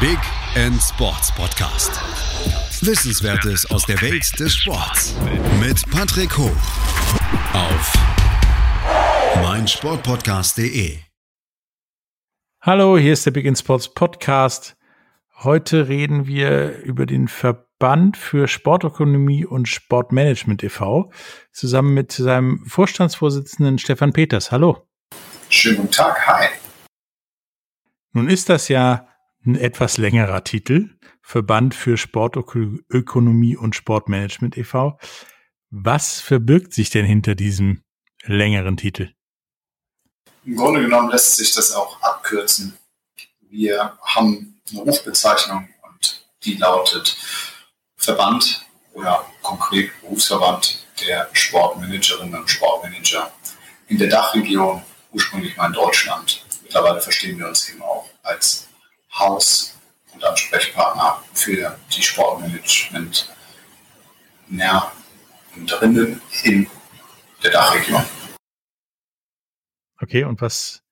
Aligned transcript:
Big 0.00 0.18
End 0.54 0.80
Sports 0.80 1.34
Podcast. 1.34 1.90
Wissenswertes 2.86 3.68
aus 3.68 3.84
der 3.84 4.00
Welt 4.00 4.38
des 4.38 4.54
Sports 4.54 5.16
mit 5.58 5.90
Patrick 5.90 6.38
Hoch 6.38 6.54
auf 7.52 7.92
meinsportpodcast.de. 9.42 10.98
Hallo, 12.60 12.96
hier 12.96 13.12
ist 13.12 13.26
der 13.26 13.32
Big 13.32 13.44
End 13.44 13.58
Sports 13.58 13.92
Podcast. 13.92 14.76
Heute 15.42 15.88
reden 15.88 16.28
wir 16.28 16.78
über 16.84 17.04
den 17.04 17.26
Verband 17.26 18.16
für 18.16 18.46
Sportökonomie 18.46 19.46
und 19.46 19.66
Sportmanagement 19.66 20.62
e.V. 20.62 21.10
zusammen 21.50 21.94
mit 21.94 22.12
seinem 22.12 22.64
Vorstandsvorsitzenden 22.64 23.78
Stefan 23.78 24.12
Peters. 24.12 24.52
Hallo. 24.52 24.86
Schönen 25.48 25.78
guten 25.78 25.90
Tag, 25.90 26.24
hi. 26.28 26.50
Nun 28.12 28.28
ist 28.28 28.48
das 28.48 28.68
ja 28.68 29.08
ein 29.48 29.56
etwas 29.56 29.96
längerer 29.96 30.44
Titel, 30.44 30.90
Verband 31.22 31.74
für 31.74 31.96
Sportökonomie 31.96 33.56
und 33.56 33.74
Sportmanagement 33.74 34.56
e.V. 34.56 34.98
Was 35.70 36.20
verbirgt 36.20 36.72
sich 36.72 36.90
denn 36.90 37.04
hinter 37.04 37.34
diesem 37.34 37.82
längeren 38.24 38.76
Titel? 38.76 39.10
Im 40.44 40.56
Grunde 40.56 40.82
genommen 40.82 41.10
lässt 41.10 41.36
sich 41.36 41.54
das 41.54 41.72
auch 41.72 42.00
abkürzen. 42.00 42.76
Wir 43.50 43.98
haben 44.02 44.60
eine 44.70 44.80
Rufbezeichnung 44.80 45.68
und 45.82 46.26
die 46.44 46.54
lautet 46.54 47.16
Verband 47.96 48.64
oder 48.92 49.26
konkret 49.42 49.90
Berufsverband 50.00 50.86
der 51.00 51.28
Sportmanagerinnen 51.32 52.40
und 52.40 52.50
Sportmanager 52.50 53.32
in 53.88 53.98
der 53.98 54.08
Dachregion, 54.08 54.82
ursprünglich 55.12 55.56
mal 55.56 55.66
in 55.66 55.72
Deutschland. 55.72 56.44
Mittlerweile 56.62 57.00
verstehen 57.00 57.38
wir 57.38 57.48
uns 57.48 57.68
eben 57.70 57.82
auch 57.82 58.06
als 58.22 58.67
Haus 59.12 59.78
und 60.12 60.24
Ansprechpartner 60.24 61.22
für 61.32 61.78
die 61.94 62.02
Sportmanagement 62.02 63.32
näher 64.48 64.92
drinnen 65.66 66.20
in 66.44 66.66
der 67.42 67.50
Dachregion. 67.50 68.04
Okay, 70.00 70.24
und 70.24 70.40
was 70.40 70.82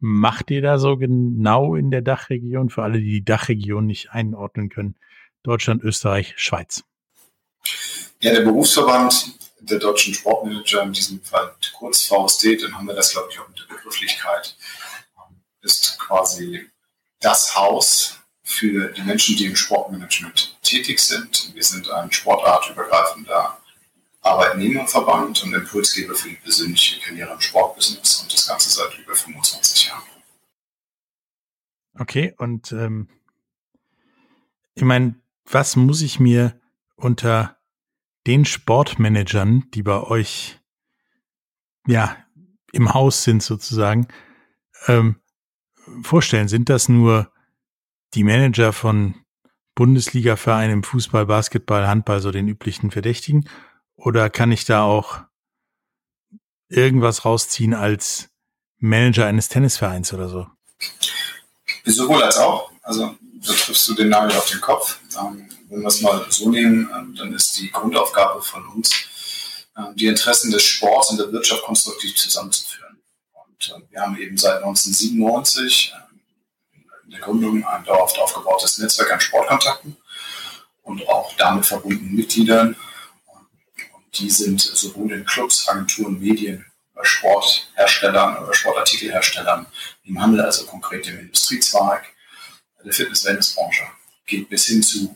macht 0.00 0.50
ihr 0.50 0.62
da 0.62 0.78
so 0.78 0.96
genau 0.96 1.76
in 1.76 1.90
der 1.90 2.02
Dachregion 2.02 2.70
für 2.70 2.82
alle, 2.82 2.98
die 2.98 3.10
die 3.10 3.24
Dachregion 3.24 3.86
nicht 3.86 4.10
einordnen 4.10 4.68
können? 4.68 4.96
Deutschland, 5.42 5.82
Österreich, 5.82 6.34
Schweiz. 6.36 6.84
Ja, 8.20 8.32
der 8.32 8.42
Berufsverband 8.42 9.38
der 9.60 9.78
deutschen 9.78 10.14
Sportmanager, 10.14 10.82
in 10.82 10.92
diesem 10.92 11.22
Fall 11.22 11.54
kurz 11.78 12.02
VSD, 12.02 12.56
dann 12.56 12.74
haben 12.74 12.86
wir 12.86 12.94
das, 12.94 13.12
glaube 13.12 13.28
ich, 13.30 13.38
auch 13.38 13.48
mit 13.48 13.58
der 13.60 13.74
Begrifflichkeit, 13.74 14.56
ist 15.62 15.98
quasi 15.98 16.68
das 17.22 17.56
Haus 17.56 18.18
für 18.42 18.92
die 18.92 19.02
Menschen, 19.02 19.36
die 19.36 19.46
im 19.46 19.56
Sportmanagement 19.56 20.58
tätig 20.62 20.98
sind. 20.98 21.52
Wir 21.54 21.62
sind 21.62 21.88
ein 21.90 22.12
sportartübergreifender 22.12 23.58
Arbeitnehmerverband 24.20 25.42
und 25.42 25.54
Impulsgeber 25.54 26.14
für 26.14 26.28
die 26.28 26.36
persönliche 26.36 27.00
Karriere 27.00 27.32
im 27.32 27.40
Sportbusiness 27.40 28.22
und 28.22 28.32
das 28.32 28.46
Ganze 28.46 28.70
seit 28.70 28.98
über 28.98 29.14
25 29.14 29.86
Jahren. 29.86 30.02
Okay, 31.98 32.34
und 32.38 32.72
ähm, 32.72 33.08
ich 34.74 34.84
meine, 34.84 35.20
was 35.44 35.76
muss 35.76 36.02
ich 36.02 36.20
mir 36.20 36.60
unter 36.96 37.58
den 38.26 38.44
Sportmanagern, 38.44 39.70
die 39.74 39.82
bei 39.82 40.00
euch 40.00 40.60
ja 41.86 42.16
im 42.72 42.94
Haus 42.94 43.24
sind 43.24 43.42
sozusagen, 43.42 44.08
ähm, 44.86 45.21
vorstellen? 46.02 46.48
Sind 46.48 46.68
das 46.68 46.88
nur 46.88 47.30
die 48.14 48.24
Manager 48.24 48.72
von 48.72 49.14
Bundesliga-Vereinen 49.74 50.72
im 50.72 50.82
Fußball, 50.82 51.26
Basketball, 51.26 51.86
Handball, 51.86 52.20
so 52.20 52.30
den 52.30 52.48
üblichen 52.48 52.90
Verdächtigen? 52.90 53.48
Oder 53.96 54.30
kann 54.30 54.52
ich 54.52 54.64
da 54.64 54.82
auch 54.82 55.20
irgendwas 56.68 57.24
rausziehen 57.24 57.74
als 57.74 58.30
Manager 58.78 59.26
eines 59.26 59.48
Tennisvereins 59.48 60.12
oder 60.12 60.28
so? 60.28 60.46
Sowohl 61.84 62.22
als 62.22 62.36
auch. 62.38 62.70
Also 62.82 63.14
da 63.46 63.52
triffst 63.52 63.88
du 63.88 63.94
den 63.94 64.08
Nagel 64.08 64.36
auf 64.36 64.48
den 64.50 64.60
Kopf. 64.60 64.98
Ähm, 65.18 65.48
wenn 65.68 65.80
wir 65.80 65.88
es 65.88 66.00
mal 66.00 66.26
so 66.28 66.50
nehmen, 66.50 66.90
ähm, 66.94 67.14
dann 67.16 67.32
ist 67.32 67.58
die 67.58 67.70
Grundaufgabe 67.70 68.42
von 68.42 68.66
uns, 68.68 68.92
ähm, 69.76 69.94
die 69.94 70.06
Interessen 70.06 70.50
des 70.50 70.62
Sports 70.62 71.10
und 71.10 71.18
der 71.18 71.32
Wirtschaft 71.32 71.62
konstruktiv 71.62 72.14
zusammenzuführen. 72.16 72.71
Und 73.70 73.70
äh, 73.70 73.92
wir 73.92 74.00
haben 74.00 74.18
eben 74.18 74.36
seit 74.36 74.62
1997 74.62 75.94
in 77.04 77.10
der 77.10 77.20
Gründung 77.20 77.64
ein 77.64 77.84
dauerhaft 77.84 78.18
aufgebautes 78.18 78.78
Netzwerk 78.78 79.12
an 79.12 79.20
Sportkontakten 79.20 79.96
und 80.82 81.06
auch 81.08 81.34
damit 81.36 81.66
verbundenen 81.66 82.14
Mitgliedern. 82.14 82.76
Und 83.94 84.18
die 84.18 84.30
sind 84.30 84.60
sowohl 84.60 85.12
in 85.12 85.24
Clubs, 85.24 85.68
Agenturen, 85.68 86.18
Medien, 86.18 86.64
bei 86.94 87.04
Sportherstellern 87.04 88.38
oder 88.38 88.54
Sportartikelherstellern 88.54 89.66
im 90.04 90.20
Handel, 90.20 90.42
also 90.42 90.66
konkret 90.66 91.06
im 91.08 91.20
Industriezweig, 91.20 92.04
der 92.84 92.92
Fitness-Wellness-Branche, 92.92 93.84
geht 94.26 94.48
bis 94.48 94.66
hin 94.66 94.82
zu 94.82 95.14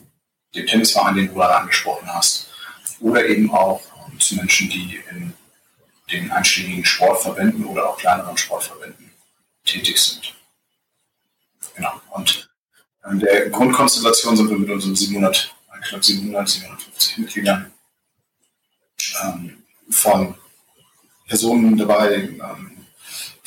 dem 0.55 0.65
Tennisverein, 0.65 1.15
den 1.15 1.27
du 1.27 1.33
gerade 1.33 1.57
angesprochen 1.57 2.07
hast, 2.11 2.47
oder 3.01 3.25
eben 3.25 3.51
auch 3.51 3.81
zu 4.19 4.35
Menschen, 4.35 4.69
die 4.69 5.01
in 5.11 5.33
den 6.11 6.31
einschlägigen 6.31 6.85
Sportverbänden 6.85 7.65
oder 7.65 7.89
auch 7.89 7.97
kleineren 7.97 8.37
Sportverbänden 8.37 9.11
tätig 9.65 9.99
sind. 9.99 10.33
Genau. 11.75 12.01
Und 12.11 12.49
in 13.09 13.19
der 13.19 13.49
Grundkonstellation 13.49 14.35
sind 14.35 14.49
wir 14.49 14.57
mit 14.57 14.69
unseren 14.69 14.95
700, 14.95 15.53
knapp 15.83 16.03
700, 16.03 16.49
750 16.49 17.17
Mitgliedern 17.19 17.73
ähm, 19.23 19.63
von 19.89 20.35
Personen 21.27 21.77
dabei, 21.77 22.15
ähm, 22.15 22.85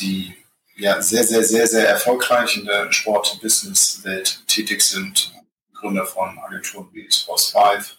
die 0.01 0.35
ja 0.77 1.03
sehr, 1.03 1.25
sehr, 1.25 1.45
sehr, 1.45 1.67
sehr 1.67 1.89
erfolgreich 1.89 2.57
in 2.57 2.65
der 2.65 2.91
Sport-Business-Welt 2.91 4.47
tätig 4.47 4.83
sind. 4.83 5.33
Gründer 5.75 6.07
von 6.07 6.39
Agenturen 6.39 6.89
wie 6.93 7.11
Sports 7.11 7.53
5 7.53 7.97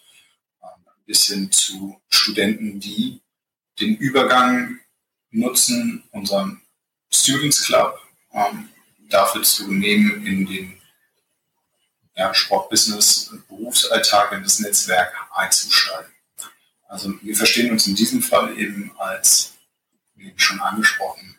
ähm, 0.62 0.68
bis 1.06 1.26
hin 1.26 1.50
zu 1.50 2.00
Studenten, 2.08 2.80
die 2.80 3.21
den 3.82 3.96
Übergang 3.96 4.78
nutzen, 5.30 6.02
unseren 6.12 6.62
Students 7.10 7.66
Club. 7.66 7.98
Ähm, 8.32 8.68
dafür 9.12 9.42
zu 9.42 9.70
nehmen, 9.70 10.26
in 10.26 10.46
den 10.46 10.80
ja, 12.14 12.32
Sportbusiness, 12.34 13.30
Berufsalltag, 13.48 14.32
in 14.32 14.42
das 14.42 14.60
Netzwerk 14.60 15.12
einzusteigen. 15.34 16.12
Also 16.88 17.14
wir 17.22 17.36
verstehen 17.36 17.70
uns 17.70 17.86
in 17.86 17.94
diesem 17.94 18.22
Fall 18.22 18.58
eben 18.58 18.92
als, 18.98 19.54
wie 20.14 20.32
schon 20.36 20.60
angesprochen, 20.60 21.36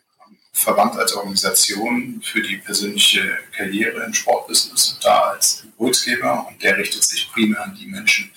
Verband 0.56 0.96
als 0.96 1.14
Organisation 1.14 2.22
für 2.22 2.42
die 2.42 2.58
persönliche 2.58 3.40
Karriere 3.56 4.04
im 4.04 4.14
Sportbusiness 4.14 5.00
da 5.02 5.32
als 5.32 5.64
Impulsgeber 5.64 6.48
und 6.48 6.62
der 6.62 6.78
richtet 6.78 7.04
sich 7.04 7.32
primär 7.32 7.64
an 7.64 7.76
die 7.76 7.88
Menschen, 7.88 8.32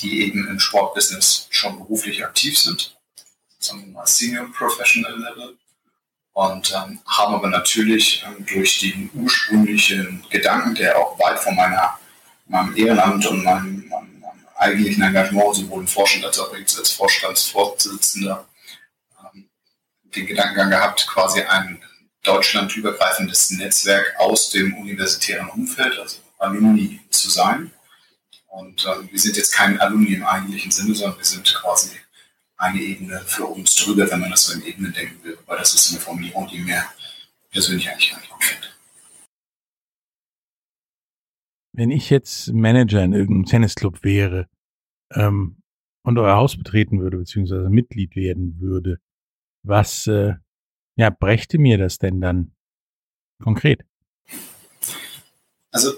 die 0.00 0.22
eben 0.22 0.48
im 0.48 0.58
Sportbusiness 0.58 1.46
schon 1.50 1.78
beruflich 1.78 2.24
aktiv 2.24 2.58
sind, 2.58 3.00
mal 3.92 4.06
Senior 4.06 4.50
Professional 4.52 5.18
Level 5.18 5.56
und 6.32 6.72
ähm, 6.72 7.00
haben 7.06 7.34
aber 7.34 7.48
natürlich 7.48 8.24
ähm, 8.26 8.44
durch 8.46 8.80
den 8.80 9.10
ursprünglichen 9.14 10.24
Gedanken, 10.30 10.74
der 10.74 10.98
auch 10.98 11.18
weit 11.18 11.38
von 11.38 11.54
meiner, 11.54 11.98
meinem 12.46 12.76
Ehrenamt 12.76 13.26
und 13.26 13.44
meinem, 13.44 13.86
meinem, 13.88 14.20
meinem 14.20 14.46
eigentlichen 14.56 15.02
Engagement 15.02 15.54
sowohl 15.54 15.80
im 15.80 15.88
Vorstand 15.88 16.24
als 16.24 16.38
auch 16.38 16.56
jetzt 16.56 16.78
als 16.78 16.92
Vorstandsvorsitzender 16.92 18.48
ähm, 19.34 19.48
den 20.14 20.26
Gedankengang 20.26 20.70
gehabt, 20.70 21.06
quasi 21.06 21.42
ein 21.42 21.82
deutschlandübergreifendes 22.22 23.50
Netzwerk 23.50 24.14
aus 24.18 24.50
dem 24.50 24.74
universitären 24.78 25.48
Umfeld, 25.50 25.98
also 25.98 26.18
Alumni 26.38 27.00
zu 27.10 27.28
sein. 27.28 27.70
Und 28.46 28.86
ähm, 28.86 29.08
wir 29.10 29.20
sind 29.20 29.36
jetzt 29.36 29.52
kein 29.52 29.80
Alumni 29.80 30.14
im 30.14 30.24
eigentlichen 30.24 30.70
Sinne, 30.70 30.94
sondern 30.94 31.18
wir 31.18 31.24
sind 31.24 31.52
quasi 31.54 31.90
eine 32.62 32.80
Ebene 32.80 33.20
für 33.26 33.46
uns 33.46 33.74
drüber, 33.74 34.08
wenn 34.10 34.20
man 34.20 34.30
das 34.30 34.46
so 34.46 34.54
in 34.54 34.64
Ebenen 34.64 34.92
denken 34.92 35.22
will. 35.24 35.36
Weil 35.46 35.58
das 35.58 35.74
ist 35.74 35.90
eine 35.90 36.00
Formulierung, 36.00 36.48
die 36.48 36.60
mir 36.60 36.84
persönlich 37.50 37.90
eigentlich 37.90 38.10
gar 38.10 38.20
nicht 38.20 38.38
gefällt. 38.38 38.78
Wenn 41.72 41.90
ich 41.90 42.10
jetzt 42.10 42.52
Manager 42.52 43.02
in 43.02 43.14
irgendeinem 43.14 43.46
Tennisclub 43.46 44.04
wäre 44.04 44.48
ähm, 45.12 45.56
und 46.02 46.18
euer 46.18 46.36
Haus 46.36 46.56
betreten 46.56 47.00
würde, 47.00 47.16
beziehungsweise 47.16 47.68
Mitglied 47.68 48.14
werden 48.14 48.60
würde, 48.60 49.00
was 49.64 50.06
äh, 50.06 50.34
ja, 50.96 51.10
brächte 51.10 51.58
mir 51.58 51.78
das 51.78 51.98
denn 51.98 52.20
dann 52.20 52.54
konkret? 53.42 53.84
Also 55.72 55.92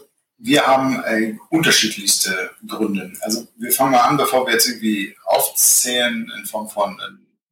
wir 0.44 0.66
haben 0.66 1.02
äh, 1.04 1.38
unterschiedlichste 1.48 2.50
Gründe. 2.66 3.10
Also 3.22 3.48
wir 3.56 3.72
fangen 3.72 3.92
mal 3.92 4.02
an, 4.02 4.18
bevor 4.18 4.46
wir 4.46 4.52
jetzt 4.52 4.68
irgendwie 4.68 5.16
aufzählen 5.24 6.30
in 6.36 6.44
Form 6.44 6.68
von, 6.68 6.98
äh, 6.98 7.02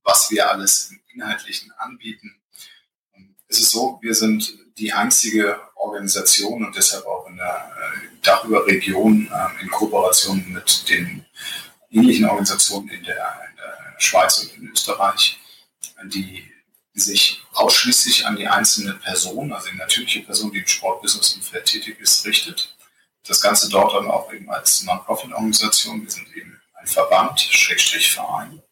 was 0.05 0.31
wir 0.31 0.51
alles 0.51 0.91
im 0.91 1.01
Inhaltlichen 1.15 1.73
anbieten. 1.79 2.35
ist 3.49 3.61
es 3.61 3.71
so, 3.71 3.99
wir 4.03 4.15
sind 4.15 4.59
die 4.77 4.93
einzige 4.93 5.59
Organisation 5.75 6.67
und 6.67 6.77
deshalb 6.77 7.07
auch 7.07 7.27
in 7.29 7.37
der 7.37 7.71
äh, 7.81 8.17
Dachüberregion 8.21 9.27
äh, 9.33 9.63
in 9.63 9.71
Kooperation 9.71 10.45
mit 10.53 10.87
den 10.91 11.25
ähnlichen 11.91 12.27
Organisationen 12.27 12.91
in 12.91 13.05
der, 13.05 13.41
in 13.51 13.57
der 13.57 14.01
Schweiz 14.01 14.39
und 14.41 14.55
in 14.59 14.71
Österreich, 14.71 15.41
die 16.05 16.45
sich 16.95 17.43
ausschließlich 17.55 18.27
an 18.27 18.37
die 18.37 18.47
einzelne 18.47 18.95
Person, 18.95 19.51
also 19.53 19.71
die 19.71 19.79
natürliche 19.79 20.21
Person, 20.21 20.53
die 20.53 20.59
im 20.59 20.67
Sportbusiness-Umfeld 20.67 21.65
tätig 21.65 21.99
ist, 22.01 22.27
richtet. 22.27 22.72
Das 23.27 23.41
Ganze 23.41 23.69
dort 23.69 23.95
dann 23.95 24.11
auch 24.11 24.33
eben 24.33 24.51
als 24.51 24.83
Non-Profit-Organisation. 24.85 26.03
Wir 26.03 26.11
sind 26.11 26.37
eben 26.37 26.61
ein 26.75 26.87
Verband, 26.87 27.41
Schrägstrich 27.41 28.13
Verein. 28.13 28.63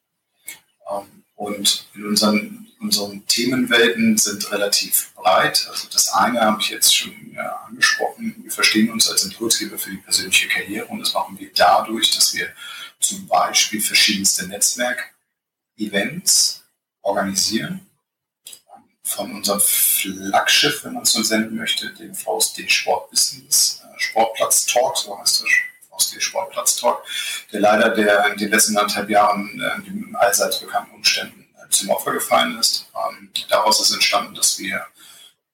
Ähm, 0.91 1.25
und 1.37 1.87
in 1.95 2.07
unseren, 2.07 2.69
unseren 2.81 3.27
Themenwelten 3.27 4.19
sind 4.19 4.51
relativ 4.53 5.15
breit. 5.15 5.67
Also 5.71 5.89
das 5.93 6.13
eine 6.13 6.41
habe 6.41 6.61
ich 6.61 6.71
jetzt 6.71 6.95
schon 6.95 7.13
angesprochen. 7.39 8.35
Wir 8.43 8.51
verstehen 8.51 8.91
uns 8.91 9.09
als 9.09 9.25
Impulsgeber 9.25 9.79
für 9.79 9.91
die 9.91 9.99
persönliche 9.99 10.49
Karriere 10.49 10.87
und 10.87 10.99
das 11.01 11.15
machen 11.15 11.39
wir 11.39 11.51
dadurch, 11.55 12.11
dass 12.11 12.35
wir 12.35 12.49
zum 12.99 13.27
Beispiel 13.27 13.81
verschiedenste 13.81 14.49
Netzwerk-Events 14.49 16.65
organisieren. 17.03 17.87
Von 19.11 19.33
unserem 19.35 19.61
Flaggschiff, 19.61 20.85
wenn 20.85 20.95
man 20.95 21.03
es 21.03 21.13
so 21.13 21.23
senden 21.25 21.57
möchte, 21.57 21.93
dem 21.95 22.15
VSD 22.15 22.69
Sportbusiness 22.69 23.83
äh, 23.83 24.01
Sportplatz 24.01 24.67
Talk, 24.67 24.97
so 24.97 25.19
heißt 25.19 25.43
das 25.43 25.51
VSD 25.91 26.21
Sportplatz 26.21 26.77
Talk, 26.77 27.05
der 27.53 27.59
leider 27.59 27.89
der 27.89 28.27
in 28.27 28.39
den 28.39 28.51
letzten 28.51 28.79
anderthalb 28.79 29.11
Jahren 29.11 29.61
äh, 29.61 30.17
allseits 30.17 30.61
bekannten 30.61 30.95
Umständen 30.95 31.49
äh, 31.57 31.69
zum 31.71 31.91
Opfer 31.91 32.13
gefallen 32.13 32.57
ist. 32.61 32.87
Ähm, 32.95 33.31
daraus 33.49 33.81
ist 33.81 33.91
entstanden, 33.93 34.37
dass 34.37 34.61
wir 34.61 34.87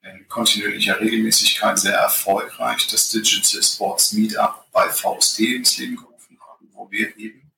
in 0.03 0.29
kontinuierlicher 0.29 1.01
Regelmäßigkeit 1.01 1.79
sehr 1.79 1.97
erfolgreich 1.97 2.87
das 2.89 3.09
Digital 3.09 3.63
Sports 3.63 4.13
Meetup 4.13 4.71
bei 4.71 4.91
VSD 4.91 5.57
ins 5.57 5.79
Leben 5.79 5.97
gerufen 5.97 6.39
haben, 6.47 6.69
wo 6.75 6.91
wir 6.91 7.17
eben 7.17 7.51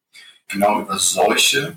genau 0.47 0.81
über 0.81 0.97
solche 0.99 1.77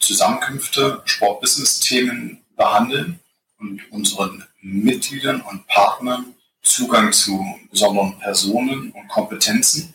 Zusammenkünfte, 0.00 1.00
Sportbusiness-Themen 1.04 2.43
behandeln 2.56 3.20
und 3.58 3.90
unseren 3.92 4.46
Mitgliedern 4.60 5.40
und 5.40 5.66
Partnern 5.66 6.34
Zugang 6.62 7.12
zu 7.12 7.44
besonderen 7.70 8.18
Personen 8.18 8.90
und 8.92 9.08
Kompetenzen 9.08 9.94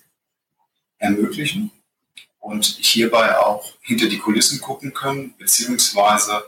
ermöglichen 1.00 1.72
und 2.40 2.66
hierbei 2.66 3.38
auch 3.38 3.74
hinter 3.82 4.08
die 4.08 4.20
Kulissen 4.20 4.62
gucken 4.62 4.94
können, 4.94 5.34
beziehungsweise 5.38 6.44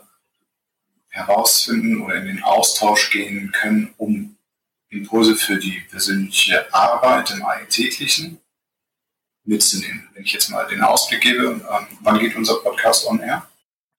herausfinden 1.10 2.02
oder 2.02 2.16
in 2.16 2.28
den 2.28 2.44
Austausch 2.44 3.12
gehen 3.12 3.52
können, 3.52 3.94
um 3.98 4.38
Impulse 4.90 5.36
für 5.36 5.58
die 5.58 5.82
persönliche 5.90 6.74
Arbeit 6.74 7.32
im 7.32 7.44
Alltäglichen 7.44 8.40
mitzunehmen. 9.44 10.10
Wenn 10.14 10.24
ich 10.24 10.34
jetzt 10.34 10.50
mal 10.50 10.68
den 10.68 10.82
Ausblick 10.82 11.22
gebe, 11.22 11.44
ähm, 11.44 11.98
wann 12.02 12.20
geht 12.20 12.36
unser 12.36 12.56
Podcast 12.56 13.08
on 13.08 13.20
air? 13.20 13.50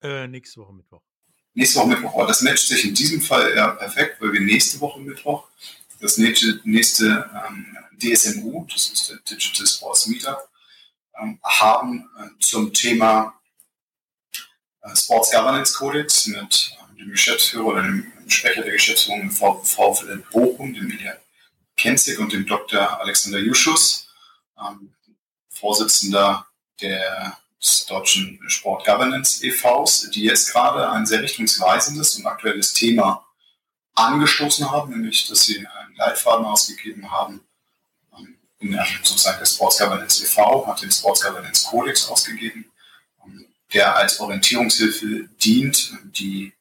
Äh, 0.01 0.27
nächste 0.27 0.61
Woche 0.61 0.73
Mittwoch. 0.73 1.01
Nächste 1.53 1.79
Woche 1.79 1.89
Mittwoch. 1.89 2.13
Aber 2.15 2.27
das 2.27 2.41
matcht 2.41 2.67
sich 2.67 2.85
in 2.85 2.95
diesem 2.95 3.21
Fall 3.21 3.55
ja 3.55 3.67
perfekt, 3.69 4.19
weil 4.19 4.33
wir 4.33 4.41
nächste 4.41 4.79
Woche 4.79 4.99
Mittwoch 4.99 5.47
das 6.03 6.17
nächste, 6.17 6.59
nächste 6.63 7.29
ähm, 7.47 7.77
DSMU, 7.97 8.65
das 8.69 8.89
ist 8.89 9.09
der 9.09 9.17
Digital 9.19 9.65
Sports 9.65 10.07
Meetup, 10.07 10.49
ähm, 11.19 11.39
haben 11.43 12.09
äh, 12.19 12.29
zum 12.39 12.73
Thema 12.73 13.39
äh, 14.81 14.95
Sports 14.95 15.31
Governance 15.31 15.73
Codex 15.75 16.27
mit 16.27 16.75
äh, 16.95 16.99
dem 16.99 17.11
Geschäftsführer 17.11 17.65
oder 17.65 17.83
dem 17.83 18.11
Sprecher 18.27 18.63
der 18.63 18.73
Geschäftsführung 18.73 19.21
im 19.21 19.31
VfL 19.31 20.23
Bochum, 20.31 20.73
dem 20.73 20.91
Ilya 20.91 21.15
Kenzig 21.77 22.19
und 22.19 22.33
dem 22.33 22.45
Dr. 22.45 22.99
Alexander 22.99 23.39
Juschus, 23.39 24.07
ähm, 24.59 24.93
Vorsitzender 25.49 26.47
der 26.81 27.37
des 27.63 27.85
Deutschen 27.85 28.39
Sport 28.47 28.85
Governance 28.85 29.43
e.V.s, 29.45 30.09
die 30.11 30.23
jetzt 30.23 30.51
gerade 30.51 30.89
ein 30.89 31.05
sehr 31.05 31.21
richtungsweisendes 31.21 32.17
und 32.17 32.25
aktuelles 32.25 32.73
Thema 32.73 33.25
angestoßen 33.95 34.69
haben, 34.69 34.91
nämlich 34.91 35.27
dass 35.27 35.43
sie 35.43 35.59
einen 35.59 35.95
Leitfaden 35.95 36.45
ausgegeben 36.45 37.09
haben, 37.09 37.41
ähm, 38.17 38.37
in 38.59 38.77
sozusagen 39.03 39.39
der 39.39 39.45
Sports 39.45 39.77
Governance 39.77 40.23
e.V., 40.23 40.67
hat 40.67 40.81
den 40.81 40.91
Sports 40.91 41.21
Governance 41.21 41.65
Codex 41.69 42.07
ausgegeben, 42.09 42.65
ähm, 43.25 43.45
der 43.71 43.95
als 43.95 44.19
Orientierungshilfe 44.19 45.29
dient, 45.41 45.93
die, 46.15 46.53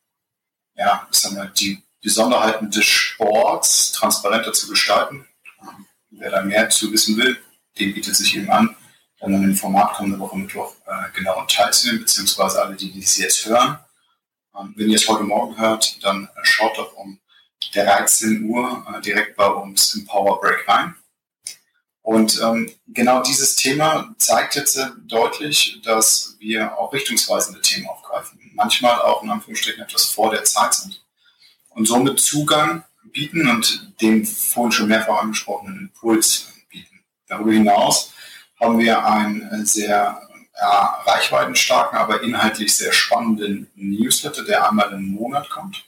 ja, 0.76 1.08
sagen 1.10 1.36
wir, 1.36 1.46
die 1.46 1.82
Besonderheiten 2.00 2.70
des 2.70 2.84
Sports 2.84 3.92
transparenter 3.92 4.52
zu 4.52 4.68
gestalten. 4.68 5.26
Ähm, 5.62 5.86
wer 6.10 6.30
da 6.30 6.42
mehr 6.42 6.68
zu 6.68 6.92
wissen 6.92 7.16
will, 7.16 7.42
dem 7.78 7.94
bietet 7.94 8.14
sich 8.14 8.36
eben 8.36 8.50
an, 8.50 8.76
dann 9.22 9.36
an 9.36 9.42
dem 9.42 9.54
Format 9.54 9.94
kommende 9.94 10.18
Woche 10.18 10.36
Mittwoch 10.36 10.74
äh, 10.84 11.16
genau 11.16 11.44
teilzunehmen, 11.46 12.02
beziehungsweise 12.02 12.60
alle, 12.60 12.74
die, 12.74 12.90
die 12.90 13.02
es 13.02 13.16
jetzt 13.18 13.46
hören. 13.46 13.78
Ähm, 14.58 14.74
wenn 14.76 14.90
ihr 14.90 14.96
es 14.96 15.08
heute 15.08 15.22
Morgen 15.22 15.56
hört, 15.56 16.04
dann 16.04 16.24
äh, 16.24 16.40
schaut 16.42 16.76
doch 16.76 16.94
um 16.96 17.20
13 17.72 18.44
Uhr 18.44 18.84
äh, 18.92 19.00
direkt 19.00 19.36
bei 19.36 19.46
uns 19.46 19.94
im 19.94 20.04
Power 20.06 20.40
Break 20.40 20.68
rein. 20.68 20.96
Und 22.02 22.40
ähm, 22.42 22.68
genau 22.88 23.22
dieses 23.22 23.54
Thema 23.54 24.12
zeigt 24.18 24.56
jetzt 24.56 24.76
äh, 24.76 24.88
deutlich, 25.04 25.80
dass 25.84 26.36
wir 26.40 26.76
auch 26.76 26.92
richtungsweisende 26.92 27.60
Themen 27.60 27.86
aufgreifen. 27.86 28.40
Manchmal 28.54 29.00
auch 29.02 29.22
in 29.22 29.30
Anführungsstrichen 29.30 29.84
etwas 29.84 30.06
vor 30.06 30.32
der 30.32 30.42
Zeit 30.42 30.74
sind. 30.74 31.00
Und 31.68 31.86
somit 31.86 32.18
Zugang 32.18 32.84
bieten 33.04 33.48
und 33.48 33.92
den 34.00 34.26
vorhin 34.26 34.72
schon 34.72 34.88
mehrfach 34.88 35.22
angesprochenen 35.22 35.78
Impuls 35.78 36.48
bieten. 36.68 37.04
Darüber 37.28 37.52
hinaus 37.52 38.11
haben 38.62 38.78
wir 38.78 39.04
einen 39.04 39.42
äh, 39.50 39.66
sehr 39.66 40.22
ja, 40.58 41.02
reichweitenstarken, 41.06 41.98
aber 41.98 42.22
inhaltlich 42.22 42.74
sehr 42.76 42.92
spannenden 42.92 43.68
Newsletter, 43.74 44.44
der 44.44 44.68
einmal 44.68 44.92
im 44.92 45.06
Monat 45.12 45.50
kommt, 45.50 45.84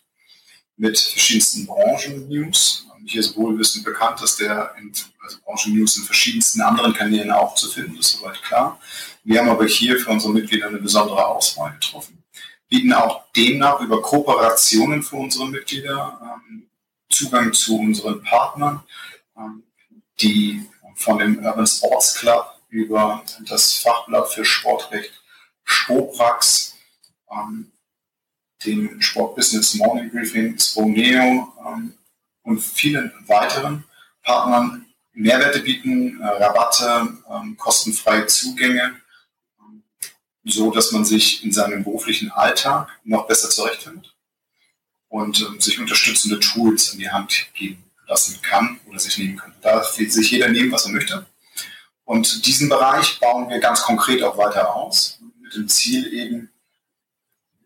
mit 0.77 0.99
verschiedensten 0.99 1.67
Branchen-News. 1.67 2.87
Hier 3.07 3.21
ist 3.21 3.37
wohlwissend 3.37 3.85
bekannt, 3.85 4.21
dass 4.23 4.37
der 4.37 4.75
in, 4.81 4.93
also 5.23 5.39
Branchen-News 5.45 5.99
in 5.99 6.05
verschiedensten 6.05 6.63
anderen 6.63 6.95
Kanälen 6.95 7.31
auch 7.31 7.55
zu 7.55 7.69
finden 7.69 7.99
ist, 7.99 8.13
soweit 8.13 8.43
klar. 8.43 8.81
Wir 9.23 9.41
haben 9.41 9.51
aber 9.51 9.67
hier 9.67 9.99
für 10.01 10.11
unsere 10.11 10.33
Mitglieder 10.33 10.69
eine 10.69 10.79
besondere 10.79 11.25
Auswahl 11.25 11.73
getroffen. 11.73 12.25
Bieten 12.69 12.93
auch 12.93 13.25
demnach 13.37 13.81
über 13.81 14.03
Kooperationen 14.03 15.03
für 15.03 15.17
unsere 15.17 15.47
Mitglieder 15.47 16.19
ähm, 16.49 16.67
Zugang 17.11 17.53
zu 17.53 17.79
unseren 17.79 18.23
Partnern, 18.23 18.83
ähm, 19.37 19.63
die 20.21 20.67
von 20.97 21.19
dem 21.19 21.45
Urban 21.45 21.67
Sports 21.67 22.15
Club 22.15 22.54
über 22.75 23.23
das 23.49 23.75
Fachblatt 23.75 24.33
für 24.33 24.45
Sportrecht 24.45 25.13
Spoprax, 25.63 26.75
ähm, 27.31 27.71
dem 28.65 29.01
Sportbusiness 29.01 29.75
Morning 29.75 30.11
Briefing, 30.11 30.59
Sponeo 30.59 31.53
ähm, 31.65 31.95
und 32.43 32.61
vielen 32.61 33.13
weiteren 33.29 33.85
Partnern 34.25 34.87
Mehrwerte 35.13 35.61
bieten, 35.61 36.21
äh, 36.21 36.27
Rabatte, 36.27 37.17
ähm, 37.31 37.57
kostenfreie 37.57 38.27
Zugänge, 38.27 38.97
ähm, 39.61 39.85
so 40.43 40.73
dass 40.73 40.91
man 40.91 41.05
sich 41.05 41.45
in 41.45 41.53
seinem 41.53 41.85
beruflichen 41.85 42.33
Alltag 42.33 42.89
noch 43.05 43.29
besser 43.29 43.51
zurechtfindet 43.51 44.17
und 45.07 45.41
ähm, 45.43 45.61
sich 45.61 45.79
unterstützende 45.79 46.41
Tools 46.41 46.93
in 46.93 46.99
die 46.99 47.11
Hand 47.11 47.47
geben 47.55 47.85
lassen 48.09 48.43
kann 48.43 48.81
oder 48.89 48.99
sich 48.99 49.17
nehmen 49.17 49.37
kann. 49.37 49.55
Da 49.63 49.77
darf 49.77 49.87
sich 49.91 50.31
jeder 50.33 50.49
nehmen, 50.49 50.73
was 50.73 50.87
er 50.87 50.93
möchte. 50.93 51.25
Und 52.05 52.47
diesen 52.47 52.69
Bereich 52.69 53.19
bauen 53.19 53.49
wir 53.49 53.59
ganz 53.61 53.83
konkret 53.83 54.23
auch 54.23 54.37
weiter 54.37 54.75
aus, 54.75 55.19
mit 55.41 55.55
dem 55.55 55.69
Ziel 55.69 56.13
eben, 56.13 56.51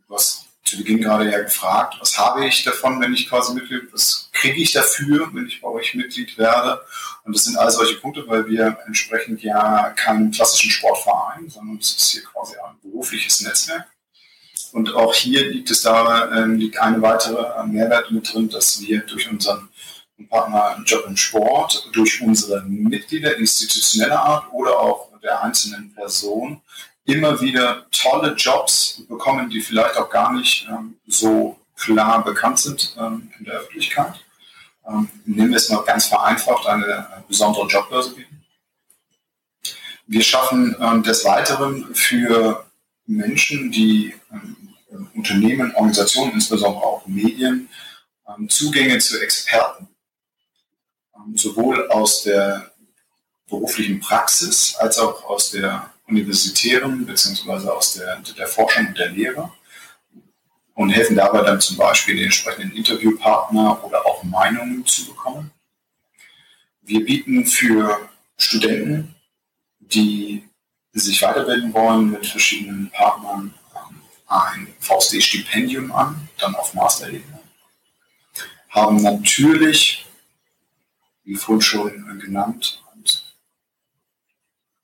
was 0.07 0.45
zu 0.65 0.77
Beginn 0.77 1.01
gerade 1.01 1.31
ja 1.31 1.41
gefragt, 1.41 1.97
was 1.99 2.19
habe 2.19 2.47
ich 2.47 2.63
davon, 2.63 3.01
wenn 3.01 3.15
ich 3.15 3.29
quasi 3.29 3.55
Mitglied, 3.55 3.93
was 3.93 4.29
kriege 4.33 4.61
ich 4.61 4.73
dafür, 4.73 5.31
wenn 5.33 5.47
ich 5.47 5.61
bei 5.61 5.69
euch 5.69 5.95
Mitglied 5.95 6.37
werde? 6.37 6.83
Und 7.25 7.35
das 7.35 7.45
sind 7.45 7.57
all 7.57 7.71
solche 7.71 7.97
Punkte, 7.97 8.27
weil 8.29 8.47
wir 8.47 8.79
entsprechend 8.87 9.43
ja 9.43 9.91
keinen 9.91 10.31
klassischen 10.31 10.71
Sportverein, 10.71 11.49
sondern 11.49 11.79
es 11.79 11.97
ist 11.97 12.11
hier 12.11 12.23
quasi 12.23 12.55
ein 12.57 12.77
berufliches 12.83 13.41
Netzwerk. 13.41 13.87
Und 14.73 14.95
auch 14.95 15.15
hier 15.15 15.49
liegt 15.51 15.71
es 15.71 15.83
da, 15.83 16.27
äh, 16.31 16.45
liegt 16.45 16.79
eine 16.79 17.01
weitere 17.01 17.67
Mehrwert 17.67 18.11
mit 18.11 18.33
drin, 18.33 18.51
dass 18.51 18.81
wir 18.81 19.01
durch 19.01 19.29
unseren 19.31 19.69
Partner 20.25 20.83
Job 20.85 21.05
im 21.07 21.17
Sport 21.17 21.89
durch 21.93 22.21
unsere 22.21 22.63
Mitglieder 22.63 23.37
institutioneller 23.37 24.21
Art 24.21 24.53
oder 24.53 24.79
auch 24.79 25.09
der 25.23 25.43
einzelnen 25.43 25.95
Person 25.95 26.61
immer 27.05 27.41
wieder 27.41 27.87
tolle 27.91 28.35
Jobs 28.35 29.03
bekommen, 29.09 29.49
die 29.49 29.61
vielleicht 29.61 29.97
auch 29.97 30.11
gar 30.11 30.33
nicht 30.33 30.69
ähm, 30.69 30.99
so 31.07 31.59
klar 31.77 32.23
bekannt 32.25 32.59
sind 32.59 32.95
ähm, 32.99 33.31
in 33.39 33.47
der 33.47 33.55
Öffentlichkeit. 33.55 34.25
Ähm, 34.87 35.09
nehmen 35.25 35.51
wir 35.51 35.57
es 35.57 35.71
mal 35.71 35.83
ganz 35.85 36.07
vereinfacht, 36.07 36.67
eine 36.67 36.87
äh, 36.87 37.21
besondere 37.27 37.67
Jobbörse 37.67 38.15
bieten. 38.15 38.45
Wir 40.07 40.23
schaffen 40.23 40.77
ähm, 40.81 41.03
des 41.03 41.25
Weiteren 41.25 41.95
für 41.95 42.67
Menschen, 43.07 43.71
die 43.71 44.15
ähm, 44.33 44.57
Unternehmen, 45.15 45.75
Organisationen, 45.75 46.33
insbesondere 46.33 46.83
auch 46.83 47.07
Medien, 47.07 47.69
ähm, 48.29 48.49
Zugänge 48.49 48.99
zu 48.99 49.21
Experten, 49.21 49.89
sowohl 51.35 51.89
aus 51.91 52.23
der 52.23 52.73
beruflichen 53.49 54.01
Praxis 54.01 54.75
als 54.77 54.99
auch 54.99 55.25
aus 55.25 55.51
der 55.51 55.91
universitären 56.07 57.07
bzw. 57.07 57.69
aus 57.69 57.95
der, 57.95 58.21
der 58.37 58.47
Forschung 58.47 58.89
und 58.89 58.99
der 58.99 59.11
Lehre 59.11 59.53
und 60.75 60.91
helfen 60.91 61.17
dabei 61.17 61.43
dann 61.43 61.61
zum 61.61 61.77
Beispiel 61.77 62.17
den 62.17 62.27
entsprechenden 62.27 62.77
Interviewpartner 62.77 63.85
oder 63.85 64.07
auch 64.07 64.23
Meinungen 64.23 64.87
zu 64.87 65.07
bekommen. 65.07 65.51
Wir 66.83 67.05
bieten 67.05 67.45
für 67.45 68.09
Studenten, 68.37 69.15
die 69.81 70.49
sich 70.93 71.21
weiterbilden 71.21 71.75
wollen 71.75 72.11
mit 72.11 72.27
verschiedenen 72.27 72.91
Partnern, 72.91 73.55
ein 74.29 74.69
VSD-Stipendium 74.81 75.91
an, 75.91 76.29
dann 76.39 76.55
auf 76.55 76.75
Masterebene. 76.75 77.41
Haben 78.69 79.03
natürlich, 79.03 80.07
wie 81.29 81.37
vorhin 81.37 81.61
schon 81.61 82.19
genannt, 82.21 82.83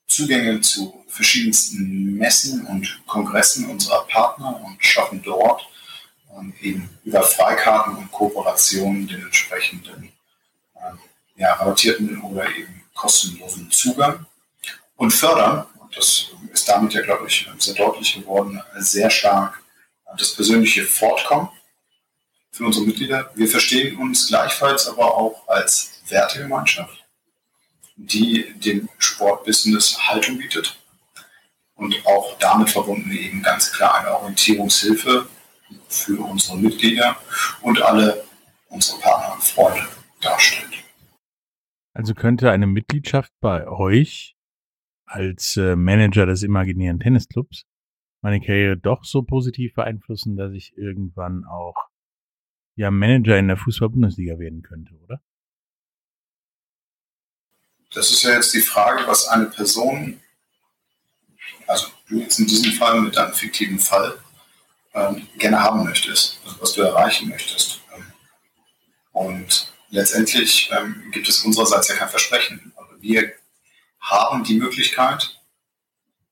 Zugänge 0.06 0.60
zu 0.60 1.02
verschiedensten 1.08 2.16
Messen 2.18 2.66
und 2.66 3.02
Kongressen 3.06 3.68
unserer 3.70 4.06
Partner 4.06 4.60
und 4.62 4.76
schaffen 4.84 5.22
dort 5.22 5.66
ähm, 6.36 6.52
eben 6.60 6.90
über 7.02 7.22
Freikarten 7.22 7.96
und 7.96 8.12
Kooperationen 8.12 9.08
den 9.08 9.22
entsprechenden 9.22 10.12
ähm, 10.76 10.98
ja, 11.36 11.54
rabattierten 11.54 12.20
oder 12.20 12.46
eben 12.54 12.82
kostenlosen 12.92 13.70
Zugang 13.70 14.26
und 14.96 15.10
fördern, 15.10 15.66
und 15.80 15.96
das 15.96 16.28
ist 16.52 16.68
damit 16.68 16.92
ja, 16.92 17.00
glaube 17.00 17.26
ich, 17.26 17.48
sehr 17.58 17.74
deutlich 17.74 18.14
geworden, 18.14 18.62
sehr 18.76 19.08
stark 19.08 19.60
das 20.16 20.34
persönliche 20.34 20.84
Fortkommen 20.84 21.48
für 22.52 22.66
unsere 22.66 22.84
Mitglieder. 22.84 23.32
Wir 23.34 23.48
verstehen 23.48 23.96
uns 23.96 24.28
gleichfalls 24.28 24.86
aber 24.86 25.16
auch 25.16 25.48
als 25.48 25.93
Wertegemeinschaft, 26.08 27.04
die 27.96 28.52
dem 28.58 28.88
Sportbusiness 28.98 29.98
Haltung 30.08 30.38
bietet 30.38 30.78
und 31.74 31.94
auch 32.06 32.38
damit 32.38 32.70
verbunden 32.70 33.10
eben 33.10 33.42
ganz 33.42 33.72
klar 33.72 33.98
eine 33.98 34.16
Orientierungshilfe 34.16 35.28
für 35.88 36.20
unsere 36.20 36.58
Mitglieder 36.58 37.16
und 37.62 37.80
alle 37.82 38.24
unsere 38.68 39.00
Partner 39.00 39.34
und 39.34 39.42
Freunde 39.42 39.86
darstellt. 40.20 40.84
Also 41.92 42.14
könnte 42.14 42.50
eine 42.50 42.66
Mitgliedschaft 42.66 43.32
bei 43.40 43.68
euch 43.68 44.36
als 45.06 45.56
äh, 45.56 45.76
Manager 45.76 46.26
des 46.26 46.42
imaginären 46.42 46.98
Tennisclubs 46.98 47.66
meine 48.24 48.40
Karriere 48.40 48.78
doch 48.78 49.04
so 49.04 49.22
positiv 49.22 49.74
beeinflussen, 49.74 50.36
dass 50.36 50.54
ich 50.54 50.76
irgendwann 50.78 51.44
auch 51.44 51.74
ja 52.74 52.90
Manager 52.90 53.38
in 53.38 53.48
der 53.48 53.58
Fußball-Bundesliga 53.58 54.38
werden 54.38 54.62
könnte, 54.62 54.94
oder? 54.94 55.20
Das 57.94 58.10
ist 58.10 58.22
ja 58.22 58.32
jetzt 58.32 58.52
die 58.52 58.60
Frage, 58.60 59.06
was 59.06 59.28
eine 59.28 59.46
Person, 59.46 60.20
also 61.66 61.86
du 62.08 62.18
jetzt 62.18 62.38
in 62.38 62.46
diesem 62.46 62.72
Fall 62.72 63.00
mit 63.00 63.16
deinem 63.16 63.32
fiktiven 63.32 63.78
Fall, 63.78 64.18
ähm, 64.94 65.26
gerne 65.38 65.60
haben 65.60 65.84
möchtest, 65.84 66.38
also 66.44 66.60
was 66.60 66.72
du 66.72 66.82
erreichen 66.82 67.28
möchtest. 67.28 67.80
Und 69.12 69.72
letztendlich 69.90 70.70
ähm, 70.72 71.10
gibt 71.12 71.28
es 71.28 71.44
unsererseits 71.44 71.88
ja 71.88 71.94
kein 71.94 72.08
Versprechen. 72.08 72.72
Aber 72.76 73.00
wir 73.00 73.32
haben 74.00 74.42
die 74.42 74.58
Möglichkeit, 74.58 75.38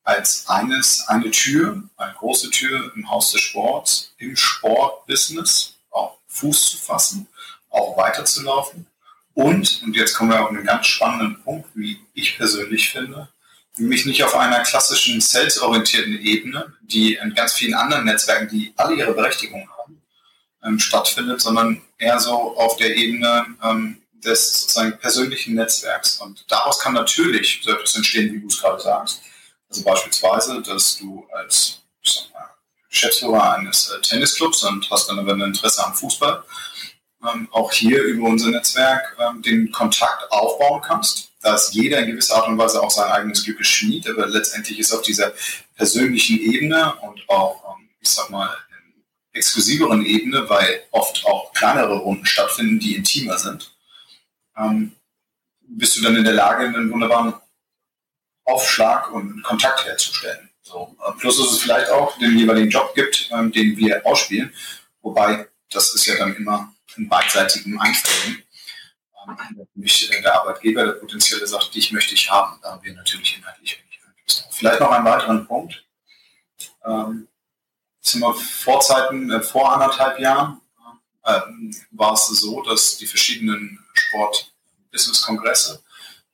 als 0.02 0.48
eines 0.48 1.06
eine 1.06 1.30
Tür, 1.30 1.82
eine 1.96 2.14
große 2.14 2.50
Tür 2.50 2.92
im 2.96 3.08
Haus 3.08 3.30
des 3.30 3.40
Sports, 3.40 4.14
im 4.18 4.36
Sportbusiness, 4.36 5.76
auch 5.90 6.18
Fuß 6.26 6.70
zu 6.70 6.78
fassen, 6.78 7.28
auch 7.70 7.96
weiterzulaufen. 7.96 8.86
Und, 9.34 9.82
und 9.84 9.96
jetzt 9.96 10.14
kommen 10.14 10.30
wir 10.30 10.42
auf 10.42 10.50
einen 10.50 10.64
ganz 10.64 10.86
spannenden 10.86 11.42
Punkt, 11.42 11.68
wie 11.74 11.98
ich 12.14 12.36
persönlich 12.36 12.90
finde, 12.90 13.28
nämlich 13.76 14.04
nicht 14.04 14.22
auf 14.24 14.34
einer 14.34 14.60
klassischen 14.60 15.20
sales-orientierten 15.20 16.20
Ebene, 16.20 16.74
die 16.82 17.14
in 17.14 17.34
ganz 17.34 17.54
vielen 17.54 17.74
anderen 17.74 18.04
Netzwerken, 18.04 18.48
die 18.48 18.74
alle 18.76 18.94
ihre 18.94 19.14
Berechtigung 19.14 19.68
haben, 19.78 20.02
ähm, 20.62 20.78
stattfindet, 20.78 21.40
sondern 21.40 21.80
eher 21.98 22.20
so 22.20 22.56
auf 22.56 22.76
der 22.76 22.94
Ebene 22.94 23.46
ähm, 23.62 24.02
des 24.12 24.62
sozusagen 24.62 24.98
persönlichen 24.98 25.54
Netzwerks. 25.54 26.18
Und 26.18 26.44
daraus 26.48 26.78
kann 26.78 26.92
natürlich 26.92 27.60
so 27.62 27.72
etwas 27.72 27.94
entstehen, 27.96 28.32
wie 28.32 28.40
du 28.40 28.46
es 28.48 28.60
gerade 28.60 28.80
sagst. 28.80 29.22
Also 29.68 29.82
beispielsweise, 29.82 30.60
dass 30.62 30.98
du 30.98 31.26
als 31.32 31.78
Geschäftsführer 32.90 33.54
eines 33.54 33.88
äh, 33.88 34.00
Tennisclubs 34.02 34.62
und 34.64 34.88
hast 34.90 35.08
dann 35.08 35.18
aber 35.18 35.32
ein 35.32 35.40
Interesse 35.40 35.84
am 35.84 35.94
Fußball, 35.94 36.44
ähm, 37.22 37.48
auch 37.50 37.72
hier 37.72 38.02
über 38.04 38.28
unser 38.28 38.50
Netzwerk 38.50 39.16
ähm, 39.20 39.42
den 39.42 39.70
Kontakt 39.70 40.30
aufbauen 40.30 40.82
kannst 40.82 41.32
dass 41.42 41.72
jeder 41.74 41.98
in 41.98 42.06
gewisser 42.12 42.36
Art 42.36 42.48
und 42.48 42.56
Weise 42.56 42.82
auch 42.82 42.90
sein 42.90 43.10
eigenes 43.10 43.44
Glück 43.44 43.58
geschmied, 43.58 44.08
aber 44.08 44.26
letztendlich 44.26 44.78
ist 44.78 44.92
auf 44.92 45.02
dieser 45.02 45.32
persönlichen 45.76 46.38
Ebene 46.38 46.94
und 47.00 47.28
auch, 47.28 47.76
ähm, 47.76 47.88
ich 48.00 48.08
sag 48.08 48.30
mal, 48.30 48.48
exklusiveren 49.32 50.06
Ebene, 50.06 50.48
weil 50.48 50.82
oft 50.90 51.24
auch 51.26 51.52
kleinere 51.52 51.96
Runden 51.98 52.26
stattfinden, 52.26 52.78
die 52.78 52.94
intimer 52.94 53.38
sind, 53.38 53.74
ähm, 54.56 54.92
bist 55.62 55.96
du 55.96 56.02
dann 56.02 56.16
in 56.16 56.24
der 56.24 56.34
Lage, 56.34 56.66
einen 56.66 56.92
wunderbaren 56.92 57.34
Aufschlag 58.44 59.10
und 59.12 59.42
Kontakt 59.42 59.84
herzustellen. 59.84 60.50
So. 60.60 60.96
Äh, 61.04 61.12
plus 61.18 61.40
ist 61.40 61.50
es 61.50 61.62
vielleicht 61.62 61.90
auch 61.90 62.16
den 62.18 62.38
jeweiligen 62.38 62.70
Job 62.70 62.94
gibt, 62.94 63.30
ähm, 63.32 63.50
den 63.50 63.76
wir 63.76 64.06
ausspielen, 64.06 64.52
wobei 65.00 65.48
das 65.70 65.94
ist 65.94 66.06
ja 66.06 66.16
dann 66.16 66.36
immer 66.36 66.71
ein 66.96 67.08
beidseitigen 67.08 67.80
Einvernehmen 67.80 68.42
nämlich 69.74 70.10
äh, 70.10 70.22
der 70.22 70.40
Arbeitgeber, 70.40 70.84
der 70.84 70.92
potenzielle 70.92 71.46
sagt, 71.46 71.74
dich 71.74 71.92
möchte 71.92 72.14
ich 72.14 72.30
haben. 72.30 72.58
Da 72.62 72.72
haben 72.72 72.82
wir 72.82 72.94
natürlich 72.94 73.36
inhaltlich 73.36 73.78
wenig 73.78 74.00
Vielleicht 74.50 74.80
noch 74.80 74.90
einen 74.90 75.04
weiteren 75.04 75.46
Punkt. 75.46 75.84
Ähm, 76.84 77.28
sind 78.00 78.20
wir 78.20 78.34
vor 78.34 78.80
Zeiten, 78.80 79.30
äh, 79.30 79.42
vor 79.42 79.72
anderthalb 79.72 80.18
Jahren, 80.18 80.60
äh, 81.24 81.40
war 81.90 82.14
es 82.14 82.26
so, 82.26 82.62
dass 82.62 82.96
die 82.96 83.06
verschiedenen 83.06 83.78
Sport-Business-Kongresse 83.94 85.82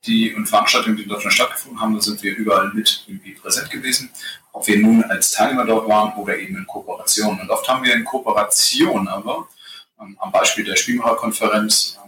die 0.05 0.33
und 0.33 0.47
Veranstaltungen, 0.47 0.95
die 0.95 1.03
in 1.03 1.09
Deutschland 1.09 1.33
stattgefunden 1.33 1.81
haben, 1.81 1.93
da 1.93 2.01
sind 2.01 2.23
wir 2.23 2.33
überall 2.37 2.71
mit 2.73 3.03
irgendwie 3.05 3.33
präsent 3.33 3.69
gewesen. 3.69 4.09
Ob 4.53 4.65
wir 4.65 4.79
nun 4.79 5.03
als 5.03 5.31
Teilnehmer 5.31 5.65
dort 5.65 5.89
waren 5.89 6.13
oder 6.13 6.37
eben 6.37 6.55
in 6.55 6.65
Kooperation. 6.65 7.37
Und 7.39 7.49
oft 7.49 7.67
haben 7.67 7.83
wir 7.83 7.93
in 7.93 8.05
Kooperation 8.05 9.09
aber, 9.09 9.39
ähm, 9.39 9.58
am 9.99 10.31
Beispiel 10.31 10.63
der 10.63 10.75
Spielmacherkonferenz, 10.75 11.99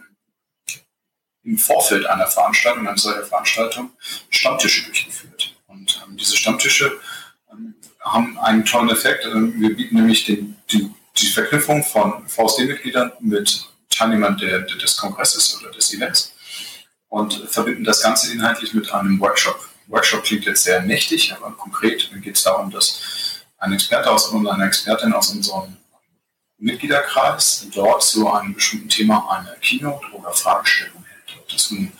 im 1.43 1.57
Vorfeld 1.57 2.05
einer 2.05 2.27
Veranstaltung, 2.27 2.87
einer 2.87 2.97
solcher 2.97 3.25
Veranstaltung, 3.25 3.91
Stammtische 4.29 4.85
durchgeführt. 4.85 5.55
Und 5.67 6.01
ähm, 6.05 6.17
diese 6.17 6.37
Stammtische 6.37 6.99
ähm, 7.51 7.75
haben 7.99 8.37
einen 8.39 8.65
tollen 8.65 8.89
Effekt. 8.89 9.25
Ähm, 9.25 9.59
wir 9.59 9.75
bieten 9.75 9.95
nämlich 9.95 10.25
den, 10.25 10.55
die, 10.71 10.91
die 11.17 11.27
Verknüpfung 11.27 11.83
von 11.83 12.27
VSD-Mitgliedern 12.27 13.13
mit 13.21 13.67
Teilnehmern 13.89 14.37
der, 14.37 14.61
des 14.61 14.97
Kongresses 14.97 15.59
oder 15.59 15.71
des 15.71 15.93
Events 15.93 16.33
und 17.09 17.33
verbinden 17.49 17.83
das 17.83 18.01
Ganze 18.01 18.31
inhaltlich 18.31 18.73
mit 18.73 18.91
einem 18.93 19.19
Workshop. 19.19 19.67
Workshop 19.87 20.23
klingt 20.23 20.45
jetzt 20.45 20.63
sehr 20.63 20.81
mächtig, 20.81 21.33
aber 21.33 21.51
konkret 21.51 22.09
geht 22.21 22.37
es 22.37 22.43
darum, 22.43 22.71
dass 22.71 23.01
ein 23.57 23.73
Experte 23.73 24.09
aus 24.09 24.27
und 24.27 24.47
eine 24.47 24.65
Expertin 24.65 25.11
aus 25.13 25.31
unserem 25.31 25.75
Mitgliederkreis 26.61 27.67
dort 27.73 28.03
zu 28.03 28.31
einem 28.31 28.53
bestimmten 28.53 28.89
Thema 28.89 29.29
eine 29.29 29.55
Keynote 29.59 30.05
oder 30.13 30.31
Fragestellung 30.31 31.01
das 31.51 31.71
nun 31.71 31.91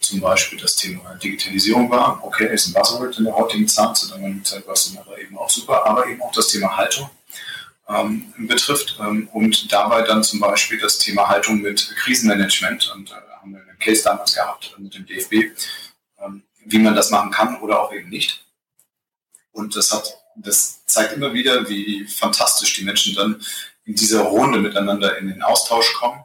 zum 0.00 0.20
Beispiel 0.20 0.58
das 0.58 0.76
Thema 0.76 1.14
Digitalisierung 1.14 1.90
war. 1.90 2.22
Okay, 2.22 2.52
ist 2.52 2.68
ein 2.68 2.74
Buzzword 2.74 3.18
in 3.18 3.24
der 3.24 3.34
heutigen 3.34 3.66
Zeit, 3.66 3.96
zu 3.96 4.08
der 4.08 4.44
Zeit 4.44 4.66
war 4.66 4.74
es 4.74 4.94
aber 4.96 5.18
eben 5.18 5.36
auch 5.38 5.48
super, 5.48 5.86
aber 5.86 6.06
eben 6.06 6.20
auch 6.22 6.32
das 6.32 6.48
Thema 6.48 6.76
Haltung 6.76 7.08
ähm, 7.88 8.32
betrifft 8.38 8.98
ähm, 9.00 9.28
und 9.32 9.72
dabei 9.72 10.02
dann 10.02 10.22
zum 10.22 10.40
Beispiel 10.40 10.78
das 10.78 10.98
Thema 10.98 11.28
Haltung 11.28 11.60
mit 11.60 11.94
Krisenmanagement 11.96 12.92
und 12.94 13.10
äh, 13.10 13.14
haben 13.40 13.52
wir 13.52 13.62
einen 13.62 13.78
Case 13.78 14.02
damals 14.02 14.34
gehabt 14.34 14.74
mit 14.78 14.94
dem 14.94 15.06
DFB, 15.06 15.32
ähm, 16.18 16.42
wie 16.66 16.78
man 16.78 16.94
das 16.94 17.10
machen 17.10 17.30
kann 17.30 17.60
oder 17.60 17.80
auch 17.80 17.92
eben 17.92 18.10
nicht. 18.10 18.44
Und 19.52 19.76
das 19.76 19.92
hat, 19.92 20.18
das 20.36 20.84
zeigt 20.86 21.14
immer 21.14 21.32
wieder, 21.32 21.68
wie 21.68 22.06
fantastisch 22.06 22.74
die 22.74 22.84
Menschen 22.84 23.14
dann 23.14 23.40
in 23.84 23.94
dieser 23.94 24.22
Runde 24.22 24.58
miteinander 24.60 25.18
in 25.18 25.28
den 25.28 25.42
Austausch 25.42 25.92
kommen. 25.94 26.24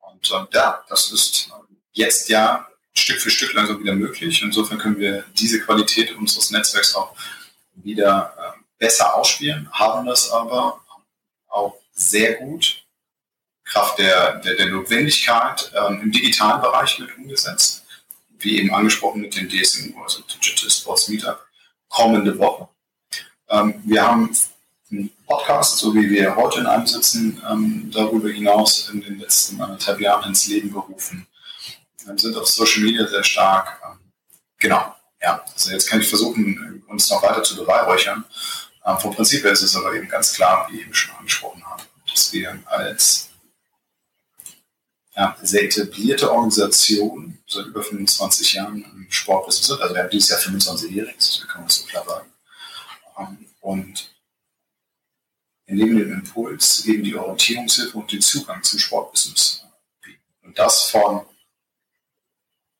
Und 0.00 0.30
äh, 0.30 0.46
ja, 0.52 0.84
das 0.88 1.12
ist 1.12 1.50
jetzt 1.92 2.28
ja 2.28 2.66
Stück 2.92 3.20
für 3.20 3.30
Stück 3.30 3.52
langsam 3.54 3.80
wieder 3.80 3.94
möglich. 3.94 4.42
Insofern 4.42 4.78
können 4.78 4.98
wir 4.98 5.24
diese 5.34 5.60
Qualität 5.60 6.16
unseres 6.16 6.50
Netzwerks 6.50 6.94
auch 6.94 7.14
wieder 7.74 8.34
äh, 8.38 8.60
besser 8.78 9.14
ausspielen, 9.14 9.70
haben 9.72 10.06
das 10.06 10.30
aber 10.30 10.80
auch 11.48 11.76
sehr 11.92 12.34
gut 12.34 12.82
Kraft 13.64 13.98
der, 13.98 14.38
der, 14.40 14.56
der 14.56 14.66
Notwendigkeit 14.66 15.70
ähm, 15.74 16.00
im 16.02 16.12
digitalen 16.12 16.60
Bereich 16.60 16.98
mit 16.98 17.16
umgesetzt. 17.16 17.84
Wie 18.38 18.58
eben 18.58 18.74
angesprochen 18.74 19.20
mit 19.20 19.36
dem 19.36 19.48
DSM, 19.48 19.94
also 20.02 20.22
Digital 20.22 20.70
Sports 20.70 21.08
Meetup, 21.08 21.46
kommende 21.88 22.36
Woche. 22.38 22.68
Ähm, 23.48 23.80
wir 23.84 24.02
haben 24.06 24.34
Podcast, 25.30 25.78
so 25.78 25.94
wie 25.94 26.10
wir 26.10 26.34
heute 26.34 26.58
in 26.58 26.66
einem 26.66 26.88
sitzen, 26.88 27.40
ähm, 27.48 27.88
darüber 27.94 28.28
hinaus 28.28 28.88
in 28.88 29.00
den 29.00 29.20
letzten 29.20 29.60
anderthalb 29.60 30.00
Jahren 30.00 30.30
ins 30.30 30.48
Leben 30.48 30.72
gerufen. 30.72 31.24
Wir 32.04 32.18
sind 32.18 32.36
auf 32.36 32.48
Social 32.48 32.82
Media 32.82 33.06
sehr 33.06 33.22
stark. 33.22 33.80
Ähm, 33.84 34.00
genau, 34.58 34.92
ja. 35.22 35.44
Also 35.52 35.70
jetzt 35.70 35.88
kann 35.88 36.00
ich 36.00 36.08
versuchen, 36.08 36.82
uns 36.88 37.08
noch 37.10 37.22
weiter 37.22 37.44
zu 37.44 37.54
beweihräuchern. 37.54 38.24
Ähm, 38.84 38.98
vom 38.98 39.14
Prinzip 39.14 39.44
her 39.44 39.52
ist 39.52 39.62
es 39.62 39.76
aber 39.76 39.94
eben 39.94 40.08
ganz 40.08 40.32
klar, 40.32 40.66
wie 40.68 40.78
ich 40.78 40.82
eben 40.82 40.94
schon 40.94 41.14
angesprochen 41.14 41.64
habe, 41.64 41.84
dass 42.10 42.32
wir 42.32 42.58
als 42.64 43.28
ja, 45.14 45.36
sehr 45.42 45.62
etablierte 45.62 46.28
Organisation 46.28 47.38
seit 47.46 47.66
über 47.66 47.84
25 47.84 48.54
Jahren 48.54 48.82
im 48.82 49.06
Sportbusiness 49.08 49.68
sind. 49.68 49.80
Also 49.80 49.94
wir 49.94 50.02
haben 50.02 50.10
dieses 50.10 50.30
Jahr 50.30 50.40
25-Jähriges, 50.40 51.46
kann 51.46 51.60
man 51.60 51.70
so 51.70 51.84
klar 51.84 52.04
sagen. 52.04 52.32
Ähm, 53.16 53.46
und 55.70 55.76
neben 55.76 55.98
dem 55.98 56.12
Impuls 56.12 56.84
eben 56.86 57.04
die 57.04 57.14
Orientierungshilfe 57.14 57.96
und 57.96 58.10
den 58.10 58.20
Zugang 58.20 58.62
zum 58.62 58.78
Sportbusiness 58.78 59.64
bieten. 60.02 60.20
Und 60.42 60.58
das 60.58 60.90
von 60.90 61.22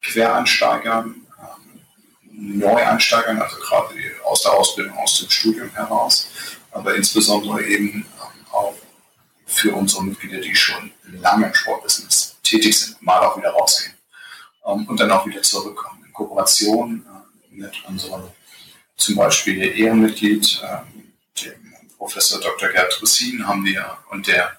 Quereinsteigern, 0.03 1.27
ähm, 1.39 2.59
Neueinsteigern, 2.59 3.41
also 3.41 3.57
gerade 3.59 3.95
aus 4.25 4.43
der 4.43 4.53
Ausbildung, 4.53 4.97
aus 4.99 5.19
dem 5.21 5.31
Studium 5.31 5.71
heraus, 5.71 6.29
aber 6.73 6.95
insbesondere 6.97 7.65
eben 7.65 7.89
ähm, 7.95 8.47
auch 8.51 8.75
für 9.47 9.75
unsere 9.75 10.03
Mitglieder, 10.03 10.41
die 10.41 10.55
schon 10.55 10.91
lange 11.05 11.47
im 11.47 11.55
Sportbusiness 11.55 12.37
tätig 12.43 12.79
sind, 12.79 13.01
mal 13.03 13.21
auch 13.21 13.37
wieder 13.37 13.51
rausgehen 13.51 13.95
ähm, 14.67 14.87
und 14.89 14.99
dann 14.99 15.11
auch 15.13 15.27
wieder 15.27 15.43
zurückkommen. 15.43 16.03
In 16.05 16.13
Kooperation 16.13 17.07
äh, 17.07 17.55
mit 17.55 17.85
unserem 17.87 18.25
zum 18.97 19.17
Beispiel 19.17 19.63
Ehrenmitglied, 19.63 20.63
Professor 22.01 22.41
Dr. 22.41 22.71
Gerd 22.71 22.99
Russin, 23.03 23.47
haben 23.47 23.63
wir 23.63 23.99
und 24.09 24.27
der 24.27 24.57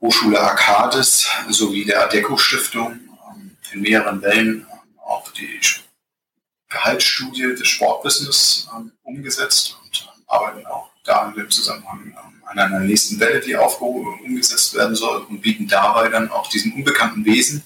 Hochschule 0.00 0.40
Arcades 0.40 1.28
sowie 1.50 1.84
der 1.84 2.02
Adeco 2.04 2.38
Stiftung 2.38 3.00
ähm, 3.30 3.54
in 3.70 3.82
mehreren 3.82 4.22
Wellen 4.22 4.66
auch 5.04 5.30
die 5.32 5.60
Gehaltsstudie 6.70 7.54
des 7.54 7.68
Sportbusiness 7.68 8.66
ähm, 8.74 8.92
umgesetzt 9.02 9.76
und 9.82 10.08
ähm, 10.08 10.22
arbeiten 10.26 10.64
auch 10.64 10.88
da 11.04 11.28
in 11.28 11.34
dem 11.34 11.50
Zusammenhang 11.50 12.16
an 12.46 12.58
einer 12.58 12.80
nächsten 12.80 13.20
Welle, 13.20 13.40
die 13.40 13.54
aufgehoben, 13.54 14.20
umgesetzt 14.24 14.72
werden 14.72 14.96
soll 14.96 15.26
und 15.28 15.42
bieten 15.42 15.68
dabei 15.68 16.08
dann 16.08 16.30
auch 16.30 16.48
diesen 16.48 16.72
unbekannten 16.72 17.26
Wesen 17.26 17.62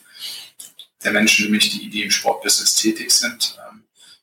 der 1.04 1.12
Menschen, 1.12 1.44
nämlich 1.44 1.70
die, 1.70 1.88
die 1.88 2.02
im 2.02 2.10
Sportbusiness 2.10 2.74
tätig 2.74 3.12
sind, 3.12 3.56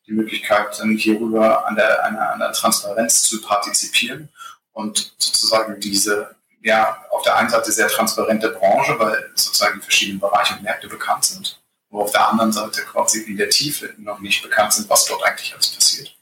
die 0.07 0.13
Möglichkeit, 0.13 0.79
dann 0.79 0.95
hierüber 0.97 1.65
an 1.67 1.75
der, 1.75 2.05
an, 2.05 2.17
an 2.17 2.39
der 2.39 2.51
Transparenz 2.53 3.23
zu 3.23 3.41
partizipieren 3.41 4.29
und 4.71 5.13
sozusagen 5.17 5.79
diese, 5.79 6.35
ja, 6.61 7.03
auf 7.09 7.23
der 7.23 7.37
einen 7.37 7.49
Seite 7.49 7.71
sehr 7.71 7.87
transparente 7.87 8.49
Branche, 8.49 8.97
weil 8.99 9.31
sozusagen 9.35 9.79
die 9.79 9.83
verschiedenen 9.83 10.19
Bereiche 10.19 10.55
und 10.55 10.63
Märkte 10.63 10.87
bekannt 10.87 11.25
sind, 11.25 11.59
wo 11.89 12.01
auf 12.01 12.11
der 12.11 12.27
anderen 12.29 12.51
Seite 12.51 12.81
quasi 12.81 13.21
in 13.21 13.37
der 13.37 13.49
Tiefe 13.49 13.93
noch 13.97 14.19
nicht 14.19 14.43
bekannt 14.43 14.73
sind, 14.73 14.89
was 14.89 15.05
dort 15.05 15.23
eigentlich 15.23 15.53
alles 15.53 15.69
passiert, 15.69 16.15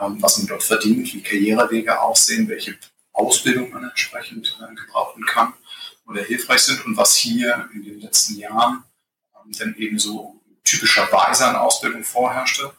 ähm, 0.00 0.20
was 0.20 0.38
man 0.38 0.46
dort 0.46 0.62
verdient, 0.62 1.12
wie 1.12 1.22
Karrierewege 1.22 2.00
aussehen, 2.00 2.48
welche 2.48 2.78
Ausbildung 3.12 3.72
man 3.72 3.84
entsprechend 3.84 4.56
äh, 4.60 4.74
gebrauchen 4.74 5.24
kann 5.26 5.52
oder 6.06 6.22
hilfreich 6.22 6.60
sind 6.60 6.84
und 6.86 6.96
was 6.96 7.16
hier 7.16 7.68
in 7.74 7.82
den 7.82 8.00
letzten 8.00 8.36
Jahren 8.36 8.84
ähm, 9.34 9.52
dann 9.58 9.74
eben 9.76 9.98
so 9.98 10.40
typischerweise 10.64 11.46
an 11.46 11.56
Ausbildung 11.56 12.04
vorherrschte. 12.04 12.72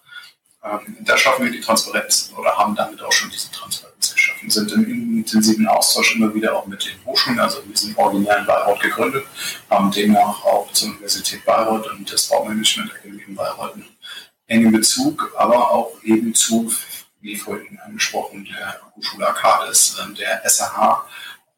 Ähm, 0.63 0.97
da 1.01 1.17
schaffen 1.17 1.45
wir 1.45 1.51
die 1.51 1.61
Transparenz 1.61 2.33
oder 2.37 2.57
haben 2.57 2.75
damit 2.75 3.01
auch 3.01 3.11
schon 3.11 3.29
diese 3.29 3.51
Transparenz 3.51 4.13
geschaffen, 4.13 4.49
sind 4.49 4.71
im 4.73 5.17
intensiven 5.19 5.67
Austausch 5.67 6.15
immer 6.15 6.33
wieder 6.33 6.55
auch 6.55 6.65
mit 6.65 6.85
den 6.85 7.05
Hochschulen, 7.05 7.39
also 7.39 7.61
wir 7.65 7.77
sind 7.77 7.97
originär 7.97 8.39
in 8.39 8.45
Bayreuth 8.45 8.81
gegründet, 8.81 9.25
haben 9.69 9.91
demnach 9.91 10.43
auch 10.43 10.71
zur 10.73 10.89
Universität 10.89 11.45
Bayreuth 11.45 11.89
und 11.91 12.11
das 12.11 12.27
Baumanagement 12.27 12.91
in 13.05 13.35
Bayreuth 13.35 13.75
einen 13.75 13.87
engen 14.47 14.71
Bezug, 14.71 15.33
aber 15.37 15.71
auch 15.71 15.93
eben 16.03 16.33
zu 16.33 16.71
wie 17.21 17.35
vorhin 17.35 17.79
angesprochen, 17.79 18.45
der 18.45 18.79
Hochschule 18.95 19.27
Arcades, 19.27 19.97
ähm, 20.01 20.15
der 20.15 20.43
SRH, 20.45 21.05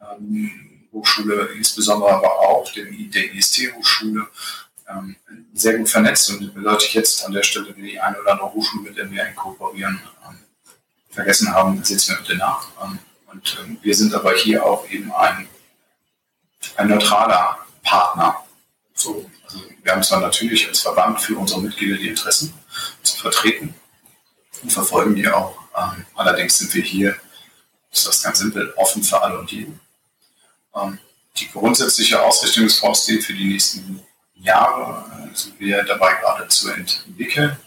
ähm, 0.01 0.87
Hochschule 0.91 1.49
insbesondere 1.55 2.11
aber 2.11 2.39
auch 2.39 2.69
der, 2.73 2.85
der 2.85 3.33
IST-Hochschule, 3.33 4.27
ähm, 4.91 5.15
sehr 5.53 5.77
gut 5.77 5.89
vernetzt 5.89 6.29
und 6.29 6.53
bedeutet 6.53 6.93
jetzt 6.93 7.25
an 7.25 7.31
der 7.31 7.43
Stelle 7.43 7.73
die 7.73 7.99
eine 7.99 8.19
oder 8.19 8.33
andere 8.33 8.53
Hochschule, 8.53 8.89
mit 8.89 8.97
der 8.97 9.09
wir 9.09 9.25
kooperieren, 9.35 10.01
vergessen 11.09 11.53
haben, 11.53 11.83
setzen 11.83 12.15
wir 12.15 12.21
bitte 12.21 12.37
nach. 12.37 12.67
und 13.27 13.57
wir 13.81 13.95
sind 13.95 14.13
aber 14.13 14.33
hier 14.33 14.65
auch 14.65 14.89
eben 14.89 15.11
ein, 15.11 15.47
ein 16.77 16.87
neutraler 16.87 17.57
Partner. 17.83 18.37
So, 18.93 19.29
also 19.43 19.59
wir 19.83 19.91
haben 19.91 20.03
zwar 20.03 20.21
natürlich 20.21 20.67
als 20.67 20.81
Verband 20.81 21.19
für 21.19 21.35
unsere 21.35 21.61
Mitglieder 21.61 21.97
die 21.97 22.09
Interessen 22.09 22.53
zu 23.03 23.17
vertreten, 23.17 23.73
und 24.63 24.71
verfolgen 24.71 25.15
die 25.15 25.27
auch. 25.27 25.57
Ähm, 25.75 26.05
allerdings 26.15 26.57
sind 26.57 26.73
wir 26.73 26.83
hier, 26.83 27.15
ist 27.91 28.07
das 28.07 28.21
ganz 28.21 28.39
simpel, 28.39 28.73
offen 28.77 29.03
für 29.03 29.21
alle 29.21 29.39
und 29.39 29.51
jeden. 29.51 29.79
Ähm, 30.75 30.99
die 31.37 31.49
grundsätzliche 31.49 32.21
Ausrichtung 32.21 32.65
des 32.65 32.79
VSD 32.79 33.21
für 33.21 33.33
die 33.33 33.45
nächsten 33.45 34.01
Jahre 34.41 35.05
äh, 35.31 35.35
sind 35.35 35.59
wir 35.59 35.83
dabei 35.83 36.13
gerade 36.15 36.47
zu 36.47 36.69
entwickeln. 36.71 37.57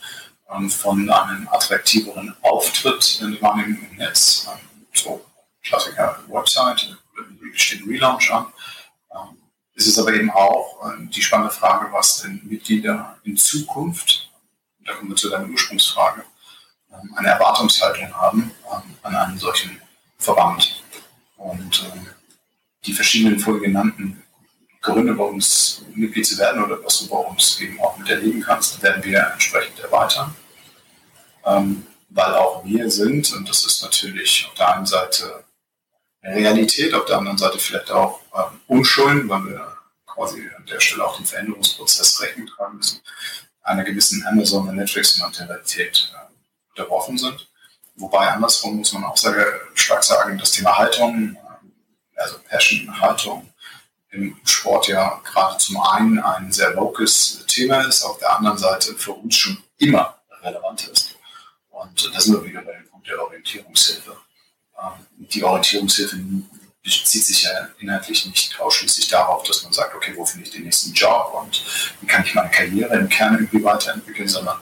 Ähm, 0.51 0.69
von 0.69 1.09
einem 1.09 1.49
attraktiveren 1.49 2.35
Auftritt 2.43 3.21
in 3.23 3.37
dem 3.37 3.81
im 3.91 3.97
Netz, 3.97 4.47
ähm, 4.51 4.87
so 4.93 5.25
Klassiker 5.63 6.21
Website, 6.29 6.97
steht 7.55 7.87
Relaunch 7.87 8.31
an. 8.31 8.47
Ähm, 9.13 9.39
es 9.75 9.87
ist 9.87 9.99
aber 9.99 10.13
eben 10.13 10.31
auch 10.31 10.87
äh, 10.87 11.07
die 11.07 11.23
spannende 11.23 11.53
Frage, 11.53 11.93
was 11.93 12.23
denn 12.23 12.41
Mitglieder 12.45 13.17
in 13.25 13.37
Zukunft, 13.37 14.31
da 14.85 14.93
kommen 14.95 15.11
wir 15.11 15.17
zu 15.17 15.31
deiner 15.31 15.49
Ursprungsfrage, 15.49 16.25
eine 17.17 17.29
Erwartungshaltung 17.29 18.15
haben 18.15 18.53
an 19.03 19.17
einen 19.17 19.39
solchen 19.39 19.81
Verband. 20.17 20.81
Und 21.37 21.85
die 22.87 22.93
verschiedenen 22.93 23.41
vorhin 23.41 23.63
genannten 23.65 24.24
Gründe, 24.85 25.17
warum 25.17 25.39
es 25.39 25.83
Mitglied 25.95 26.27
zu 26.27 26.39
werden 26.39 26.63
oder 26.63 26.83
was 26.85 27.01
du 27.01 27.09
bei 27.09 27.17
uns 27.17 27.61
eben 27.61 27.81
auch 27.81 27.97
miterleben 27.97 28.43
kannst, 28.43 28.83
werden 28.83 29.03
wir 29.03 29.31
entsprechend 29.33 29.81
erweitern. 29.81 30.35
weil 31.45 32.35
auch 32.35 32.65
wir 32.65 32.91
sind, 32.91 33.33
und 33.35 33.49
das 33.49 33.67
ist 33.67 33.83
natürlich 33.83 34.47
auf 34.49 34.55
der 34.55 34.77
einen 34.77 34.87
Seite 34.87 35.45
Realität, 36.25 36.95
auf 36.95 37.05
der 37.05 37.19
anderen 37.19 37.39
Seite 37.39 37.59
vielleicht 37.59 37.91
auch 37.91 38.21
ähm, 38.35 38.61
Unschulden, 38.67 39.29
weil 39.29 39.45
wir 39.45 39.77
quasi 40.07 40.49
an 40.57 40.65
der 40.67 40.81
Stelle 40.81 41.05
auch 41.05 41.17
den 41.17 41.27
Veränderungsprozess 41.27 42.21
Rechnung 42.21 42.47
tragen 42.47 42.77
müssen, 42.77 43.01
einer 43.63 43.85
gewissen 43.85 44.25
Amazon- 44.27 44.69
und 44.69 44.77
Netflix-Mentalität 44.77 46.13
äh, 46.15 46.71
unterworfen 46.71 47.19
sind. 47.19 47.49
Wobei 47.97 48.29
andersrum 48.29 48.77
muss 48.77 48.93
man 48.93 49.05
auch 49.05 49.17
sehr 49.17 49.61
stark 49.75 50.03
sagen, 50.03 50.39
das 50.39 50.53
Thema 50.53 50.77
Haltung, 50.79 51.37
äh, 51.37 52.21
also 52.21 52.39
Passion-Haltung 52.49 53.53
im 54.15 54.37
Sport 54.45 54.89
ja 54.89 55.21
gerade 55.25 55.59
zum 55.59 55.81
einen 55.81 56.19
ein 56.21 56.53
sehr 56.53 56.73
locales 56.73 57.45
Thema 57.47 57.83
ist, 57.83 58.03
auf 58.03 58.19
der 58.19 58.37
anderen 58.37 58.59
Seite 58.59 58.95
für 58.95 59.13
uns 59.13 59.37
schon 59.37 59.63
immer 59.79 60.19
relevant 60.43 60.89
ist. 60.89 61.17
Und 61.71 62.15
da 62.15 62.21
sind 62.21 62.35
wir 62.35 62.45
wieder 62.45 62.63
bei 62.63 62.73
dem 62.73 62.89
Punkt 62.89 63.09
der 63.09 63.21
Orientierungshilfe. 63.23 64.17
Ähm, 64.79 65.07
die 65.19 65.43
Orientierungshilfe 65.43 66.17
bezieht 66.83 67.25
sich 67.25 67.43
ja 67.43 67.69
inhaltlich 67.79 68.27
nicht 68.27 68.61
ausschließlich 68.61 69.09
darauf, 69.09 69.43
dass 69.45 69.63
man 69.65 69.73
sagt, 69.73 69.95
okay, 69.95 70.13
wo 70.17 70.25
finde 70.25 70.47
ich 70.47 70.53
den 70.53 70.65
nächsten 70.65 70.93
Job 70.93 71.35
und 71.35 71.63
wie 72.01 72.07
kann 72.07 72.25
ich 72.25 72.35
meine 72.35 72.51
Karriere 72.51 72.95
im 72.97 73.09
Kern 73.09 73.35
irgendwie 73.35 73.65
weiterentwickeln, 73.65 74.29
sondern 74.29 74.61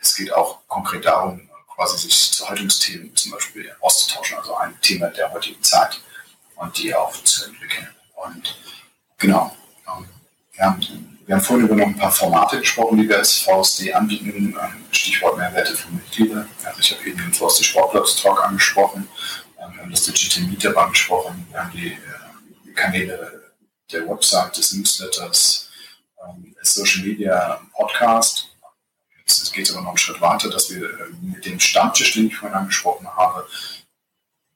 es 0.00 0.14
geht 0.14 0.32
auch 0.32 0.66
konkret 0.68 1.04
darum, 1.04 1.48
quasi 1.74 1.98
sich 1.98 2.32
zu 2.32 2.48
Haltungsthemen 2.48 3.14
zum 3.16 3.32
Beispiel 3.32 3.74
auszutauschen, 3.80 4.38
also 4.38 4.54
ein 4.56 4.80
Thema 4.80 5.08
der 5.08 5.32
heutigen 5.32 5.62
Zeit 5.62 6.00
und 6.56 6.78
die 6.78 6.94
auch 6.94 7.12
zu 7.24 7.46
entwickeln. 7.46 7.88
Und 8.14 8.56
genau, 9.18 9.54
ähm, 9.88 10.06
wir 11.26 11.36
haben, 11.36 11.40
vorhin 11.40 11.66
über 11.66 11.74
noch 11.74 11.86
ein 11.86 11.96
paar 11.96 12.12
Formate 12.12 12.60
gesprochen, 12.60 12.98
die 12.98 13.08
wir 13.08 13.18
als 13.18 13.38
VSD 13.38 13.92
anbieten. 13.92 14.56
Ähm, 14.60 14.84
Stichwort 14.90 15.36
Mehrwerte 15.36 15.76
für 15.76 15.90
Mitglieder. 15.90 16.46
Ich 16.78 16.92
habe 16.92 17.08
eben 17.08 17.18
den 17.18 17.32
VSD 17.32 17.64
Sportplatz 17.64 18.16
Talk 18.16 18.44
angesprochen, 18.44 19.08
ähm, 19.58 19.74
wir 19.74 19.82
haben 19.82 19.90
das 19.90 20.04
Digital 20.04 20.44
Meetup 20.44 20.76
angesprochen, 20.76 21.46
wir 21.50 21.60
haben 21.60 21.72
die 21.72 21.88
äh, 21.88 22.72
Kanäle 22.74 23.52
der 23.92 24.08
Website, 24.08 24.56
des 24.56 24.72
Newsletters, 24.72 25.68
Social 26.62 27.02
Media, 27.02 27.60
Podcast 27.74 28.48
es 29.26 29.52
geht 29.52 29.70
aber 29.70 29.80
noch 29.80 29.90
einen 29.90 29.98
Schritt 29.98 30.20
weiter, 30.20 30.50
dass 30.50 30.70
wir 30.70 30.84
äh, 30.84 31.08
mit 31.22 31.44
dem 31.46 31.58
Stammtisch, 31.58 32.12
den 32.12 32.26
ich 32.26 32.36
vorhin 32.36 32.56
angesprochen 32.56 33.08
habe, 33.08 33.46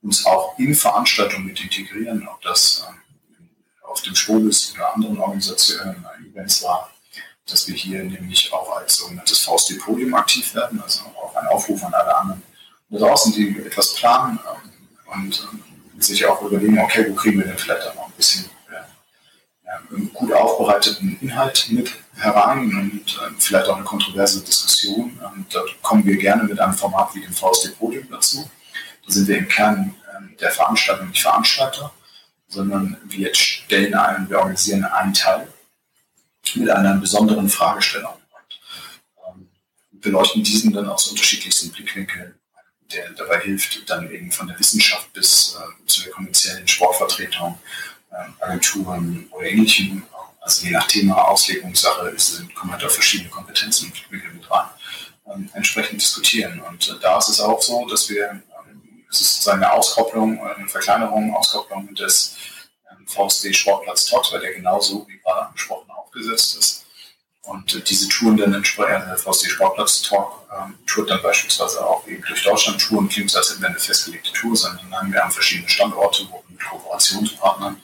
uns 0.02 0.24
auch 0.26 0.58
in 0.58 0.74
Veranstaltungen 0.74 1.46
mit 1.46 1.60
integrieren, 1.60 2.26
ob 2.28 2.40
das 2.42 2.84
ähm, 2.88 3.48
auf 3.82 4.02
dem 4.02 4.14
Schwurbis 4.14 4.72
oder 4.74 4.94
anderen 4.94 5.18
Organisationen, 5.18 6.04
Events 6.30 6.62
war, 6.62 6.90
dass 7.46 7.66
wir 7.66 7.74
hier 7.74 8.04
nämlich 8.04 8.52
auch 8.52 8.76
als 8.76 8.96
sogenanntes 8.96 9.38
VSD-Podium 9.40 10.14
aktiv 10.14 10.54
werden, 10.54 10.80
also 10.82 11.00
auch 11.16 11.34
ein 11.34 11.46
Aufruf 11.48 11.82
an 11.84 11.94
alle 11.94 12.16
anderen 12.16 12.42
da 12.90 12.98
draußen, 12.98 13.32
die 13.32 13.58
etwas 13.58 13.94
planen 13.94 14.38
ähm, 14.38 15.22
und 15.24 15.48
ähm, 15.52 16.00
sich 16.00 16.24
auch 16.26 16.40
überlegen, 16.42 16.78
okay, 16.78 17.06
wo 17.08 17.14
kriegen 17.14 17.38
wir 17.38 17.46
denn 17.46 17.58
vielleicht 17.58 17.86
auch 17.88 18.06
ein 18.06 18.12
bisschen 18.16 18.44
äh, 18.70 20.00
gut 20.14 20.32
aufbereiteten 20.32 21.18
Inhalt 21.20 21.66
mit 21.70 21.92
herein 22.16 22.70
und 22.76 23.18
vielleicht 23.38 23.68
auch 23.68 23.76
eine 23.76 23.84
kontroverse 23.84 24.40
Diskussion. 24.42 25.18
Und 25.34 25.54
da 25.54 25.60
kommen 25.82 26.04
wir 26.04 26.16
gerne 26.16 26.44
mit 26.44 26.58
einem 26.58 26.74
Format 26.74 27.14
wie 27.14 27.20
dem 27.20 27.32
VSD 27.32 27.70
Podium 27.78 28.06
dazu. 28.10 28.48
Da 29.08 29.14
sind 29.14 29.26
wir 29.28 29.38
im 29.38 29.48
Kern 29.48 29.94
äh, 30.04 30.36
der 30.36 30.50
Veranstaltung 30.50 31.08
nicht 31.08 31.22
Veranstalter, 31.22 31.92
sondern 32.46 32.98
wir 33.04 33.34
stellen 33.34 33.94
einen, 33.94 34.28
wir 34.28 34.38
organisieren 34.38 34.84
einen 34.84 35.14
Teil 35.14 35.48
mit 36.54 36.68
einer 36.68 36.94
besonderen 36.96 37.48
Fragestellung 37.48 38.12
und 38.12 38.60
ähm, 39.26 39.48
beleuchten 39.92 40.42
diesen 40.42 40.74
dann 40.74 40.88
aus 40.88 41.08
unterschiedlichsten 41.08 41.70
Blickwinkeln, 41.70 42.34
der 42.92 43.10
dabei 43.12 43.40
hilft, 43.40 43.88
dann 43.88 44.10
eben 44.10 44.30
von 44.30 44.46
der 44.46 44.58
Wissenschaft 44.58 45.10
bis 45.14 45.56
äh, 45.56 45.86
zu 45.86 46.02
der 46.02 46.12
kommerziellen 46.12 46.68
Sportvertretung, 46.68 47.58
äh, 48.10 48.44
Agenturen 48.44 49.26
oder 49.30 49.46
ähnlichem, 49.46 50.02
also 50.40 50.66
je 50.66 50.72
nach 50.72 50.86
Thema, 50.86 51.16
Auslegungssache, 51.28 52.10
ist, 52.10 52.42
kommen 52.54 52.72
halt 52.72 52.84
auch 52.84 52.90
verschiedene 52.90 53.30
Kompetenzen 53.30 53.86
und 53.86 53.94
Blickwinkel 53.94 54.34
mit 54.34 54.50
rein, 54.50 54.68
ähm, 55.32 55.50
entsprechend 55.54 56.02
diskutieren. 56.02 56.60
Und 56.60 56.88
äh, 56.88 56.92
da 57.00 57.16
ist 57.16 57.30
es 57.30 57.40
auch 57.40 57.62
so, 57.62 57.86
dass 57.86 58.10
wir, 58.10 58.30
ähm, 58.30 58.42
es 59.10 59.20
ist 59.20 59.34
sozusagen 59.34 59.62
eine 59.62 59.72
Auskopplung, 59.72 60.40
eine 60.40 60.68
Verkleinerung, 60.68 61.34
Auskopplung 61.34 61.94
des 61.94 62.36
ähm, 62.90 63.06
VSD 63.06 63.52
Sportplatz 63.54 64.06
Talks, 64.06 64.32
weil 64.32 64.40
der 64.40 64.54
genauso 64.54 65.06
wie 65.08 65.18
gerade 65.18 65.46
angesprochen 65.46 65.90
aufgesetzt 65.90 66.56
ist. 66.58 66.84
Und 67.42 67.74
äh, 67.74 67.80
diese 67.80 68.08
Touren 68.08 68.36
dann 68.36 68.54
entsprechend, 68.54 69.06
der 69.08 69.16
VSD 69.16 69.48
Sportplatz 69.48 70.02
Talk 70.02 70.46
ähm, 70.52 70.78
tourt 70.86 71.08
dann 71.10 71.22
beispielsweise 71.22 71.84
auch 71.84 72.06
eben 72.06 72.22
durch 72.22 72.42
Deutschland 72.42 72.80
Touren, 72.80 73.08
klingt 73.08 73.34
als 73.34 73.50
hätten 73.50 73.64
eine 73.64 73.78
festgelegte 73.78 74.32
Tour, 74.32 74.54
sondern 74.54 75.12
wir 75.12 75.22
haben 75.22 75.30
verschiedene 75.30 75.68
Standorte, 75.68 76.26
wo 76.30 76.44
wir 76.46 76.56
mit 76.56 76.64
Kooperationspartnern 76.64 77.82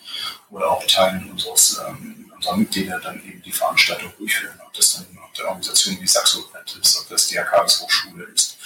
oder 0.50 0.70
auch 0.70 0.86
Teilen 0.86 1.30
unseres, 1.30 1.80
ähm, 1.88 2.30
unserer 2.36 2.56
Mitglieder 2.56 3.00
dann 3.00 3.16
eben 3.24 3.42
die 3.42 3.52
Veranstaltung 3.52 4.12
durchführen. 4.18 4.60
Ob 4.66 4.72
das 4.74 4.94
dann 4.94 5.06
ob 5.24 5.32
der 5.34 5.46
Organisation 5.46 5.98
wie 6.00 6.06
Saxo 6.06 6.44
ist, 6.80 7.00
ob 7.00 7.08
das 7.08 7.26
die 7.26 7.38
Arcadis 7.38 7.80
Hochschule 7.80 8.24
ist, 8.24 8.56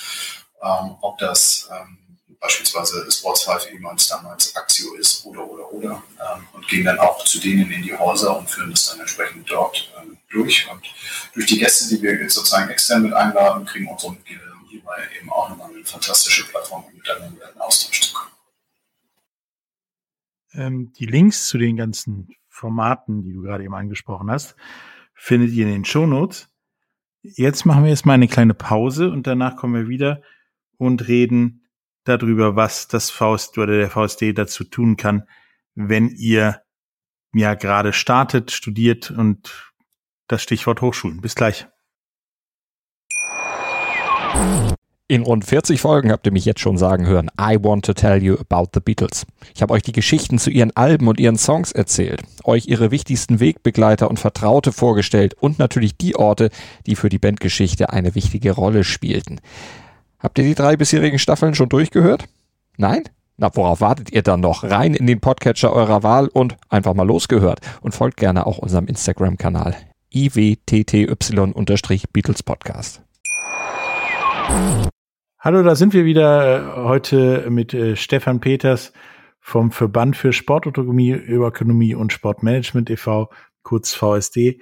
ähm, 0.63 0.97
ob 1.01 1.17
das 1.19 1.69
ähm, 1.73 1.99
beispielsweise 2.41 3.11
Sports 3.11 3.45
5 3.45 3.73
ehemals 3.73 4.09
damals 4.09 4.55
Axio 4.57 4.95
ist 4.95 5.25
oder 5.25 5.45
oder 5.45 5.73
oder 5.73 6.03
ähm, 6.21 6.47
und 6.53 6.69
gehen 6.69 6.85
dann 6.85 6.99
auch 6.99 7.25
zu 7.25 7.41
denen 7.41 7.71
in 7.71 7.83
die 7.83 7.97
Häuser 7.97 8.39
und 8.39 8.49
führen 8.49 8.71
das 8.71 8.91
dann 8.91 9.01
entsprechend 9.01 9.51
dort 9.51 9.93
ähm, 10.01 10.17
durch. 10.31 10.69
Und 10.71 10.85
durch 11.35 11.47
die 11.47 11.59
Gäste, 11.59 11.95
die 11.95 12.03
wir 12.03 12.21
jetzt 12.21 12.35
sozusagen 12.35 12.71
extern 12.71 13.03
mit 13.03 13.13
einladen, 13.13 13.67
kriegen 13.67 13.89
unsere 13.89 14.13
Mitglieder 14.13 14.43
hierbei 14.69 14.97
eben 15.19 15.31
auch 15.31 15.49
nochmal 15.49 15.71
eine 15.75 15.85
fantastische 15.85 16.47
Plattform, 16.47 16.85
um 16.85 16.95
miteinander 16.95 17.53
in 17.53 17.61
Austausch 17.61 18.01
zu 18.01 18.15
kommen. 18.15 18.33
Ähm, 20.53 20.93
die 20.93 21.07
Links 21.07 21.49
zu 21.49 21.59
den 21.59 21.77
ganzen 21.77 22.29
Formaten, 22.49 23.23
die 23.23 23.33
du 23.33 23.43
gerade 23.43 23.65
eben 23.65 23.75
angesprochen 23.75 24.31
hast, 24.31 24.57
findet 25.15 25.53
ihr 25.53 25.67
in 25.67 25.73
den 25.73 25.85
Show 25.85 26.07
Notes. 26.07 26.49
Jetzt 27.23 27.67
machen 27.67 27.85
wir 27.85 27.91
jetzt 27.91 28.07
mal 28.07 28.15
eine 28.15 28.29
kleine 28.29 28.55
Pause 28.55 29.11
und 29.11 29.27
danach 29.27 29.57
kommen 29.57 29.75
wir 29.75 29.89
wieder 29.89 30.23
und 30.77 31.09
reden 31.09 31.68
darüber, 32.09 32.57
was 32.57 32.89
das 32.89 33.11
Faust 33.11 33.59
oder 33.59 33.77
der 33.77 33.91
VSD 33.91 34.33
dazu 34.33 34.65
tun 34.65 34.97
kann, 34.97 35.25
wenn 35.75 36.09
ihr 36.09 36.63
ja 37.35 37.55
gerade 37.55 37.93
startet, 37.93 38.51
studiert 38.51 39.11
und 39.11 39.73
das 40.27 40.43
Stichwort 40.43 40.81
Hochschulen. 40.81 41.21
Bis 41.21 41.35
gleich. 41.35 41.67
In 45.11 45.23
rund 45.23 45.47
40 45.47 45.81
Folgen 45.81 46.13
habt 46.13 46.27
ihr 46.27 46.33
mich 46.33 46.45
jetzt 46.45 46.61
schon 46.61 46.77
sagen 46.77 47.07
hören, 47.07 47.31
I 47.41 47.57
want 47.59 47.87
to 47.87 47.95
tell 47.95 48.23
you 48.23 48.37
about 48.39 48.69
the 48.75 48.81
Beatles. 48.81 49.25
Ich 49.55 49.63
habe 49.63 49.73
euch 49.73 49.83
die 49.83 49.93
Geschichten 49.93 50.39
zu 50.39 50.51
ihren 50.51 50.77
Alben 50.77 51.09
und 51.09 51.19
ihren 51.19 51.39
Songs 51.39 51.73
erzählt, 51.73 52.23
euch 52.45 52.67
ihre 52.67 52.91
wichtigsten 52.91 53.41
Wegbegleiter 53.41 54.11
und 54.11 54.19
Vertraute 54.19 54.71
vorgestellt 54.71 55.33
und 55.33 55.59
natürlich 55.59 55.97
die 55.97 56.15
Orte, 56.15 56.51
die 56.85 56.95
für 56.95 57.09
die 57.09 57.19
Bandgeschichte 57.19 57.89
eine 57.89 58.15
wichtige 58.15 58.53
Rolle 58.53 58.85
spielten. 58.85 59.41
Habt 60.21 60.37
ihr 60.39 60.45
die 60.45 60.57
drei 60.57 60.77
bisherigen 60.77 61.21
Staffeln 61.21 61.55
schon 61.55 61.69
durchgehört? 61.69 62.25
Nein? 62.77 63.05
Na, 63.37 63.55
worauf 63.55 63.81
wartet 63.81 64.11
ihr 64.11 64.23
dann 64.23 64.41
noch? 64.41 64.65
Rein 64.65 64.95
in 64.95 65.07
den 65.07 65.21
Podcatcher 65.21 65.73
eurer 65.73 66.03
Wahl 66.03 66.27
und 66.27 66.57
einfach 66.69 66.95
mal 66.95 67.07
losgehört. 67.07 67.61
Und 67.83 67.95
folgt 67.95 68.17
gerne 68.17 68.45
auch 68.45 68.59
unserem 68.59 68.89
Instagram-Kanal 68.89 69.77
iwtty-Beatles 70.13 72.43
Podcast. 72.43 73.01
Hallo, 75.39 75.63
da 75.63 75.77
sind 75.77 75.93
wir 75.93 76.05
wieder 76.05 76.57
äh, 76.57 76.63
heute 76.83 77.49
mit 77.49 77.73
äh, 77.73 77.95
Stefan 77.95 78.41
Peters 78.41 78.93
vom 79.39 79.71
Verband 79.71 80.17
für 80.17 80.33
Sportautonomie, 80.33 81.13
Ökonomie 81.13 81.95
und 81.95 82.13
Sportmanagement 82.13 82.91
e.V., 82.91 83.31
kurz 83.63 83.95
VSD. 83.95 84.61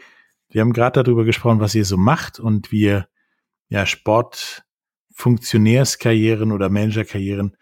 Wir 0.50 0.60
haben 0.60 0.74
gerade 0.74 1.02
darüber 1.02 1.24
gesprochen, 1.24 1.60
was 1.60 1.74
ihr 1.74 1.86
so 1.86 1.96
macht 1.96 2.38
und 2.38 2.72
wie 2.72 2.82
ihr 2.82 3.08
ja 3.68 3.86
Sport 3.86 4.65
Funktionärskarrieren 5.16 6.52
oder 6.52 6.68
Managerkarrieren 6.68 7.56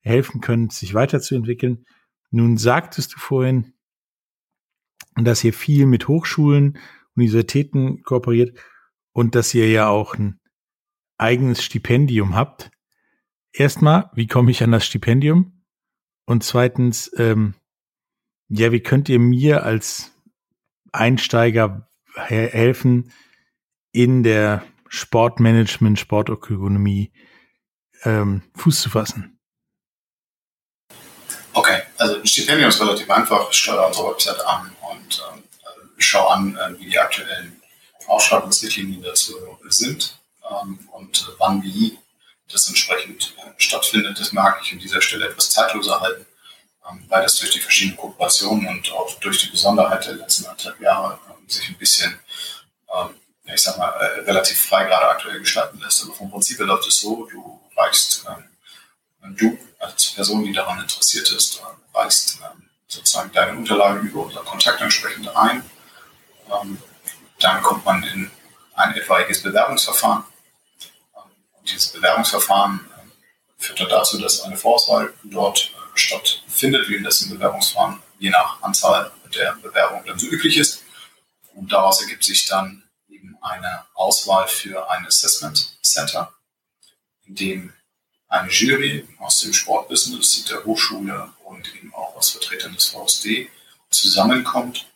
helfen 0.00 0.40
können, 0.40 0.70
sich 0.70 0.92
weiterzuentwickeln. 0.92 1.86
Nun 2.30 2.58
sagtest 2.58 3.14
du 3.14 3.18
vorhin, 3.18 3.74
dass 5.14 5.44
ihr 5.44 5.52
viel 5.52 5.86
mit 5.86 6.08
Hochschulen, 6.08 6.78
Universitäten 7.14 8.02
kooperiert 8.02 8.58
und 9.12 9.36
dass 9.36 9.54
ihr 9.54 9.70
ja 9.70 9.88
auch 9.88 10.16
ein 10.16 10.40
eigenes 11.16 11.62
Stipendium 11.62 12.34
habt. 12.34 12.70
Erstmal, 13.52 14.10
wie 14.14 14.26
komme 14.26 14.50
ich 14.50 14.62
an 14.64 14.72
das 14.72 14.84
Stipendium? 14.84 15.62
Und 16.26 16.42
zweitens, 16.42 17.10
ähm, 17.16 17.54
ja, 18.48 18.72
wie 18.72 18.80
könnt 18.80 19.08
ihr 19.08 19.20
mir 19.20 19.62
als 19.62 20.12
Einsteiger 20.92 21.88
helfen 22.14 23.12
in 23.92 24.24
der 24.24 24.66
Sportmanagement, 24.88 25.98
Sportökonomie 25.98 27.12
ähm, 28.04 28.42
Fuß 28.56 28.82
zu 28.82 28.90
fassen? 28.90 29.38
Okay, 31.52 31.82
also 31.96 32.16
ein 32.16 32.26
Stipendium 32.26 32.68
ist 32.68 32.80
relativ 32.80 33.10
einfach. 33.10 33.50
Ich 33.50 33.56
steuere 33.56 33.86
unsere 33.86 34.10
Website 34.10 34.44
an 34.46 34.76
und 34.92 35.22
ähm, 35.32 35.42
schaue 35.98 36.30
an, 36.30 36.56
äh, 36.56 36.78
wie 36.78 36.90
die 36.90 36.98
aktuellen 36.98 37.60
Ausschreibungsrichtlinien 38.06 39.02
dazu 39.02 39.34
sind 39.68 40.18
ähm, 40.48 40.78
und 40.92 41.22
äh, 41.22 41.32
wann 41.38 41.62
wie 41.62 41.98
das 42.52 42.68
entsprechend 42.68 43.34
äh, 43.38 43.50
stattfindet. 43.56 44.18
Das 44.20 44.32
mag 44.32 44.60
ich 44.62 44.72
an 44.72 44.78
dieser 44.78 45.00
Stelle 45.00 45.28
etwas 45.28 45.50
zeitloser 45.50 46.00
halten, 46.00 46.26
ähm, 46.88 47.04
weil 47.08 47.22
das 47.22 47.36
durch 47.36 47.50
die 47.52 47.60
verschiedenen 47.60 47.96
Kooperationen 47.96 48.68
und 48.68 48.92
auch 48.92 49.18
durch 49.20 49.40
die 49.40 49.50
Besonderheit 49.50 50.06
der 50.06 50.14
letzten 50.14 50.44
anderthalb 50.46 50.80
Jahre 50.80 51.18
ähm, 51.28 51.48
sich 51.48 51.68
ein 51.68 51.78
bisschen 51.78 52.18
ähm, 52.94 53.14
ich 53.54 53.62
sag 53.62 53.78
mal, 53.78 53.90
äh, 53.90 54.20
relativ 54.20 54.60
frei 54.60 54.84
gerade 54.84 55.08
aktuell 55.08 55.38
gestalten 55.38 55.80
lässt. 55.80 56.02
Aber 56.04 56.14
vom 56.14 56.30
Prinzip 56.30 56.58
her 56.58 56.66
läuft 56.66 56.88
es 56.88 57.00
so, 57.00 57.26
du 57.26 57.60
reichst, 57.76 58.24
ähm, 58.28 59.36
du 59.36 59.58
als 59.78 60.12
Person, 60.12 60.44
die 60.44 60.52
daran 60.52 60.80
interessiert 60.80 61.30
ist, 61.30 61.60
äh, 61.60 61.96
reichst 61.98 62.38
ähm, 62.40 62.68
sozusagen 62.88 63.32
deine 63.32 63.56
Unterlagen 63.56 64.06
über 64.06 64.24
unser 64.24 64.40
Kontakt 64.40 64.80
entsprechend 64.80 65.28
ein. 65.36 65.62
Ähm, 66.50 66.82
dann 67.40 67.62
kommt 67.62 67.84
man 67.84 68.02
in 68.02 68.30
ein 68.74 68.94
etwaiges 68.94 69.42
Bewerbungsverfahren. 69.42 70.24
Ähm, 71.14 71.22
und 71.58 71.70
dieses 71.70 71.88
Bewerbungsverfahren 71.92 72.80
äh, 72.96 73.62
führt 73.62 73.80
dann 73.80 73.88
dazu, 73.88 74.18
dass 74.18 74.42
eine 74.42 74.56
Vorauswahl 74.56 75.12
dort 75.24 75.72
stattfindet, 75.94 76.88
wie 76.88 77.02
das 77.02 77.22
im 77.22 77.30
Bewerbungsverfahren 77.30 78.02
je 78.18 78.30
nach 78.30 78.62
Anzahl 78.62 79.12
der 79.34 79.56
Bewerbungen 79.62 80.06
dann 80.06 80.18
so 80.18 80.26
üblich 80.26 80.56
ist. 80.56 80.82
Und 81.54 81.72
daraus 81.72 82.00
ergibt 82.02 82.24
sich 82.24 82.46
dann 82.46 82.82
eine 83.46 83.84
Auswahl 83.94 84.48
für 84.48 84.90
ein 84.90 85.06
Assessment 85.06 85.78
Center, 85.82 86.32
in 87.26 87.34
dem 87.34 87.72
eine 88.28 88.50
Jury 88.50 89.06
aus 89.18 89.40
dem 89.40 89.52
Sportbusiness, 89.52 90.44
der 90.44 90.64
Hochschule 90.64 91.32
und 91.44 91.74
eben 91.76 91.94
auch 91.94 92.16
aus 92.16 92.30
Vertretern 92.30 92.74
des 92.74 92.88
VSD 92.88 93.48
zusammenkommt 93.90 94.86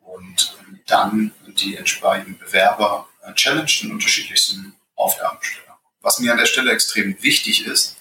und 0.00 0.56
dann 0.86 1.32
die 1.46 1.76
entsprechenden 1.76 2.38
Bewerber 2.38 3.08
äh, 3.22 3.32
challenged 3.34 3.82
in 3.82 3.92
unterschiedlichsten 3.92 4.74
Aufgabenstellungen. 4.94 5.74
Was 6.00 6.20
mir 6.20 6.32
an 6.32 6.38
der 6.38 6.46
Stelle 6.46 6.72
extrem 6.72 7.20
wichtig 7.22 7.66
ist 7.66 7.96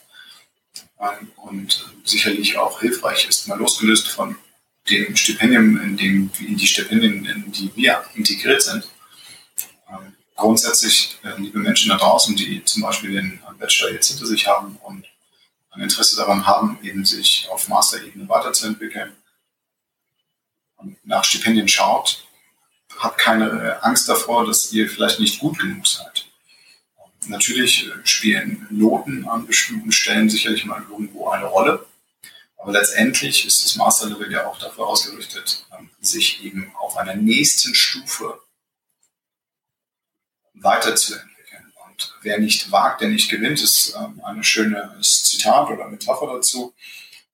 ähm, 0.99 1.31
und 1.37 1.93
sicherlich 2.05 2.57
auch 2.57 2.79
hilfreich 2.79 3.27
ist, 3.27 3.47
mal 3.47 3.57
losgelöst 3.57 4.07
von 4.07 4.37
dem 4.89 5.15
Stipendium, 5.15 5.81
in 5.81 5.97
dem 5.97 6.31
in 6.39 6.57
die 6.57 6.67
Stipendien, 6.67 7.25
in 7.25 7.51
die 7.51 7.71
wir 7.75 8.03
integriert 8.15 8.61
sind, 8.61 8.87
grundsätzlich, 10.39 11.17
äh, 11.23 11.39
liebe 11.39 11.59
Menschen 11.59 11.89
da 11.89 11.97
draußen, 11.97 12.35
die 12.35 12.63
zum 12.63 12.81
Beispiel 12.81 13.11
den 13.11 13.39
Bachelor 13.59 13.91
jetzt 13.91 14.07
hinter 14.07 14.25
sich 14.25 14.47
haben 14.47 14.77
und 14.77 15.05
ein 15.71 15.81
Interesse 15.81 16.15
daran 16.15 16.47
haben, 16.47 16.79
eben 16.81 17.05
sich 17.05 17.47
auf 17.51 17.67
Master-Ebene 17.67 18.27
weiterzuentwickeln 18.27 19.15
und 20.77 20.97
nach 21.05 21.23
Stipendien 21.23 21.67
schaut, 21.67 22.25
habt 22.97 23.19
keine 23.19 23.83
Angst 23.83 24.09
davor, 24.09 24.45
dass 24.45 24.71
ihr 24.71 24.89
vielleicht 24.89 25.19
nicht 25.19 25.39
gut 25.39 25.59
genug 25.59 25.85
seid. 25.85 26.25
natürlich 27.27 27.89
spielen 28.05 28.65
Noten 28.71 29.27
an 29.27 29.45
bestimmten 29.45 29.91
Stellen 29.91 30.29
sicherlich 30.29 30.65
mal 30.65 30.81
irgendwo 30.89 31.29
eine 31.29 31.45
Rolle. 31.45 31.85
Aber 32.57 32.71
letztendlich 32.71 33.45
ist 33.45 33.63
das 33.63 33.75
Masterlevel 33.75 34.31
ja 34.31 34.47
auch 34.47 34.57
dafür 34.57 34.87
ausgerichtet, 34.87 35.65
ähm, 35.77 35.89
sich 36.01 36.43
eben 36.43 36.73
auf 36.77 36.97
einer 36.97 37.15
nächsten 37.15 37.75
Stufe 37.75 38.39
weiterzuentwickeln. 40.61 41.73
Und 41.87 42.15
wer 42.21 42.39
nicht 42.39 42.71
wagt, 42.71 43.01
der 43.01 43.09
nicht 43.09 43.29
gewinnt, 43.29 43.61
ist 43.61 43.95
ähm, 43.95 44.21
ein 44.23 44.43
schönes 44.43 45.23
Zitat 45.23 45.69
oder 45.69 45.87
Metapher 45.87 46.27
dazu. 46.27 46.73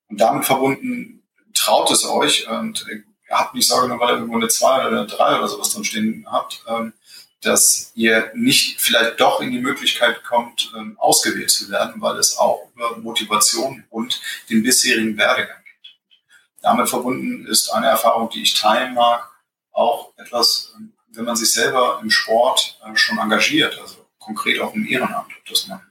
Und 0.07 0.21
damit 0.21 0.45
verbunden, 0.45 1.23
traut 1.53 1.89
es 1.91 2.05
euch 2.05 2.47
und 2.47 2.85
habt 3.29 3.55
nicht 3.55 3.67
Sorge, 3.67 3.99
weil 3.99 4.09
ihr 4.09 4.15
irgendwo 4.15 4.37
eine 4.37 4.47
2 4.47 4.87
oder 4.87 4.99
eine 4.99 5.07
3 5.07 5.37
oder 5.37 5.47
sowas 5.47 5.73
drin 5.73 5.83
stehen 5.83 6.27
habt, 6.29 6.63
ähm, 6.67 6.93
dass 7.41 7.91
ihr 7.95 8.31
nicht 8.33 8.81
vielleicht 8.81 9.19
doch 9.19 9.41
in 9.41 9.51
die 9.51 9.59
Möglichkeit 9.59 10.23
kommt, 10.23 10.71
ähm, 10.75 10.97
ausgewählt 10.99 11.51
zu 11.51 11.69
werden, 11.69 12.01
weil 12.01 12.17
es 12.17 12.37
auch 12.37 12.69
über 12.73 12.97
Motivation 12.97 13.83
und 13.89 14.21
den 14.49 14.63
bisherigen 14.63 15.17
Werdegang 15.17 15.63
geht. 15.63 16.23
Damit 16.61 16.89
verbunden 16.89 17.45
ist 17.45 17.69
eine 17.69 17.87
Erfahrung, 17.87 18.29
die 18.29 18.41
ich 18.41 18.55
teilen 18.55 18.93
mag, 18.93 19.29
auch 19.71 20.13
etwas, 20.17 20.73
ähm, 20.75 20.93
wenn 21.15 21.25
man 21.25 21.35
sich 21.35 21.51
selber 21.51 21.99
im 22.01 22.09
Sport 22.09 22.79
äh, 22.85 22.95
schon 22.95 23.17
engagiert, 23.17 23.79
also 23.79 24.05
konkret 24.19 24.59
auch 24.59 24.73
im 24.73 24.87
Ehrenamt, 24.87 25.31
dass 25.49 25.67
man 25.67 25.81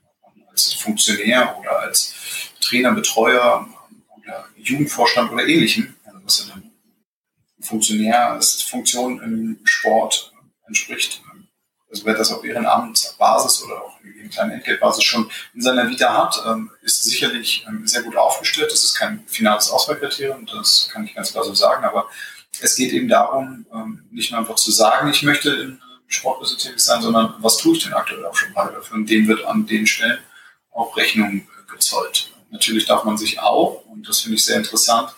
als 0.51 0.73
Funktionär 0.75 1.57
oder 1.59 1.81
als 1.81 2.15
Trainer, 2.61 2.93
Betreuer 2.93 3.69
oder 4.17 4.47
Jugendvorstand 4.57 5.33
oder 5.33 5.47
ähnlichem, 5.47 5.95
also 6.05 6.19
was 6.25 6.39
ja 6.41 6.55
dann 6.55 6.71
Funktionär 7.61 8.33
als 8.33 8.63
Funktion 8.63 9.23
im 9.23 9.61
Sport 9.65 10.33
entspricht, 10.67 11.23
also 11.95 12.07
wer 12.07 12.15
das 12.15 12.33
auf 12.33 12.45
Ehrenamtsbasis 12.45 13.63
oder 13.63 13.81
auch 13.83 14.01
in 14.03 14.29
kleinen 14.29 14.51
Entgeltbasis 14.51 15.05
schon 15.05 15.31
in 15.55 15.63
seiner 15.63 15.89
Vita 15.89 16.13
hat, 16.13 16.43
ähm, 16.45 16.71
ist 16.83 17.05
sicherlich 17.05 17.65
ähm, 17.69 17.87
sehr 17.87 18.03
gut 18.03 18.17
aufgestellt. 18.17 18.73
Das 18.73 18.83
ist 18.83 18.97
kein 18.97 19.25
finales 19.29 19.71
Auswahlkriterium, 19.71 20.45
das 20.47 20.89
kann 20.93 21.05
ich 21.05 21.15
ganz 21.15 21.31
klar 21.31 21.45
so 21.45 21.55
sagen, 21.55 21.85
aber 21.85 22.09
es 22.61 22.77
geht 22.77 22.93
eben 22.93 23.09
darum, 23.09 23.67
ähm, 23.73 24.05
nicht 24.11 24.31
nur 24.31 24.41
einfach 24.41 24.57
zu 24.57 24.71
sagen, 24.71 25.09
ich 25.11 25.23
möchte 25.23 25.51
im 25.51 25.81
Sportbusiness 26.07 26.63
tätig 26.63 26.81
sein, 26.81 27.03
sondern 27.03 27.35
was 27.39 27.57
tue 27.57 27.77
ich 27.77 27.85
denn 27.85 27.95
aktuell 27.95 28.25
auch 28.25 28.37
schon 28.37 28.53
mal 28.53 28.73
dafür? 28.73 28.97
Und 28.97 29.11
dem 29.11 29.27
wird 29.27 29.45
an 29.45 29.67
den 29.67 29.87
Stellen 29.87 30.19
auch 30.71 30.97
Rechnung 30.97 31.47
gezollt. 31.71 32.31
Natürlich 32.51 32.87
darf 32.87 33.05
man 33.05 33.19
sich 33.19 33.41
auch, 33.41 33.85
und 33.87 34.09
das 34.09 34.21
finde 34.21 34.37
ich 34.37 34.45
sehr 34.45 34.57
interessant, 34.57 35.15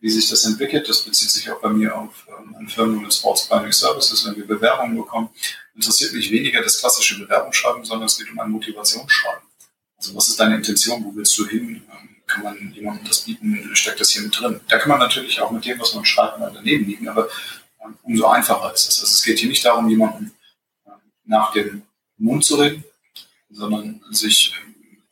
wie 0.00 0.10
sich 0.10 0.28
das 0.28 0.44
entwickelt. 0.44 0.88
Das 0.88 1.02
bezieht 1.02 1.30
sich 1.30 1.50
auch 1.50 1.60
bei 1.60 1.68
mir 1.68 1.96
auf 1.96 2.26
ähm, 2.28 2.68
Firmen 2.68 3.04
und 3.04 3.12
Sports 3.12 3.48
Planning 3.48 3.72
Services, 3.72 4.24
wenn 4.26 4.36
wir 4.36 4.46
Bewerbungen 4.46 4.96
bekommen. 4.96 5.30
Interessiert 5.74 6.12
mich 6.12 6.30
weniger 6.30 6.62
das 6.62 6.78
klassische 6.78 7.18
Bewerbungsschreiben, 7.18 7.84
sondern 7.84 8.06
es 8.06 8.18
geht 8.18 8.30
um 8.30 8.38
ein 8.38 8.50
Motivationsschreiben. 8.50 9.42
Also 9.96 10.14
was 10.14 10.28
ist 10.28 10.38
deine 10.38 10.56
Intention? 10.56 11.04
Wo 11.04 11.14
willst 11.14 11.36
du 11.38 11.46
hin? 11.46 11.82
Ähm, 11.90 12.15
kann 12.26 12.42
man 12.42 12.72
jemandem 12.72 13.06
das 13.06 13.20
bieten? 13.20 13.70
Steckt 13.74 14.00
das 14.00 14.10
hier 14.10 14.22
mit 14.22 14.38
drin? 14.38 14.60
Da 14.68 14.78
kann 14.78 14.88
man 14.88 14.98
natürlich 14.98 15.40
auch 15.40 15.50
mit 15.50 15.64
dem, 15.64 15.78
was 15.78 15.94
man 15.94 16.04
schreibt, 16.04 16.38
mal 16.38 16.50
daneben 16.52 16.86
liegen, 16.86 17.08
aber 17.08 17.28
ähm, 17.84 17.96
umso 18.02 18.26
einfacher 18.26 18.72
ist 18.74 18.88
es. 18.88 19.00
Also 19.00 19.12
es 19.12 19.22
geht 19.22 19.38
hier 19.38 19.48
nicht 19.48 19.64
darum, 19.64 19.88
jemanden 19.88 20.32
ähm, 20.86 20.92
nach 21.24 21.52
dem 21.52 21.82
Mund 22.18 22.44
zu 22.44 22.56
reden, 22.56 22.84
sondern 23.50 24.02
sich 24.10 24.54
ähm, 24.64 25.02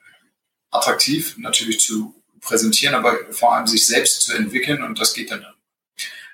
attraktiv 0.70 1.37
natürlich 1.38 1.81
zu 1.81 2.14
präsentieren, 2.40 2.94
aber 2.94 3.16
vor 3.33 3.55
allem 3.55 3.66
sich 3.66 3.87
selbst 3.87 4.22
zu 4.22 4.35
entwickeln 4.35 4.83
und 4.83 4.98
das 4.98 5.14
geht 5.14 5.31
dann. 5.31 5.46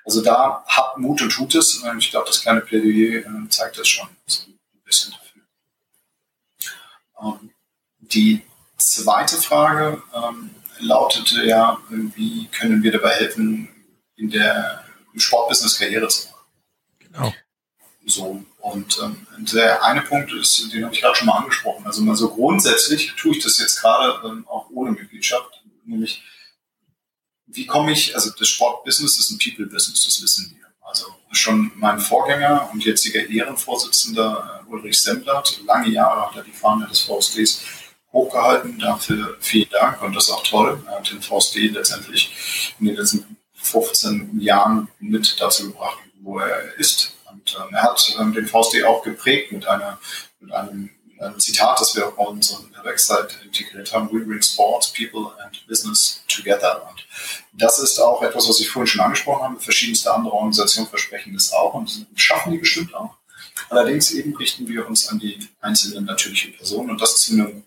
Also 0.03 0.21
da 0.21 0.63
habt 0.65 0.97
Mut 0.97 1.21
und 1.21 1.29
tut 1.29 1.53
es. 1.53 1.83
Ich 1.99 2.09
glaube, 2.09 2.27
das 2.27 2.41
kleine 2.41 2.61
Plädoyer 2.61 3.19
äh, 3.19 3.49
zeigt 3.49 3.77
das 3.77 3.87
schon 3.87 4.07
ein 4.07 4.57
bisschen 4.83 5.13
dafür. 5.13 5.43
Ähm, 7.21 7.51
die 7.99 8.41
zweite 8.77 9.37
Frage 9.37 10.01
ähm, 10.13 10.49
lautete 10.81 11.45
ja, 11.45 11.77
wie 11.89 12.47
können 12.47 12.83
wir 12.83 12.91
dabei 12.91 13.15
helfen, 13.15 13.69
in 14.15 14.29
der 14.29 14.83
Sportbusiness 15.15 15.77
Karriere 15.77 16.07
zu 16.07 16.27
machen? 16.27 16.45
Genau. 16.99 17.33
So, 18.05 18.43
und 18.59 18.99
ähm, 19.01 19.27
der 19.37 19.83
eine 19.83 20.01
Punkt 20.01 20.33
ist, 20.33 20.73
den 20.73 20.83
habe 20.83 20.93
ich 20.93 21.01
gerade 21.01 21.15
schon 21.15 21.27
mal 21.27 21.37
angesprochen. 21.37 21.85
Also 21.85 22.01
mal 22.01 22.15
so 22.15 22.29
grundsätzlich 22.29 23.13
tue 23.15 23.35
ich 23.35 23.43
das 23.43 23.59
jetzt 23.59 23.79
gerade 23.79 24.27
ähm, 24.27 24.47
auch 24.47 24.69
ohne 24.71 24.91
Mitgliedschaft 24.91 25.61
nämlich 25.85 26.23
wie 27.53 27.65
komme 27.65 27.91
ich, 27.91 28.15
also 28.15 28.31
das 28.37 28.47
Sportbusiness 28.47 29.19
ist 29.19 29.31
ein 29.31 29.37
People-Business, 29.37 30.05
das 30.05 30.21
wissen 30.21 30.55
wir. 30.55 30.67
Also 30.87 31.05
schon 31.31 31.71
mein 31.75 31.99
Vorgänger 31.99 32.69
und 32.71 32.83
jetziger 32.83 33.27
Ehrenvorsitzender 33.27 34.63
äh, 34.65 34.69
Ulrich 34.69 35.01
Semblert, 35.01 35.61
lange 35.65 35.89
Jahre 35.89 36.27
hat 36.29 36.37
er 36.37 36.43
die 36.43 36.51
Fahne 36.51 36.87
des 36.87 37.01
VSDs 37.01 37.61
hochgehalten. 38.13 38.79
Dafür 38.79 39.37
vielen 39.39 39.69
Dank 39.69 40.01
und 40.01 40.15
das 40.15 40.25
ist 40.25 40.31
auch 40.31 40.43
toll. 40.43 40.83
Er 40.87 40.97
hat 40.97 41.11
den 41.11 41.21
VSD 41.21 41.67
letztendlich 41.69 42.73
in 42.79 42.87
den 42.87 42.95
letzten 42.95 43.37
15 43.55 44.39
Jahren 44.39 44.87
mit 44.99 45.39
dazu 45.39 45.67
gebracht, 45.67 45.99
wo 46.21 46.39
er 46.39 46.75
ist. 46.77 47.13
Und 47.31 47.57
ähm, 47.59 47.73
er 47.73 47.83
hat 47.83 48.15
ähm, 48.19 48.33
den 48.33 48.47
VSD 48.47 48.83
auch 48.83 49.03
geprägt 49.03 49.51
mit, 49.51 49.67
einer, 49.67 49.99
mit 50.39 50.51
einem 50.51 50.89
ein 51.21 51.39
Zitat, 51.39 51.79
das 51.79 51.95
wir 51.95 52.07
auch 52.07 52.13
bei 52.13 52.23
unserer 52.23 52.61
Website 52.83 53.37
integriert 53.45 53.93
haben, 53.93 54.11
We 54.11 54.25
bring 54.25 54.41
sports, 54.41 54.91
people 54.91 55.31
and 55.43 55.65
business 55.67 56.23
together. 56.27 56.87
Und 56.89 57.05
das 57.53 57.79
ist 57.79 57.99
auch 57.99 58.23
etwas, 58.23 58.49
was 58.49 58.59
ich 58.59 58.69
vorhin 58.69 58.87
schon 58.87 59.01
angesprochen 59.01 59.43
habe. 59.43 59.59
Verschiedenste 59.59 60.13
andere 60.13 60.33
Organisationen 60.33 60.89
versprechen 60.89 61.33
das 61.33 61.53
auch 61.53 61.73
und 61.75 62.07
schaffen 62.15 62.51
die 62.51 62.57
bestimmt 62.57 62.93
auch. 62.95 63.15
Allerdings 63.69 64.11
eben 64.11 64.35
richten 64.35 64.67
wir 64.67 64.87
uns 64.87 65.09
an 65.09 65.19
die 65.19 65.47
einzelnen 65.61 66.05
natürlichen 66.05 66.55
Personen 66.55 66.89
und 66.89 67.01
das 67.01 67.21
zu 67.21 67.33
einem 67.33 67.63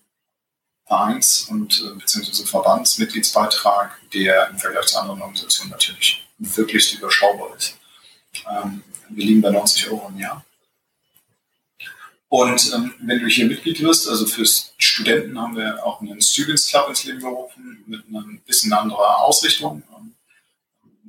Vereins- 0.87 1.47
und 1.49 1.83
äh, 1.83 1.99
beziehungsweise 1.99 2.47
Verbandsmitgliedsbeitrag, 2.47 3.90
der 4.12 4.49
im 4.51 4.59
Vergleich 4.59 4.87
zu 4.87 4.99
anderen 4.99 5.23
Organisationen 5.23 5.70
natürlich 5.70 6.27
wirklich 6.38 6.99
überschaubar 6.99 7.57
ist. 7.57 7.79
Ähm, 8.51 8.83
wir 9.09 9.25
liegen 9.25 9.40
bei 9.40 9.51
90 9.51 9.90
Euro 9.90 10.09
im 10.09 10.18
Jahr. 10.18 10.44
Und 12.29 12.73
ähm, 12.75 12.94
wenn 13.01 13.20
du 13.20 13.29
hier 13.29 13.47
Mitglied 13.47 13.81
wirst, 13.81 14.09
also 14.09 14.27
für 14.27 14.44
Studenten 14.77 15.40
haben 15.40 15.57
wir 15.57 15.85
auch 15.87 16.01
einen 16.01 16.20
Students 16.20 16.68
Club 16.68 16.88
ins 16.88 17.05
Leben 17.05 17.20
gerufen 17.20 17.85
mit 17.87 18.03
einer 18.09 18.25
bisschen 18.44 18.73
anderer 18.73 19.18
Ausrichtung. 19.18 19.83
Ähm, 19.97 20.14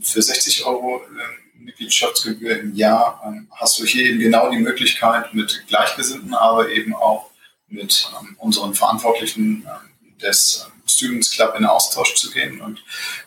für 0.01 0.21
60 0.21 0.65
Euro 0.65 1.01
äh, 1.01 1.63
Mitgliedschaftsgebühr 1.63 2.59
im 2.59 2.75
Jahr 2.75 3.21
ähm, 3.25 3.47
hast 3.51 3.79
du 3.79 3.85
hier 3.85 4.05
eben 4.05 4.19
genau 4.19 4.51
die 4.51 4.59
Möglichkeit, 4.59 5.33
mit 5.33 5.63
Gleichgesinnten, 5.67 6.33
aber 6.33 6.69
eben 6.69 6.93
auch 6.93 7.31
mit 7.75 8.09
ähm, 8.19 8.35
unseren 8.39 8.73
Verantwortlichen 8.73 9.65
ähm, 9.67 10.17
des 10.17 10.65
ähm, 10.65 10.71
Students 10.87 11.31
Club 11.31 11.55
in 11.57 11.65
Austausch 11.65 12.15
zu 12.15 12.31
gehen 12.31 12.61
und 12.61 12.83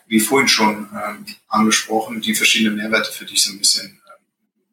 wie 0.07 0.21
vorhin 0.21 0.49
schon 0.49 0.89
angesprochen, 1.49 2.21
die 2.21 2.35
verschiedenen 2.35 2.77
Mehrwerte 2.77 3.13
für 3.13 3.27
dich 3.27 3.43
so 3.43 3.53
ein 3.53 3.59
bisschen 3.59 4.01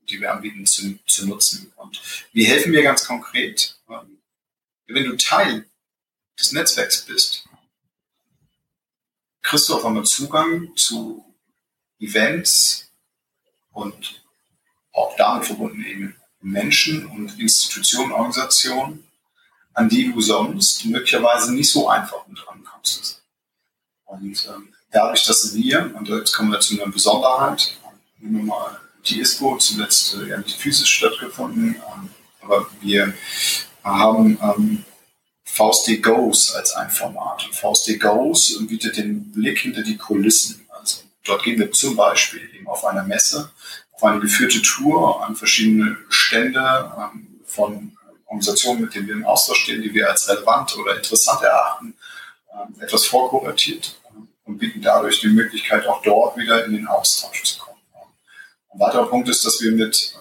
die 0.10 0.22
wir 0.22 0.32
anbieten, 0.32 0.66
zu, 0.66 0.98
zu 1.06 1.28
nutzen. 1.28 1.72
Und 1.76 2.02
wie 2.34 2.46
helfen 2.46 2.72
wir 2.72 2.84
ganz 2.84 3.06
konkret? 3.06 3.78
Wenn 4.88 5.06
du 5.06 5.16
Teil 5.18 5.66
des 6.40 6.52
Netzwerks 6.52 7.06
bist, 7.06 7.48
kriegst 9.42 9.70
du 9.70 9.76
auf 9.76 9.86
einmal 9.86 10.06
Zugang 10.06 10.76
zu 10.76 11.26
Events 12.00 12.92
und 13.72 14.24
auch 14.92 15.16
damit 15.18 15.46
verbunden 15.46 15.84
eben 15.86 16.16
Menschen 16.42 17.06
und 17.08 17.40
Institutionen, 17.40 18.12
Organisationen, 18.12 19.05
an 19.76 19.90
die 19.90 20.12
du 20.12 20.20
sonst 20.22 20.86
möglicherweise 20.86 21.54
nicht 21.54 21.70
so 21.70 21.90
einfach 21.90 22.26
mit 22.28 22.40
rankommst. 22.48 23.22
Und 24.06 24.48
ähm, 24.48 24.74
dadurch, 24.92 25.26
dass 25.26 25.54
wir, 25.54 25.94
und 25.96 26.08
jetzt 26.08 26.34
kommen 26.34 26.52
wir 26.52 26.60
zu 26.62 26.82
einer 26.82 26.92
Besonderheit, 26.92 27.78
nehmen 28.20 28.38
wir 28.38 28.44
mal 28.46 28.80
die 29.06 29.20
ISPO 29.20 29.58
zuletzt 29.58 30.16
äh, 30.16 30.30
ja 30.30 30.38
nicht 30.38 30.58
physisch 30.58 30.90
stattgefunden, 30.90 31.76
ähm, 31.76 32.10
aber 32.42 32.68
wir 32.82 33.14
haben 33.84 34.38
ähm, 34.42 34.86
VSD 35.44 35.98
Goes 35.98 36.56
als 36.56 36.74
ein 36.74 36.90
Format. 36.90 37.46
Und 37.46 37.56
VSD 37.56 37.98
Goes 37.98 38.58
bietet 38.68 38.98
den 38.98 39.32
Blick 39.32 39.60
hinter 39.60 39.84
die 39.84 39.98
Kulissen. 39.98 40.66
Also 40.70 41.00
dort 41.24 41.44
gehen 41.44 41.60
wir 41.60 41.72
zum 41.72 41.96
Beispiel 41.96 42.50
eben 42.56 42.68
auf 42.68 42.86
einer 42.86 43.04
Messe, 43.04 43.52
auf 43.92 44.04
eine 44.04 44.22
geführte 44.22 44.62
Tour 44.62 45.24
an 45.26 45.36
verschiedene 45.36 45.98
Stände 46.10 46.94
ähm, 46.98 47.40
von 47.46 47.98
Organisationen, 48.26 48.82
mit 48.82 48.96
denen 48.96 49.08
wir 49.08 49.16
im 49.16 49.26
Austausch 49.26 49.64
stehen, 49.64 49.82
die 49.82 49.94
wir 49.94 50.10
als 50.10 50.28
relevant 50.28 50.76
oder 50.78 50.96
interessant 50.96 51.42
erachten, 51.42 51.96
ähm, 52.54 52.82
etwas 52.82 53.06
vorkuratiert 53.06 54.00
ähm, 54.10 54.28
und 54.46 54.58
bieten 54.58 54.82
dadurch 54.82 55.20
die 55.22 55.28
Möglichkeit, 55.28 55.86
auch 55.88 56.02
dort 56.02 56.38
wieder 56.38 56.66
in 56.66 56.74
den 56.74 56.88
Austausch 56.88 57.44
zu 57.44 57.60
kommen. 57.60 57.80
Ein 58.70 58.80
weiterer 58.80 59.08
Punkt 59.08 59.30
ist, 59.30 59.46
dass 59.46 59.62
wir 59.62 59.72
mit 59.72 60.16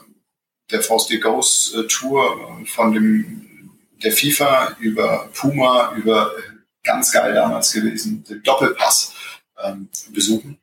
der 0.71 0.83
VSD 0.83 1.19
Ghost 1.19 1.75
äh, 1.75 1.87
Tour 1.87 2.61
äh, 2.63 2.67
von 2.67 2.93
dem, 2.93 3.71
der 4.03 4.13
FIFA 4.13 4.77
über 4.79 5.29
Puma, 5.35 5.93
über 5.97 6.33
äh, 6.37 6.43
ganz 6.83 7.11
geil 7.13 7.35
damals 7.35 7.73
gewesen, 7.73 8.25
den 8.25 8.43
Doppelpass 8.43 9.15
ähm, 9.63 9.89
besuchen 10.11 10.59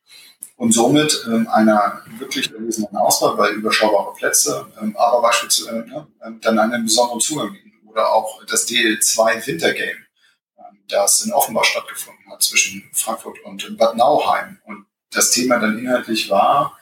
und 0.62 0.74
somit 0.74 1.26
ähm, 1.26 1.48
einer 1.48 2.04
wirklich 2.20 2.54
erwiesenen 2.54 2.96
Auswahl 2.96 3.36
bei 3.36 3.50
überschaubare 3.50 4.14
Plätze, 4.14 4.72
ähm, 4.80 4.96
aber 4.96 5.20
beispielsweise 5.24 5.80
äh, 5.80 5.88
ne, 5.88 6.08
dann 6.40 6.60
einen 6.60 6.84
besonderen 6.84 7.20
Zugang 7.20 7.52
bieten, 7.52 7.72
oder 7.88 8.14
auch 8.14 8.46
das 8.46 8.68
DL2 8.68 9.48
Wintergame, 9.48 10.06
ähm, 10.60 10.84
das 10.88 11.26
in 11.26 11.34
Offenbach 11.34 11.64
stattgefunden 11.64 12.32
hat 12.32 12.44
zwischen 12.44 12.88
Frankfurt 12.94 13.40
und 13.44 13.76
Bad 13.76 13.98
Nauheim. 13.98 14.60
Und 14.66 14.86
das 15.10 15.32
Thema 15.32 15.58
dann 15.58 15.80
inhaltlich 15.80 16.30
war, 16.30 16.78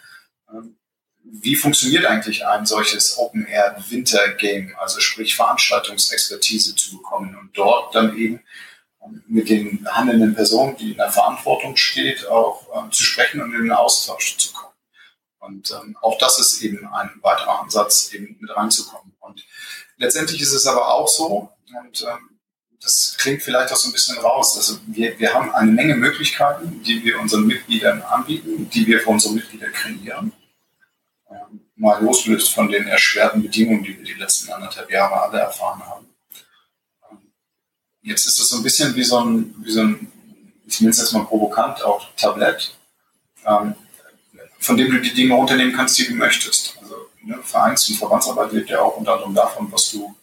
ähm, 0.54 0.76
wie 1.24 1.56
funktioniert 1.56 2.06
eigentlich 2.06 2.46
ein 2.46 2.66
solches 2.66 3.18
Open-Air-Winter-Game, 3.18 4.76
also 4.78 5.00
sprich 5.00 5.38
Veranstaltungsexpertise 5.38 6.76
zu 6.76 6.98
bekommen 6.98 7.38
und 7.38 7.58
dort 7.58 7.96
dann 7.96 8.18
eben 8.18 8.42
mit 9.28 9.50
den 9.50 9.88
handelnden 9.90 10.36
Personen, 10.36 10.76
die 10.78 10.92
in 10.92 10.98
der 10.98 11.12
Verantwortung 11.12 11.76
steht, 11.76 12.28
auch 12.28 12.68
ähm, 12.76 12.92
zu 12.92 13.04
sprechen 13.04 13.42
und 13.42 13.54
in 13.54 13.64
den 13.64 13.72
Austausch 13.72 14.38
zu 14.38 14.54
kommen. 14.54 14.74
Und 15.40 15.72
ähm, 15.72 15.98
auch 16.02 16.18
das 16.18 16.38
ist 16.40 16.62
eben 16.62 16.86
ein 16.88 17.10
weiterer 17.22 17.62
Ansatz, 17.62 18.12
eben 18.14 18.38
mit 18.40 18.56
reinzukommen. 18.56 19.14
Und 19.20 19.46
letztendlich 19.98 20.42
ist 20.42 20.54
es 20.54 20.68
aber 20.68 20.94
auch 20.94 21.08
so, 21.08 21.50
und 21.82 22.02
ähm, 22.02 22.40
das 22.82 23.16
klingt 23.18 23.42
vielleicht 23.42 23.72
auch 23.72 23.78
so 23.78 23.90
ein 23.90 23.94
bisschen 23.94 24.18
raus, 24.20 24.56
also 24.58 24.80
wir, 24.88 25.18
wir 25.20 25.34
haben 25.34 25.54
eine 25.54 25.72
Menge 25.72 25.96
Möglichkeiten, 25.96 26.82
die 26.84 27.04
wir 27.04 27.20
unseren 27.20 27.46
Mitgliedern 27.46 28.02
anbieten, 28.02 28.70
die 28.70 28.88
wir 28.88 29.02
für 29.02 29.10
unsere 29.10 29.34
Mitglieder 29.34 29.70
kreieren. 29.70 30.34
Ähm, 31.30 31.62
mal 31.76 32.02
losgelöst 32.04 32.54
von 32.54 32.70
den 32.70 32.88
erschwerten 32.88 33.42
Bedingungen, 33.42 33.84
die 33.84 33.98
wir 33.98 34.06
die 34.06 34.20
letzten 34.20 34.52
anderthalb 34.52 34.90
Jahre 34.92 35.22
alle 35.22 35.40
erfahren 35.40 35.82
haben. 35.86 36.09
Jetzt 38.10 38.26
ist 38.26 38.40
es 38.40 38.50
so 38.50 38.58
ein 38.58 38.64
bisschen 38.64 38.96
wie 38.96 39.04
so 39.04 39.20
ein, 39.20 39.54
wie 39.60 39.72
so 39.72 39.82
ein 39.82 40.12
ich 40.66 40.82
nenne 40.82 40.92
es 40.92 41.00
jetzt 41.00 41.14
mal 41.14 41.26
provokant, 41.26 41.84
auch 41.84 42.08
Tablett, 42.16 42.76
ähm, 43.46 43.76
von 44.60 44.78
dem 44.78 44.92
du 44.92 45.00
die 45.00 45.14
Dinge 45.14 45.36
unternehmen 45.36 45.74
kannst, 45.74 45.98
die 46.00 46.08
du 46.08 46.16
möchtest. 46.16 46.76
Also 46.82 46.96
ne, 47.24 47.40
Vereins- 47.44 47.88
und 47.88 47.98
Verbandsarbeit 47.98 48.52
lebt 48.52 48.70
ja 48.72 48.82
auch 48.82 48.98
unter 48.98 49.14
anderem 49.14 49.36
davon, 49.36 49.72
was 49.72 49.92
du 49.92 50.16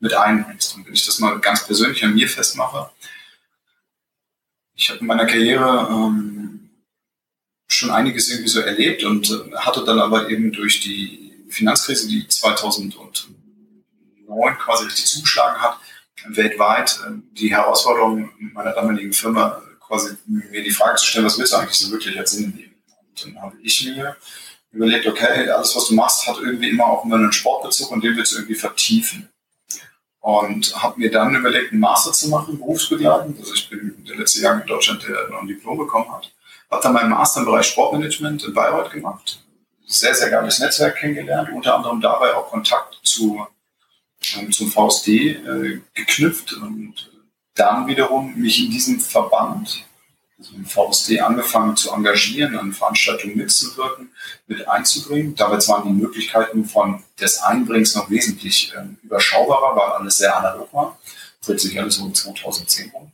mit 0.00 0.14
einbringst. 0.14 0.76
Und 0.76 0.86
wenn 0.86 0.94
ich 0.94 1.04
das 1.04 1.18
mal 1.18 1.38
ganz 1.38 1.66
persönlich 1.66 2.02
an 2.02 2.14
mir 2.14 2.28
festmache, 2.28 2.90
ich 4.74 4.88
habe 4.88 5.00
in 5.00 5.06
meiner 5.06 5.26
Karriere 5.26 5.88
ähm, 5.90 6.70
schon 7.66 7.90
einiges 7.90 8.30
irgendwie 8.30 8.48
so 8.48 8.60
erlebt 8.60 9.04
und 9.04 9.30
äh, 9.30 9.56
hatte 9.56 9.84
dann 9.84 9.98
aber 9.98 10.30
eben 10.30 10.50
durch 10.52 10.80
die 10.80 11.44
Finanzkrise, 11.50 12.08
die 12.08 12.26
2009 12.26 12.98
quasi 14.58 14.84
richtig 14.84 15.06
zugeschlagen 15.06 15.60
hat, 15.60 15.78
weltweit 16.28 17.00
äh, 17.06 17.12
die 17.32 17.50
Herausforderung 17.50 18.30
meiner 18.52 18.72
damaligen 18.72 19.12
Firma 19.12 19.62
quasi 19.80 20.16
mir 20.26 20.62
die 20.62 20.70
Frage 20.70 20.96
zu 20.96 21.06
stellen, 21.06 21.24
was 21.24 21.38
willst 21.38 21.52
du 21.52 21.56
eigentlich 21.56 21.78
so 21.78 21.90
wirklich 21.90 22.18
als 22.18 22.32
Sinn 22.32 22.44
im 22.44 22.56
Leben? 22.56 22.74
Und 23.08 23.24
dann 23.24 23.42
habe 23.42 23.56
ich 23.62 23.86
mir 23.86 24.16
überlegt, 24.70 25.06
okay, 25.06 25.48
alles, 25.48 25.74
was 25.74 25.88
du 25.88 25.94
machst, 25.94 26.26
hat 26.26 26.38
irgendwie 26.38 26.68
immer 26.68 26.86
auch 26.86 27.04
immer 27.04 27.16
einen 27.16 27.32
Sportbezug 27.32 27.90
und 27.90 28.04
den 28.04 28.16
willst 28.16 28.32
du 28.32 28.36
irgendwie 28.36 28.54
vertiefen. 28.54 29.28
Und 30.20 30.74
habe 30.82 30.98
mir 30.98 31.10
dann 31.10 31.34
überlegt, 31.34 31.72
einen 31.72 31.80
Master 31.80 32.12
zu 32.12 32.28
machen, 32.28 32.58
berufsbegleitend. 32.58 33.38
Also 33.38 33.54
ich 33.54 33.70
bin 33.70 34.04
der 34.06 34.16
letzte 34.16 34.40
Jahr 34.40 34.60
in 34.60 34.66
Deutschland, 34.66 35.02
der 35.08 35.28
noch 35.30 35.40
ein 35.40 35.46
Diplom 35.46 35.78
bekommen 35.78 36.12
hat. 36.12 36.32
Habe 36.70 36.82
dann 36.82 36.92
meinen 36.92 37.10
Master 37.10 37.40
im 37.40 37.46
Bereich 37.46 37.66
Sportmanagement 37.66 38.44
in 38.44 38.52
Bayreuth 38.52 38.90
gemacht. 38.90 39.42
Sehr, 39.86 40.14
sehr 40.14 40.28
geiles 40.28 40.58
Netzwerk 40.58 40.96
kennengelernt, 40.96 41.50
unter 41.50 41.76
anderem 41.76 42.00
dabei 42.00 42.34
auch 42.34 42.50
Kontakt 42.50 43.00
zu 43.04 43.46
zum 44.50 44.70
VSD 44.70 45.30
äh, 45.30 45.80
geknüpft 45.94 46.52
und 46.54 47.10
dann 47.54 47.86
wiederum 47.86 48.34
mich 48.36 48.64
in 48.64 48.70
diesem 48.70 49.00
Verband, 49.00 49.84
also 50.38 50.54
im 50.54 50.64
VSD, 50.64 51.20
angefangen 51.20 51.76
zu 51.76 51.90
engagieren, 51.92 52.56
an 52.56 52.72
Veranstaltungen 52.72 53.36
mitzuwirken, 53.36 54.10
mit 54.46 54.68
einzubringen. 54.68 55.34
Dabei 55.34 55.56
waren 55.66 55.88
die 55.88 56.02
Möglichkeiten 56.02 56.64
von 56.64 57.02
des 57.20 57.42
Einbringens 57.42 57.94
noch 57.94 58.08
wesentlich 58.10 58.72
äh, 58.74 58.84
überschaubarer, 59.02 59.76
weil 59.76 59.92
alles 59.98 60.18
sehr 60.18 60.36
analog 60.36 60.72
war. 60.72 60.98
Dreht 61.44 61.60
sich 61.60 61.78
alles 61.78 61.98
um 61.98 62.14
2010 62.14 62.90
rum. 62.90 63.12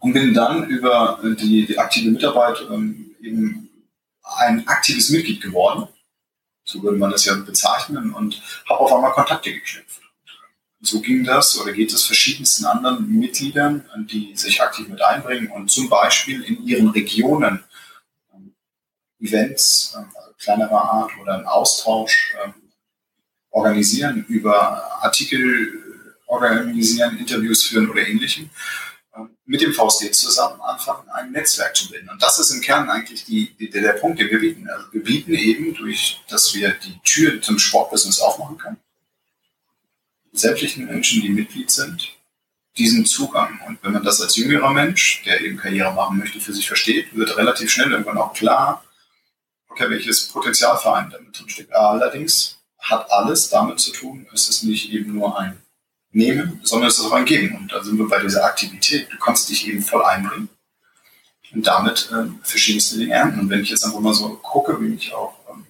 Und 0.00 0.12
bin 0.12 0.34
dann 0.34 0.68
über 0.68 1.20
die, 1.22 1.66
die 1.66 1.78
aktive 1.78 2.10
Mitarbeit 2.10 2.58
ähm, 2.70 3.14
eben 3.20 3.70
ein 4.22 4.66
aktives 4.66 5.10
Mitglied 5.10 5.40
geworden 5.40 5.88
so 6.66 6.82
würde 6.82 6.98
man 6.98 7.10
das 7.10 7.24
ja 7.24 7.34
bezeichnen, 7.34 8.12
und 8.12 8.42
habe 8.68 8.80
auf 8.80 8.92
einmal 8.92 9.12
Kontakte 9.12 9.52
geknüpft. 9.52 10.02
So 10.82 11.00
ging 11.00 11.24
das 11.24 11.58
oder 11.58 11.72
geht 11.72 11.92
es 11.92 12.04
verschiedensten 12.04 12.66
anderen 12.66 13.08
Mitgliedern, 13.08 13.84
die 14.10 14.36
sich 14.36 14.60
aktiv 14.60 14.88
mit 14.88 15.00
einbringen 15.02 15.50
und 15.50 15.70
zum 15.70 15.88
Beispiel 15.88 16.42
in 16.42 16.66
ihren 16.66 16.90
Regionen 16.90 17.64
ähm, 18.34 18.52
Events 19.18 19.94
ähm, 19.96 20.04
also 20.14 20.32
kleinerer 20.38 20.82
Art 20.82 21.10
oder 21.20 21.34
einen 21.34 21.46
Austausch 21.46 22.34
ähm, 22.44 22.54
organisieren, 23.50 24.26
über 24.28 25.02
Artikel 25.02 25.82
organisieren, 26.26 27.16
Interviews 27.18 27.62
führen 27.64 27.88
oder 27.88 28.06
ähnlichem 28.06 28.50
mit 29.44 29.60
dem 29.60 29.72
VSD 29.72 30.10
zusammen 30.10 30.60
anfangen, 30.60 31.08
ein 31.10 31.32
Netzwerk 31.32 31.76
zu 31.76 31.88
bilden. 31.88 32.08
Und 32.08 32.22
das 32.22 32.38
ist 32.38 32.50
im 32.50 32.60
Kern 32.60 32.90
eigentlich 32.90 33.24
die, 33.24 33.54
die, 33.56 33.70
der 33.70 33.92
Punkt, 33.94 34.18
den 34.18 34.30
wir 34.30 34.40
bieten. 34.40 34.68
Also 34.68 34.92
wir 34.92 35.02
bieten 35.02 35.32
eben 35.32 35.74
durch, 35.74 36.20
dass 36.28 36.54
wir 36.54 36.72
die 36.72 36.98
Tür 37.04 37.40
zum 37.40 37.58
Sportbusiness 37.58 38.20
aufmachen 38.20 38.58
können. 38.58 38.78
Sämtlichen 40.32 40.86
Menschen, 40.86 41.22
die 41.22 41.30
Mitglied 41.30 41.70
sind, 41.70 42.16
diesen 42.76 43.06
Zugang. 43.06 43.60
Und 43.66 43.78
wenn 43.82 43.92
man 43.92 44.04
das 44.04 44.20
als 44.20 44.36
jüngerer 44.36 44.72
Mensch, 44.72 45.22
der 45.24 45.40
eben 45.40 45.56
Karriere 45.56 45.92
machen 45.94 46.18
möchte, 46.18 46.40
für 46.40 46.52
sich 46.52 46.66
versteht, 46.66 47.16
wird 47.16 47.36
relativ 47.36 47.70
schnell 47.70 47.90
irgendwann 47.90 48.18
auch 48.18 48.34
klar, 48.34 48.84
okay, 49.68 49.88
welches 49.88 50.28
Potenzialverein 50.28 51.10
damit 51.10 51.38
drinsteckt. 51.38 51.72
Allerdings 51.72 52.58
hat 52.78 53.10
alles 53.10 53.48
damit 53.48 53.80
zu 53.80 53.92
tun, 53.92 54.26
es 54.32 54.48
ist 54.48 54.62
nicht 54.62 54.92
eben 54.92 55.14
nur 55.14 55.38
ein 55.38 55.60
nehmen, 56.16 56.60
sondern 56.62 56.88
es 56.88 56.98
ist 56.98 57.04
auch 57.04 57.12
ein 57.12 57.26
Geben. 57.26 57.56
Und 57.56 57.72
da 57.72 57.84
sind 57.84 57.98
wir 57.98 58.08
bei 58.08 58.20
dieser 58.20 58.44
Aktivität. 58.44 59.08
Du 59.12 59.18
kannst 59.18 59.48
dich 59.50 59.68
eben 59.68 59.82
voll 59.82 60.02
einbringen 60.02 60.48
und 61.52 61.66
damit 61.66 62.10
äh, 62.10 62.28
verschiedenste 62.42 62.98
Dinge 62.98 63.12
ernten. 63.12 63.40
Und 63.40 63.50
wenn 63.50 63.60
ich 63.60 63.70
jetzt 63.70 63.84
einfach 63.84 64.00
mal 64.00 64.14
so 64.14 64.30
gucke, 64.36 64.80
wie 64.80 64.94
ich 64.94 65.12
auch 65.12 65.34
ähm, 65.50 65.66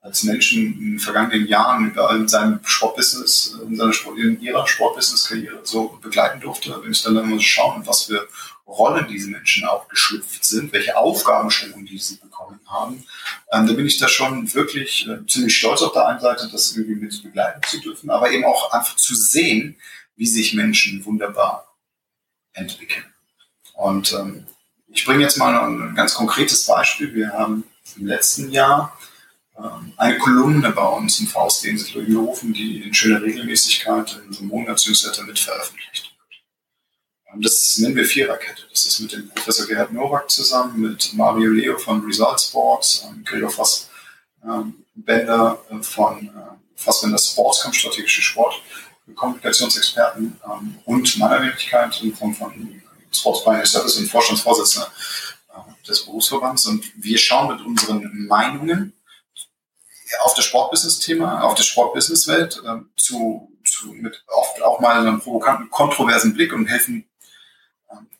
als 0.00 0.24
Menschen 0.24 0.72
in 0.72 0.92
den 0.92 0.98
vergangenen 0.98 1.46
Jahren 1.46 1.90
überall 1.90 2.16
in 2.16 2.28
seinem 2.28 2.60
Sportbusiness, 2.64 3.58
in, 3.68 3.76
seiner 3.76 3.92
Sport, 3.92 4.18
in 4.18 4.40
ihrer 4.40 4.66
Sportbusiness-Karriere 4.66 5.60
so 5.62 5.98
begleiten 6.00 6.40
durfte, 6.40 6.80
wenn 6.82 6.92
ich 6.92 7.02
dann 7.02 7.16
immer 7.16 7.36
so 7.36 7.40
schaue, 7.40 7.82
was 7.84 8.04
für 8.04 8.26
Rollen 8.68 9.08
diese 9.08 9.30
Menschen 9.30 9.66
auch 9.66 9.88
geschlüpft 9.88 10.44
sind, 10.44 10.72
welche 10.72 10.96
Aufgabenstellungen 10.96 11.86
die 11.86 11.98
sie 11.98 12.16
bekommen 12.16 12.60
haben, 12.66 13.02
ähm, 13.50 13.66
da 13.66 13.72
bin 13.72 13.86
ich 13.86 13.98
da 13.98 14.08
schon 14.08 14.52
wirklich 14.52 15.08
äh, 15.08 15.24
ziemlich 15.26 15.56
stolz 15.56 15.80
auf 15.80 15.92
der 15.92 16.06
einen 16.06 16.20
Seite, 16.20 16.48
das 16.52 16.76
irgendwie 16.76 17.00
mit 17.00 17.22
begleiten 17.22 17.62
zu 17.66 17.80
dürfen, 17.80 18.10
aber 18.10 18.30
eben 18.30 18.44
auch 18.44 18.70
einfach 18.72 18.96
zu 18.96 19.14
sehen, 19.14 19.76
wie 20.16 20.26
sich 20.26 20.52
Menschen 20.52 21.04
wunderbar 21.06 21.74
entwickeln. 22.52 23.06
Und 23.72 24.12
ähm, 24.12 24.46
ich 24.88 25.04
bringe 25.04 25.22
jetzt 25.22 25.38
mal 25.38 25.56
ein 25.56 25.94
ganz 25.94 26.14
konkretes 26.14 26.66
Beispiel. 26.66 27.14
Wir 27.14 27.32
haben 27.32 27.64
im 27.96 28.06
letzten 28.06 28.50
Jahr 28.50 28.98
ähm, 29.56 29.94
eine 29.96 30.18
Kolumne 30.18 30.72
bei 30.72 30.86
uns 30.86 31.20
im 31.20 31.26
VSD 31.26 31.70
in 31.70 31.78
Sittler-Ühofen, 31.78 32.52
die 32.52 32.82
in 32.82 32.92
schöner 32.92 33.22
Regelmäßigkeit 33.22 34.20
in 34.20 34.28
unserem 34.28 34.48
Monatsnewsletter 34.48 35.22
mit 35.22 35.38
veröffentlicht 35.38 36.07
das 37.36 37.78
nennen 37.78 37.94
wir 37.96 38.04
Viererkette. 38.04 38.62
Das 38.70 38.86
ist 38.86 39.00
mit 39.00 39.12
dem 39.12 39.28
Professor 39.30 39.66
Gerhard 39.66 39.92
Nowak 39.92 40.30
zusammen, 40.30 40.80
mit 40.80 41.12
Mario 41.12 41.50
Leo 41.50 41.78
von 41.78 42.04
Result 42.04 42.40
Sports, 42.40 43.04
ähm, 43.06 43.22
Gregor 43.24 43.50
Fass 43.50 43.88
ähm, 44.44 44.84
äh, 45.06 45.54
von 45.82 46.26
äh, 46.26 46.30
Fassbender 46.76 47.18
Sportscom, 47.18 47.72
strategische 47.72 48.22
Sport, 48.22 48.62
Kommunikationsexperten 49.14 50.40
ähm, 50.44 50.78
und 50.84 51.18
meiner 51.18 51.42
Wenigkeit 51.42 52.00
in 52.02 52.14
Form 52.14 52.34
von 52.34 52.82
Sports 53.12 53.44
Pioneer 53.44 53.66
Service 53.66 53.96
und 53.98 54.06
Vorstandsvorsitzender 54.06 54.90
äh, 55.50 55.86
des 55.86 56.06
Berufsverbands. 56.06 56.66
Und 56.66 56.84
wir 56.96 57.18
schauen 57.18 57.54
mit 57.54 57.64
unseren 57.64 58.26
Meinungen 58.26 58.94
auf 60.22 60.34
das 60.34 60.46
Sportbusiness-Thema, 60.46 61.42
auf 61.42 61.54
das 61.54 61.66
Sportbusiness-Welt 61.66 62.62
zu, 62.96 63.52
zu, 63.64 63.92
mit 63.92 64.24
oft 64.28 64.62
auch 64.62 64.80
mal 64.80 64.98
einem 65.00 65.20
provokanten, 65.20 65.68
kontroversen 65.68 66.32
Blick 66.32 66.54
und 66.54 66.66
helfen 66.66 67.07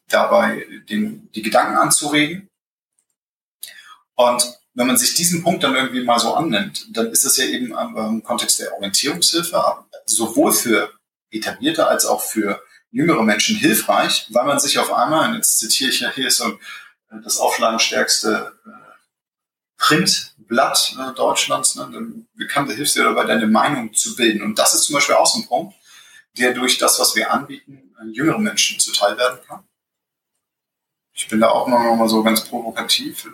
dabei 0.09 0.67
den, 0.89 1.31
die 1.33 1.43
Gedanken 1.43 1.77
anzuregen. 1.77 2.49
Und 4.15 4.59
wenn 4.75 4.87
man 4.87 4.97
sich 4.97 5.15
diesen 5.15 5.43
Punkt 5.43 5.63
dann 5.63 5.75
irgendwie 5.75 6.05
mal 6.05 6.19
so 6.19 6.35
annimmt, 6.35 6.87
dann 6.97 7.11
ist 7.11 7.25
das 7.25 7.37
ja 7.37 7.45
eben 7.45 7.75
im 7.77 8.23
Kontext 8.23 8.61
der 8.61 8.73
Orientierungshilfe 8.75 9.63
sowohl 10.07 10.53
für 10.53 10.93
etablierte 11.31 11.87
als 11.87 12.07
auch 12.07 12.23
für 12.23 12.63
jüngere 12.91 13.23
Menschen 13.23 13.57
hilfreich, 13.57 14.27
weil 14.31 14.47
man 14.47 14.59
sich 14.59 14.79
auf 14.79 14.93
einmal, 14.93 15.29
und 15.29 15.37
jetzt 15.37 15.59
zitiere 15.59 15.91
ich 15.91 16.01
ja 16.01 16.11
hier 16.11 16.31
so 16.31 16.59
äh, 17.11 17.21
das 17.23 17.39
auflagenstärkste 17.39 18.59
äh, 18.67 18.71
Printblatt 19.77 20.97
äh, 20.99 21.15
Deutschlands, 21.15 21.77
ne, 21.77 22.27
bekannte 22.35 22.75
hilfst 22.75 22.97
dir 22.97 23.05
dabei, 23.05 23.25
deine 23.25 23.47
Meinung 23.47 23.93
zu 23.93 24.17
bilden. 24.17 24.43
Und 24.43 24.59
das 24.59 24.75
ist 24.75 24.85
zum 24.85 24.95
Beispiel 24.95 25.17
auch 25.17 25.27
so 25.27 25.41
ein 25.41 25.47
Punkt, 25.47 25.75
der 26.39 26.55
durch 26.55 26.79
das, 26.79 26.99
was 26.99 27.15
wir 27.15 27.31
anbieten, 27.33 27.95
jüngeren 28.13 28.43
Menschen 28.43 28.79
zuteil 28.79 29.19
werden 29.19 29.41
kann. 29.47 29.68
Ich 31.19 31.27
bin 31.27 31.41
da 31.41 31.51
auch 31.51 31.67
noch 31.67 31.97
mal 31.97 32.09
so 32.09 32.23
ganz 32.23 32.45
provokativ. 32.45 33.27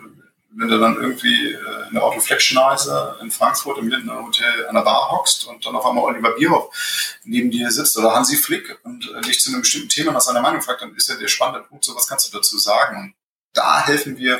wenn 0.57 0.67
du 0.67 0.79
dann 0.79 0.95
irgendwie 0.95 1.51
äh, 1.51 1.87
in 1.87 1.93
der 1.93 2.03
Autoflectionizer 2.03 3.17
in 3.21 3.29
Frankfurt 3.29 3.77
im 3.77 3.89
Lindner 3.89 4.23
Hotel 4.23 4.67
an 4.67 4.75
der 4.75 4.81
Bar 4.81 5.11
hockst 5.11 5.45
und 5.45 5.63
dann 5.65 5.75
auf 5.75 5.85
einmal 5.85 6.05
Oliver 6.05 6.31
Bierhoff 6.31 6.73
neben 7.25 7.51
dir 7.51 7.69
sitzt 7.69 7.95
oder 7.97 8.15
Hansi 8.15 8.37
Flick 8.37 8.79
und 8.83 9.07
äh, 9.11 9.21
dich 9.21 9.39
zu 9.39 9.51
einem 9.51 9.61
bestimmten 9.61 9.89
Thema 9.89 10.13
nach 10.13 10.21
seiner 10.21 10.41
Meinung 10.41 10.61
fragt, 10.61 10.81
dann 10.81 10.95
ist 10.95 11.09
ja 11.09 11.15
der 11.15 11.27
spannende 11.27 11.67
Punkt, 11.67 11.85
so 11.85 11.95
was 11.95 12.07
kannst 12.07 12.33
du 12.33 12.37
dazu 12.37 12.57
sagen? 12.57 12.97
Und 12.97 13.15
da 13.53 13.85
helfen 13.85 14.17
wir 14.17 14.39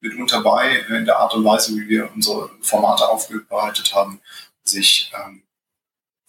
mitunter 0.00 0.40
bei, 0.40 0.84
in 0.88 1.04
der 1.04 1.18
Art 1.18 1.34
und 1.34 1.44
Weise, 1.44 1.76
wie 1.76 1.88
wir 1.88 2.10
unsere 2.14 2.50
Formate 2.62 3.08
aufbereitet 3.08 3.94
haben, 3.94 4.22
sich 4.62 5.12
ähm, 5.14 5.42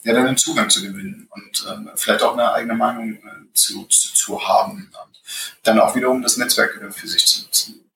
ja 0.08 0.14
dann 0.14 0.26
den 0.26 0.38
Zugang 0.38 0.70
zu 0.70 0.82
gewinnen 0.82 1.28
und 1.30 1.68
ähm, 1.70 1.90
vielleicht 1.96 2.24
auch 2.24 2.34
eine 2.34 2.52
eigene 2.54 2.76
Meinung 2.76 3.14
äh, 3.14 3.54
zu, 3.54 3.86
zu, 3.86 4.14
zu 4.14 4.48
haben 4.48 4.92
und 4.92 5.22
dann 5.64 5.80
auch 5.80 5.96
wiederum 5.96 6.22
das 6.22 6.38
Netzwerk 6.38 6.82
äh, 6.82 6.92
für 6.92 7.08
sich 7.08 7.26
zu 7.26 7.44
nutzen 7.44 7.88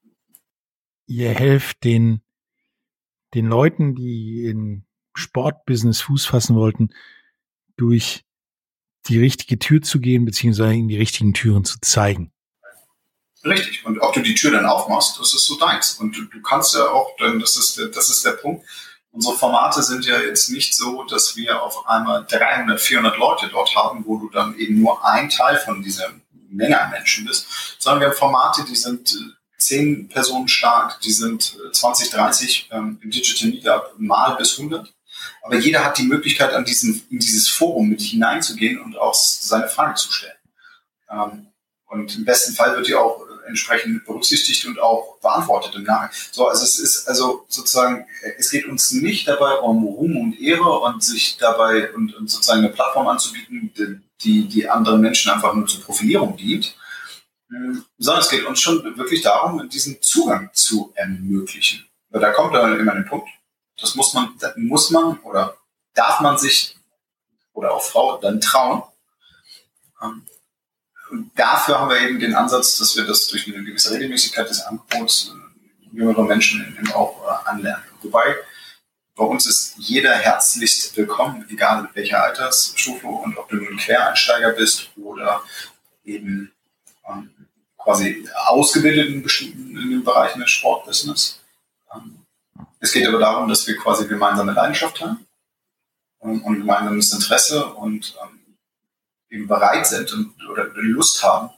ihr 1.11 1.29
helft 1.29 1.83
den, 1.83 2.21
den 3.33 3.45
Leuten, 3.47 3.95
die 3.95 4.45
in 4.45 4.85
Sportbusiness 5.13 6.01
Fuß 6.01 6.25
fassen 6.25 6.55
wollten, 6.55 6.89
durch 7.75 8.23
die 9.07 9.19
richtige 9.19 9.59
Tür 9.59 9.81
zu 9.81 9.99
gehen, 9.99 10.25
beziehungsweise 10.25 10.73
in 10.73 10.87
die 10.87 10.97
richtigen 10.97 11.33
Türen 11.33 11.65
zu 11.65 11.79
zeigen. 11.81 12.31
Richtig. 13.43 13.85
Und 13.85 13.99
ob 13.99 14.13
du 14.13 14.21
die 14.21 14.35
Tür 14.35 14.51
dann 14.51 14.65
aufmachst, 14.65 15.19
das 15.19 15.33
ist 15.33 15.47
so 15.47 15.57
deins. 15.57 15.95
Und 15.95 16.15
du, 16.15 16.25
du 16.25 16.41
kannst 16.41 16.75
ja 16.75 16.87
auch, 16.87 17.15
dann, 17.17 17.39
das 17.39 17.57
ist, 17.57 17.77
das 17.95 18.09
ist 18.09 18.23
der 18.23 18.33
Punkt. 18.33 18.65
Unsere 19.11 19.35
Formate 19.35 19.83
sind 19.83 20.05
ja 20.05 20.19
jetzt 20.19 20.49
nicht 20.49 20.73
so, 20.73 21.03
dass 21.03 21.35
wir 21.35 21.61
auf 21.61 21.87
einmal 21.87 22.25
300, 22.29 22.79
400 22.79 23.17
Leute 23.17 23.49
dort 23.49 23.75
haben, 23.75 24.05
wo 24.05 24.17
du 24.17 24.29
dann 24.29 24.57
eben 24.57 24.79
nur 24.79 25.05
ein 25.05 25.29
Teil 25.29 25.57
von 25.57 25.83
dieser 25.83 26.09
Menge 26.49 26.79
an 26.79 26.91
Menschen 26.91 27.25
bist, 27.25 27.45
sondern 27.77 28.01
wir 28.01 28.07
haben 28.07 28.17
Formate, 28.17 28.63
die 28.63 28.75
sind 28.75 29.37
zehn 29.57 30.07
Personen 30.09 30.47
stark, 30.47 30.99
die 31.01 31.11
sind 31.11 31.57
20, 31.71 32.07
äh, 32.07 32.15
30 32.15 32.69
ähm, 32.71 32.99
im 33.01 33.11
Digital 33.11 33.49
Meetup 33.49 33.93
mal 33.97 34.35
bis 34.35 34.57
100. 34.57 34.93
Aber 35.43 35.57
jeder 35.57 35.83
hat 35.83 35.97
die 35.97 36.03
Möglichkeit, 36.03 36.53
an 36.53 36.65
diesen, 36.65 37.05
in 37.09 37.19
dieses 37.19 37.47
Forum 37.47 37.89
mit 37.89 38.01
hineinzugehen 38.01 38.81
und 38.81 38.97
auch 38.97 39.13
seine 39.13 39.67
Frage 39.67 39.95
zu 39.95 40.11
stellen. 40.11 40.37
Ähm, 41.09 41.47
und 41.85 42.15
im 42.15 42.25
besten 42.25 42.53
Fall 42.53 42.75
wird 42.75 42.87
die 42.87 42.95
auch 42.95 43.20
entsprechend 43.47 44.05
berücksichtigt 44.05 44.65
und 44.65 44.79
auch 44.79 45.17
beantwortet 45.21 45.75
im 45.75 45.83
Nachhinein. 45.83 46.15
So, 46.31 46.47
also 46.47 46.63
es 46.63 46.79
ist 46.79 47.07
also 47.07 47.45
sozusagen, 47.47 48.05
es 48.37 48.51
geht 48.51 48.65
uns 48.65 48.91
nicht 48.91 49.27
dabei 49.27 49.55
um 49.55 49.83
Ruhm 49.83 50.17
und 50.17 50.39
Ehre 50.39 50.79
und 50.79 51.03
sich 51.03 51.37
dabei 51.37 51.93
und, 51.93 52.13
und 52.15 52.29
sozusagen 52.29 52.59
eine 52.59 52.69
Plattform 52.69 53.07
anzubieten, 53.07 54.03
die, 54.23 54.47
die 54.47 54.69
anderen 54.69 55.01
Menschen 55.01 55.31
einfach 55.31 55.53
nur 55.53 55.67
zur 55.67 55.81
Profilierung 55.81 56.37
dient, 56.37 56.75
sondern 57.97 58.21
es 58.21 58.29
geht 58.29 58.45
uns 58.45 58.59
schon 58.61 58.83
wirklich 58.97 59.21
darum, 59.21 59.67
diesen 59.69 60.01
Zugang 60.01 60.49
zu 60.53 60.91
ermöglichen. 60.95 61.85
Da 62.09 62.31
kommt 62.31 62.53
dann 62.55 62.79
immer 62.79 62.93
ein 62.93 63.05
Punkt. 63.05 63.29
Das 63.79 63.95
muss 63.95 64.13
man, 64.13 64.33
das 64.39 64.53
muss 64.57 64.89
man 64.91 65.19
oder 65.21 65.57
darf 65.93 66.19
man 66.21 66.37
sich 66.37 66.75
oder 67.53 67.73
auch 67.73 67.83
Frau 67.83 68.17
dann 68.17 68.39
trauen. 68.39 68.83
Ähm, 71.11 71.17
und 71.17 71.31
dafür 71.35 71.79
haben 71.79 71.89
wir 71.89 72.01
eben 72.01 72.19
den 72.19 72.35
Ansatz, 72.35 72.77
dass 72.77 72.95
wir 72.95 73.05
das 73.05 73.27
durch 73.27 73.47
eine 73.47 73.63
gewisse 73.63 73.93
Regelmäßigkeit 73.93 74.49
des 74.49 74.61
Angebots 74.61 75.33
äh, 75.33 75.95
jüngere 75.95 76.23
Menschen 76.23 76.75
eben 76.77 76.91
auch 76.93 77.21
äh, 77.23 77.49
anlernen. 77.49 77.83
Wobei 78.01 78.35
bei 79.15 79.25
uns 79.25 79.45
ist 79.45 79.75
jeder 79.77 80.15
herzlichst 80.15 80.95
willkommen, 80.95 81.45
egal 81.49 81.89
welcher 81.93 82.23
Altersstufe 82.23 83.05
und 83.07 83.37
ob 83.37 83.49
du 83.49 83.57
nun 83.57 83.77
Quereinsteiger 83.77 84.51
bist 84.51 84.89
oder 84.97 85.43
eben 86.03 86.51
ähm, 87.07 87.29
quasi 87.77 88.27
ausgebildet 88.47 89.09
in 89.09 89.21
bestimmten 89.21 89.77
in 89.77 89.91
den 89.91 90.03
Bereichen 90.03 90.39
des 90.39 90.49
Sportbusiness. 90.49 91.39
Ähm, 91.93 92.25
es 92.79 92.91
geht 92.91 93.07
aber 93.07 93.19
darum, 93.19 93.47
dass 93.47 93.67
wir 93.67 93.77
quasi 93.77 94.07
gemeinsame 94.07 94.53
Leidenschaft 94.53 95.01
haben 95.01 95.27
und, 96.19 96.41
und 96.41 96.59
gemeinsames 96.59 97.13
Interesse 97.13 97.65
und 97.65 98.15
ähm, 98.23 98.40
eben 99.31 99.47
bereit 99.47 99.87
sind 99.87 100.13
und, 100.13 100.35
oder 100.47 100.69
Lust 100.75 101.23
haben, 101.23 101.49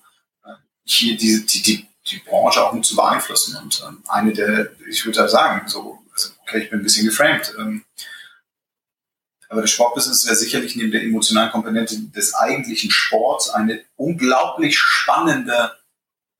hier 0.86 1.18
die, 1.18 1.46
die, 1.46 1.62
die, 1.62 1.88
die 2.08 2.20
Branche 2.20 2.64
auch 2.64 2.74
mit 2.74 2.86
zu 2.86 2.96
beeinflussen. 2.96 3.58
Und 3.58 3.84
ähm, 3.88 4.04
eine 4.08 4.34
der, 4.34 4.72
ich 4.88 5.06
würde 5.06 5.20
da 5.20 5.28
sagen, 5.28 5.68
so, 5.68 6.00
also, 6.12 6.30
okay, 6.42 6.64
ich 6.64 6.70
bin 6.70 6.80
ein 6.80 6.84
bisschen 6.84 7.06
geframed, 7.06 7.54
ähm, 7.58 7.84
aber 9.50 9.62
das 9.62 9.72
Sportbusiness 9.72 10.24
ist 10.24 10.30
ja 10.30 10.36
sicherlich 10.36 10.76
neben 10.76 10.92
der 10.92 11.04
emotionalen 11.04 11.52
Komponente 11.52 12.00
des 12.00 12.34
eigentlichen 12.34 12.90
Sports 12.90 13.50
eine 13.52 13.84
unglaublich 13.96 14.78
spannende 14.78 15.78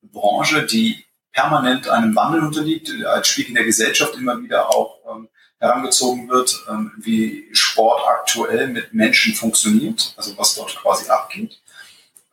Branche, 0.02 0.66
die 0.66 1.06
permanent 1.32 1.88
einem 1.88 2.16
Wandel 2.16 2.44
unterliegt, 2.44 2.92
als 3.06 3.28
Spiegel 3.28 3.54
der 3.56 3.66
Gesellschaft 3.66 4.16
immer 4.16 4.42
wieder 4.42 4.70
auch 4.70 5.00
ähm, 5.16 5.30
herangezogen 5.64 6.30
wird, 6.30 6.66
ähm, 6.70 6.92
wie 6.98 7.50
Sport 7.54 8.06
aktuell 8.06 8.68
mit 8.68 8.94
Menschen 8.94 9.34
funktioniert, 9.34 10.14
also 10.18 10.38
was 10.38 10.56
dort 10.56 10.76
quasi 10.76 11.10
abgeht. 11.10 11.62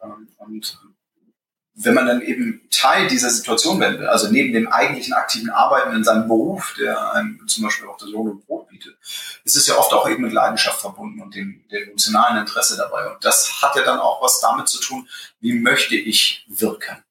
Ähm, 0.03 0.29
und 0.39 0.79
wenn 1.75 1.95
man 1.95 2.07
dann 2.07 2.23
eben 2.23 2.69
Teil 2.71 3.07
dieser 3.07 3.31
Situation 3.31 3.79
werden 3.79 4.01
will, 4.01 4.09
also 4.09 4.31
neben 4.31 4.53
dem 4.53 4.69
eigentlichen 4.69 5.15
aktiven 5.15 5.49
Arbeiten 5.49 5.95
in 5.95 6.03
seinem 6.03 6.27
Beruf, 6.27 6.75
der 6.79 7.13
einem 7.13 7.47
zum 7.47 7.65
Beispiel 7.65 7.89
auch 7.89 7.97
das 7.97 8.09
Lohn 8.09 8.29
und 8.29 8.47
Brot 8.47 8.69
bietet, 8.69 8.99
ist 9.45 9.57
es 9.57 9.67
ja 9.67 9.77
oft 9.77 9.93
auch 9.93 10.09
eben 10.09 10.23
mit 10.23 10.33
Leidenschaft 10.33 10.81
verbunden 10.81 11.23
und 11.23 11.35
dem, 11.35 11.65
dem 11.71 11.85
emotionalen 11.85 12.39
Interesse 12.39 12.77
dabei. 12.77 13.09
Und 13.11 13.25
das 13.25 13.63
hat 13.63 13.77
ja 13.77 13.83
dann 13.83 14.01
auch 14.01 14.21
was 14.21 14.41
damit 14.41 14.69
zu 14.69 14.81
tun, 14.81 15.09
wie 15.39 15.55
möchte 15.55 15.95
ich 15.95 16.45
wirken. 16.49 17.03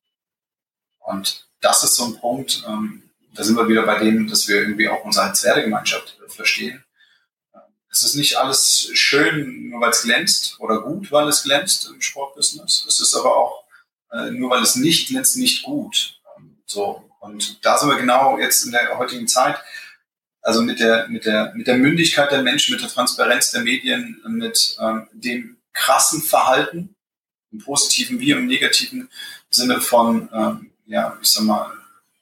Und 0.99 1.47
das 1.61 1.83
ist 1.83 1.95
so 1.95 2.05
ein 2.05 2.19
Punkt, 2.19 2.63
ähm, 2.67 3.08
da 3.33 3.43
sind 3.43 3.55
wir 3.55 3.67
wieder 3.67 3.85
bei 3.85 3.99
dem, 3.99 4.27
dass 4.27 4.47
wir 4.47 4.57
irgendwie 4.57 4.89
auch 4.89 5.03
unsere 5.03 5.27
Wertegemeinschaft 5.43 6.17
verstehen. 6.27 6.83
Es 7.91 8.03
ist 8.03 8.15
nicht 8.15 8.37
alles 8.37 8.89
schön, 8.93 9.69
nur 9.69 9.81
weil 9.81 9.89
es 9.89 10.03
glänzt 10.03 10.59
oder 10.59 10.81
gut, 10.81 11.11
weil 11.11 11.27
es 11.27 11.43
glänzt 11.43 11.87
im 11.87 12.01
Sportbusiness. 12.01 12.85
Es 12.87 12.99
ist 12.99 13.15
aber 13.15 13.35
auch, 13.35 13.63
äh, 14.11 14.29
nur 14.31 14.51
weil 14.51 14.61
es 14.61 14.75
nicht 14.75 15.07
glänzt, 15.07 15.37
nicht 15.37 15.63
gut. 15.63 16.19
Ähm, 16.37 16.57
so. 16.65 17.09
Und 17.19 17.65
da 17.65 17.77
sind 17.77 17.89
wir 17.89 17.97
genau 17.97 18.37
jetzt 18.37 18.63
in 18.63 18.71
der 18.71 18.97
heutigen 18.97 19.27
Zeit, 19.27 19.57
also 20.41 20.61
mit 20.61 20.79
der, 20.79 21.07
mit 21.07 21.25
der, 21.25 21.53
mit 21.55 21.67
der 21.67 21.77
Mündigkeit 21.77 22.31
der 22.31 22.43
Menschen, 22.43 22.73
mit 22.73 22.83
der 22.83 22.89
Transparenz 22.89 23.51
der 23.51 23.61
Medien, 23.61 24.21
mit 24.27 24.77
ähm, 24.79 25.07
dem 25.11 25.57
krassen 25.73 26.21
Verhalten, 26.21 26.95
im 27.51 27.59
positiven 27.59 28.19
wie 28.19 28.31
im 28.31 28.45
negativen 28.45 29.09
Sinne 29.49 29.81
von 29.81 30.29
ähm, 30.31 30.71
ja, 30.85 31.17
ich 31.21 31.29
sag 31.29 31.43
mal, 31.43 31.73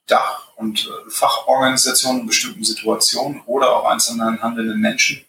Dach- 0.06 0.47
und 0.58 0.86
äh, 0.86 1.10
Fachorganisationen 1.10 2.22
in 2.22 2.26
bestimmten 2.26 2.64
Situationen 2.64 3.40
oder 3.46 3.76
auch 3.76 3.84
einzelnen 3.84 4.42
handelnden 4.42 4.80
Menschen 4.80 5.24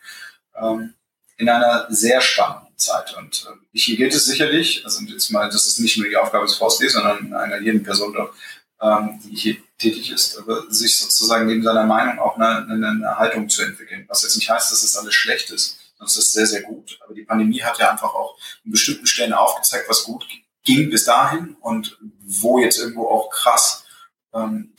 ähm, 0.56 0.96
in 1.38 1.48
einer 1.48 1.86
sehr 1.90 2.20
spannenden 2.20 2.76
Zeit. 2.78 3.16
Und 3.16 3.48
äh, 3.48 3.78
hier 3.78 3.96
gilt 3.96 4.14
es 4.14 4.26
sicherlich, 4.26 4.84
also 4.86 5.04
jetzt 5.06 5.30
mal, 5.30 5.48
das 5.48 5.68
ist 5.68 5.80
nicht 5.80 5.98
nur 5.98 6.10
die 6.10 6.18
Aufgabe 6.18 6.46
des 6.46 6.56
VSD, 6.56 6.88
sondern 6.90 7.34
einer 7.34 7.60
jeden 7.60 7.84
Person 7.84 8.14
dort, 8.14 8.34
ähm, 8.82 9.20
die 9.24 9.36
hier 9.36 9.58
tätig 9.78 10.12
ist, 10.12 10.38
aber 10.40 10.70
sich 10.72 10.98
sozusagen 10.98 11.46
neben 11.46 11.62
seiner 11.62 11.86
Meinung 11.86 12.18
auch 12.18 12.36
eine, 12.36 12.68
eine, 12.68 13.18
Haltung 13.18 13.48
zu 13.50 13.62
entwickeln. 13.62 14.06
Was 14.08 14.24
jetzt 14.24 14.36
nicht 14.36 14.50
heißt, 14.50 14.72
dass 14.72 14.84
es 14.84 14.94
das 14.94 15.02
alles 15.02 15.14
schlecht 15.14 15.52
ist, 15.52 15.78
sondern 15.98 16.12
es 16.12 16.18
ist 16.18 16.34
sehr, 16.34 16.48
sehr 16.48 16.64
gut. 16.64 17.00
Aber 17.06 17.14
die 17.14 17.24
Pandemie 17.24 17.62
hat 17.62 17.78
ja 17.78 17.92
einfach 17.92 18.16
auch 18.16 18.36
in 18.66 18.72
bestimmten 18.72 19.06
Stellen 19.06 19.34
aufgezeigt, 19.34 19.88
was 19.90 20.04
gut 20.04 20.26
ging 20.64 20.90
bis 20.90 21.06
dahin 21.06 21.56
und 21.62 22.00
wo 22.20 22.60
jetzt 22.60 22.80
irgendwo 22.80 23.08
auch 23.08 23.30
krass 23.30 23.86
ähm, 24.34 24.74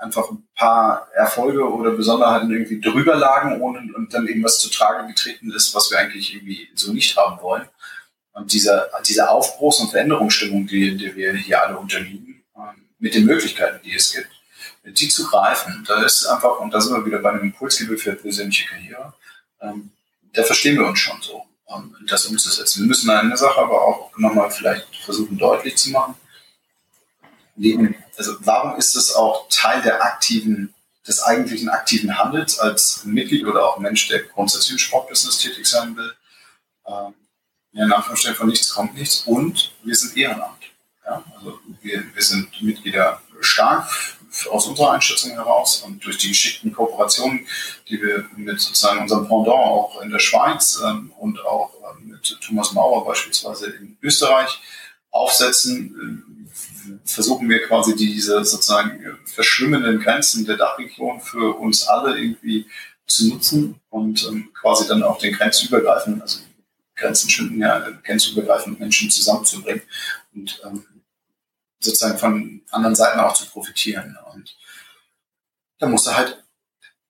einfach 0.00 0.30
ein 0.30 0.48
paar 0.56 1.08
Erfolge 1.14 1.70
oder 1.70 1.90
Besonderheiten 1.92 2.50
irgendwie 2.50 2.80
drüber 2.80 3.16
lagen 3.16 3.60
ohne, 3.60 3.80
und 3.94 4.12
dann 4.12 4.26
irgendwas 4.26 4.58
zu 4.58 4.70
tragen 4.70 5.08
getreten 5.08 5.52
ist, 5.52 5.74
was 5.74 5.90
wir 5.90 5.98
eigentlich 5.98 6.34
irgendwie 6.34 6.68
so 6.74 6.92
nicht 6.92 7.16
haben 7.16 7.40
wollen. 7.42 7.68
Und 8.32 8.52
diese, 8.52 8.88
diese 9.06 9.28
Aufbruchs- 9.28 9.80
und 9.80 9.90
Veränderungsstimmung, 9.90 10.66
die, 10.66 10.96
die 10.96 11.14
wir 11.14 11.34
hier 11.34 11.62
alle 11.62 11.76
unterliegen, 11.76 12.42
ähm, 12.56 12.88
mit 12.98 13.14
den 13.14 13.26
Möglichkeiten, 13.26 13.80
die 13.84 13.94
es 13.94 14.12
gibt, 14.12 14.28
die 14.84 15.08
zu 15.08 15.26
greifen, 15.26 15.84
da 15.86 16.02
ist 16.02 16.26
einfach, 16.26 16.60
und 16.60 16.72
da 16.72 16.80
sind 16.80 16.96
wir 16.96 17.04
wieder 17.04 17.18
bei 17.18 17.30
einem 17.30 17.42
Impulsgeber 17.42 17.98
für 17.98 18.12
persönliche 18.14 18.66
Karriere, 18.68 19.12
ähm, 19.60 19.90
da 20.32 20.42
verstehen 20.42 20.76
wir 20.76 20.86
uns 20.86 20.98
schon 20.98 21.20
so 21.20 21.44
um 21.70 21.94
das 22.08 22.26
umzusetzen. 22.26 22.80
Wir 22.80 22.88
müssen 22.88 23.10
eine 23.10 23.36
Sache 23.36 23.60
aber 23.60 23.82
auch 23.82 24.16
nochmal 24.16 24.50
vielleicht 24.50 24.86
versuchen 25.04 25.38
deutlich 25.38 25.76
zu 25.76 25.90
machen. 25.90 26.14
Also 28.16 28.36
warum 28.40 28.76
ist 28.76 28.96
es 28.96 29.14
auch 29.14 29.48
Teil 29.48 29.82
der 29.82 30.02
aktiven, 30.02 30.74
des 31.06 31.22
eigentlichen 31.22 31.68
aktiven 31.68 32.18
Handels 32.18 32.58
als 32.58 33.04
Mitglied 33.04 33.46
oder 33.46 33.66
auch 33.66 33.78
Mensch, 33.78 34.08
der 34.08 34.22
grundsätzlich 34.22 34.72
im 34.72 34.78
Sportbusiness 34.78 35.38
tätig 35.38 35.66
sein 35.66 35.96
will? 35.96 36.14
Ähm, 36.86 37.14
ja, 37.72 37.86
nach 37.86 38.04
von 38.06 38.48
nichts 38.48 38.74
kommt 38.74 38.94
nichts 38.94 39.22
und 39.26 39.72
wir 39.84 39.94
sind 39.94 40.16
Ehrenamt. 40.16 40.64
Ja? 41.04 41.22
Also 41.36 41.60
wir, 41.82 42.04
wir 42.14 42.22
sind 42.22 42.60
Mitglieder 42.62 43.20
stark 43.40 43.88
aus 44.50 44.66
unserer 44.66 44.92
Einschätzung 44.92 45.32
heraus 45.32 45.82
und 45.82 46.04
durch 46.04 46.18
die 46.18 46.28
geschickten 46.28 46.72
Kooperationen, 46.72 47.46
die 47.88 48.00
wir 48.00 48.28
mit 48.36 48.60
sozusagen 48.60 49.00
unserem 49.00 49.26
Pendant 49.26 49.48
auch 49.48 50.00
in 50.02 50.10
der 50.10 50.18
Schweiz 50.18 50.80
ähm, 50.84 51.12
und 51.18 51.44
auch 51.44 51.72
ähm, 51.90 52.08
mit 52.08 52.38
Thomas 52.40 52.72
Mauer 52.72 53.04
beispielsweise 53.04 53.70
in 53.70 53.98
Österreich 54.02 54.60
aufsetzen, 55.10 56.29
versuchen 57.04 57.48
wir 57.48 57.66
quasi 57.66 57.94
diese 57.94 58.44
sozusagen 58.44 59.18
verschwimmenden 59.24 60.00
Grenzen 60.00 60.44
der 60.46 60.56
Dachregion 60.56 61.20
für 61.20 61.56
uns 61.56 61.86
alle 61.86 62.18
irgendwie 62.18 62.66
zu 63.06 63.28
nutzen 63.28 63.80
und 63.90 64.24
ähm, 64.28 64.52
quasi 64.52 64.86
dann 64.86 65.02
auch 65.02 65.18
den 65.18 65.34
grenzübergreifenden, 65.34 66.22
also 66.22 66.40
Grenzen 66.94 67.30
schwinden 67.30 67.60
ja, 67.60 67.80
grenzübergreifend 68.04 68.78
Menschen 68.78 69.10
zusammenzubringen 69.10 69.82
und 70.34 70.60
ähm, 70.64 70.86
sozusagen 71.80 72.18
von 72.18 72.62
anderen 72.70 72.94
Seiten 72.94 73.18
auch 73.20 73.34
zu 73.34 73.46
profitieren. 73.46 74.16
Und 74.32 74.56
da 75.78 75.86
musst 75.86 76.06
du 76.06 76.14
halt, 76.14 76.42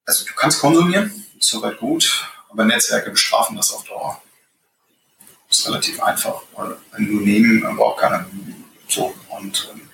also 0.07 0.25
du 0.25 0.33
kannst 0.35 0.61
konsumieren, 0.61 1.27
ist 1.39 1.49
soweit 1.49 1.79
gut, 1.79 2.25
aber 2.49 2.65
Netzwerke 2.65 3.11
bestrafen 3.11 3.57
das 3.57 3.73
auf 3.73 3.85
Dauer. 3.85 4.23
Ist 5.51 5.67
relativ 5.67 6.01
einfach. 6.01 6.43
Wenn 6.93 7.07
du 7.07 7.21
nehmen, 7.21 7.67
aber 7.67 7.85
auch 7.85 7.97
keiner 7.97 8.25
so. 8.91 9.15
Und 9.29 9.71
ähm, 9.73 9.89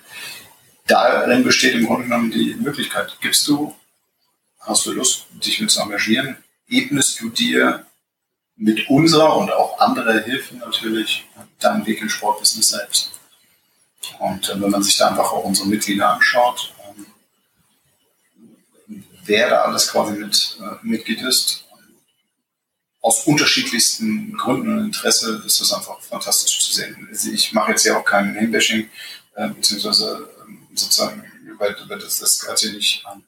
darin 0.87 1.43
besteht 1.43 1.75
im 1.75 1.85
Grunde 1.85 2.03
genommen 2.03 2.31
die 2.31 2.55
Möglichkeit. 2.55 3.17
Gibst 3.21 3.47
du, 3.47 3.75
hast 4.61 4.85
du 4.85 4.91
Lust, 4.91 5.27
dich 5.31 5.59
mit 5.59 5.71
zu 5.71 5.81
engagieren, 5.81 6.37
ebnest 6.67 7.21
du 7.21 7.29
dir 7.29 7.85
mit 8.55 8.89
unserer 8.89 9.37
und 9.37 9.51
auch 9.51 9.79
anderer 9.79 10.19
Hilfe 10.19 10.55
natürlich 10.55 11.25
deinen 11.59 11.85
Weg 11.85 12.01
im 12.01 12.09
Sportbusiness 12.09 12.69
selbst. 12.69 13.11
Und 14.19 14.49
äh, 14.49 14.61
wenn 14.61 14.71
man 14.71 14.83
sich 14.83 14.97
da 14.97 15.09
einfach 15.09 15.31
auch 15.31 15.43
unsere 15.43 15.67
Mitglieder 15.67 16.09
anschaut, 16.09 16.73
ähm, 16.87 17.05
wer 19.25 19.49
da 19.49 19.61
alles 19.61 19.91
quasi 19.91 20.17
mit 20.17 20.57
äh, 20.59 20.75
Mitglied 20.81 21.21
ist, 21.21 21.66
aus 23.01 23.25
unterschiedlichsten 23.25 24.35
Gründen 24.37 24.77
und 24.77 24.85
Interesse 24.85 25.43
ist 25.45 25.61
das 25.61 25.73
einfach 25.73 25.99
fantastisch 26.01 26.59
zu 26.59 26.73
sehen. 26.73 27.09
Ich 27.33 27.53
mache 27.53 27.71
jetzt 27.71 27.85
ja 27.85 27.97
auch 27.97 28.05
kein 28.05 28.33
Namebashing, 28.33 28.89
äh, 29.35 29.49
beziehungsweise 29.49 30.29
ähm, 30.47 30.67
sozusagen 30.73 31.23
über, 31.45 31.79
über 31.79 31.95
das, 31.95 32.19
das 32.19 32.39
gehört 32.39 32.59
hier 32.59 32.73
nicht 32.73 33.05
an. 33.05 33.23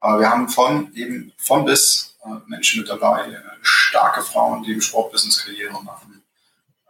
Aber 0.00 0.20
wir 0.20 0.30
haben 0.30 0.48
von 0.48 0.94
eben 0.94 1.32
von 1.36 1.64
bis 1.64 2.16
äh, 2.24 2.28
Menschen 2.46 2.80
mit 2.80 2.88
dabei, 2.88 3.28
äh, 3.30 3.40
starke 3.62 4.22
Frauen, 4.22 4.62
die 4.62 4.72
im 4.72 4.80
Sportbusiness 4.80 5.44
Karriere 5.44 5.82
machen, 5.82 6.22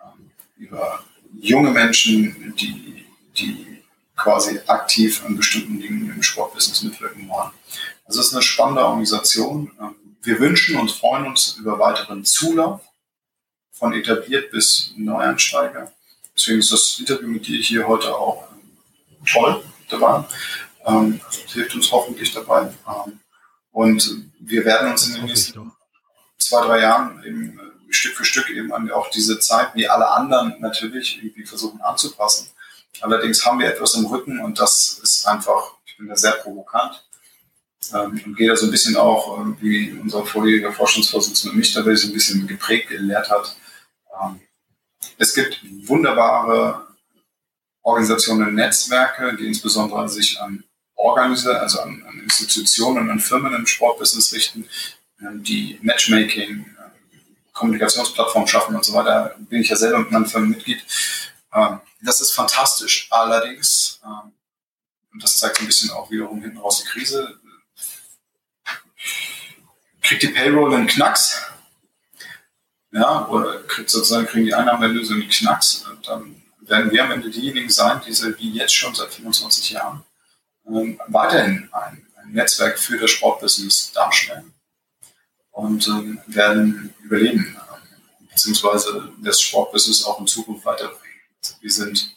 ähm, 0.02 0.30
über 0.56 1.02
junge 1.40 1.70
Menschen, 1.70 2.54
die, 2.56 3.06
die 3.36 3.82
quasi 4.16 4.60
aktiv 4.66 5.24
an 5.24 5.36
bestimmten 5.36 5.80
Dingen 5.80 6.10
im 6.10 6.22
Sportbusiness 6.22 6.82
mitwirken 6.82 7.28
wollen. 7.28 7.50
Also 8.04 8.20
es 8.20 8.28
ist 8.28 8.32
eine 8.32 8.42
spannende 8.42 8.84
Organisation. 8.84 9.70
Ähm, 10.18 10.24
wir 10.26 10.40
wünschen 10.40 10.78
und 10.78 10.90
freuen 10.90 11.26
uns 11.26 11.54
über 11.54 11.78
weiteren 11.78 12.24
Zulauf 12.24 12.80
von 13.72 13.92
etabliert 13.92 14.50
bis 14.50 14.92
Neueinsteiger. 14.96 15.92
Deswegen 16.34 16.58
ist 16.60 16.72
das 16.72 16.98
Interview 16.98 17.28
mit 17.28 17.46
dir 17.46 17.60
hier 17.60 17.86
heute 17.86 18.14
auch 18.14 18.48
ähm, 18.52 19.24
toll 19.26 19.62
dabei. 19.88 20.24
Ähm, 20.86 21.20
also 21.24 21.40
hilft 21.52 21.74
uns 21.74 21.90
hoffentlich 21.92 22.32
dabei. 22.32 22.62
Ähm, 22.86 23.20
und 23.72 24.28
wir 24.40 24.64
werden 24.64 24.90
uns 24.90 25.06
in 25.08 25.14
den 25.14 25.24
nächsten 25.26 25.72
zwei, 26.38 26.66
drei 26.66 26.80
Jahren 26.80 27.22
eben 27.24 27.58
äh, 27.58 27.92
Stück 27.92 28.16
für 28.16 28.24
Stück 28.24 28.50
eben 28.50 28.72
auch 28.90 29.10
diese 29.10 29.38
Zeit, 29.38 29.74
wie 29.74 29.88
alle 29.88 30.08
anderen 30.08 30.60
natürlich, 30.60 31.18
irgendwie 31.22 31.46
versuchen 31.46 31.80
anzupassen. 31.80 32.48
Allerdings 33.00 33.46
haben 33.46 33.60
wir 33.60 33.68
etwas 33.68 33.94
im 33.94 34.06
Rücken 34.06 34.40
und 34.40 34.58
das 34.58 34.98
ist 35.02 35.26
einfach, 35.26 35.74
ich 35.86 35.96
bin 35.96 36.08
da 36.08 36.16
sehr 36.16 36.32
provokant 36.32 37.07
ähm, 37.94 38.20
und 38.24 38.36
gehe 38.36 38.48
da 38.48 38.56
so 38.56 38.66
ein 38.66 38.70
bisschen 38.70 38.96
auch, 38.96 39.38
äh, 39.38 39.62
wie 39.62 39.92
unser 39.92 40.24
vorheriger 40.24 40.72
Forschungsvorsitzender 40.72 41.56
mich 41.56 41.72
dabei 41.72 41.94
so 41.94 42.08
ein 42.08 42.12
bisschen 42.12 42.46
geprägt, 42.46 42.88
gelehrt 42.88 43.30
hat. 43.30 43.56
Ähm, 44.20 44.40
es 45.16 45.34
gibt 45.34 45.60
wunderbare 45.88 46.86
Organisationen, 47.82 48.54
Netzwerke, 48.54 49.36
die 49.36 49.46
insbesondere 49.46 50.08
sich 50.08 50.40
an 50.40 50.64
Organisationen, 50.94 51.60
also 51.60 51.80
an, 51.80 52.04
an, 52.06 52.20
Institutionen 52.20 53.10
an 53.10 53.20
Firmen 53.20 53.54
im 53.54 53.66
Sportbusiness 53.66 54.32
richten, 54.32 54.68
ähm, 55.20 55.42
die 55.42 55.78
Matchmaking, 55.82 56.66
äh, 56.66 57.52
Kommunikationsplattformen 57.52 58.48
schaffen 58.48 58.76
und 58.76 58.84
so 58.84 58.92
weiter. 58.92 59.36
Bin 59.38 59.62
ich 59.62 59.68
ja 59.68 59.76
selber 59.76 60.00
mit 60.00 60.10
meinem 60.10 60.26
Firmenmitglied. 60.26 60.84
Ähm, 61.54 61.80
das 62.02 62.20
ist 62.20 62.32
fantastisch. 62.32 63.08
Allerdings, 63.10 64.00
ähm, 64.04 64.32
und 65.12 65.22
das 65.22 65.38
zeigt 65.38 65.60
ein 65.60 65.66
bisschen 65.66 65.90
auch 65.90 66.10
wiederum 66.10 66.42
hinten 66.42 66.58
raus 66.58 66.82
die 66.82 66.88
Krise, 66.88 67.37
kriegt 70.08 70.22
die 70.22 70.28
Payroll 70.28 70.74
einen 70.74 70.86
Knacks, 70.86 71.42
ja, 72.92 73.28
oder 73.28 73.62
kriegt 73.64 73.90
sozusagen 73.90 74.26
kriegen 74.26 74.46
die 74.46 74.54
Einnahmeerlöse 74.54 75.12
einen 75.12 75.28
Knacks, 75.28 75.84
dann 76.02 76.42
werden 76.60 76.90
wir 76.90 77.04
am 77.04 77.12
Ende 77.12 77.30
diejenigen 77.30 77.68
sein, 77.68 78.00
die 78.06 78.12
wie 78.38 78.52
jetzt 78.52 78.74
schon 78.74 78.94
seit 78.94 79.12
25 79.12 79.70
Jahren 79.70 80.02
ähm, 80.66 80.98
weiterhin 81.08 81.68
ein, 81.72 82.06
ein, 82.16 82.32
Netzwerk 82.32 82.78
für 82.78 82.98
das 82.98 83.10
Sportbusiness 83.10 83.92
darstellen 83.92 84.54
und 85.50 85.86
ähm, 85.88 86.20
werden 86.26 86.94
überleben, 87.02 87.56
äh, 87.56 88.26
beziehungsweise 88.30 89.12
das 89.18 89.40
Sportbusiness 89.42 90.04
auch 90.04 90.20
in 90.20 90.26
Zukunft 90.26 90.64
weiterbringen. 90.64 91.20
Wir 91.60 91.70
sind, 91.70 92.16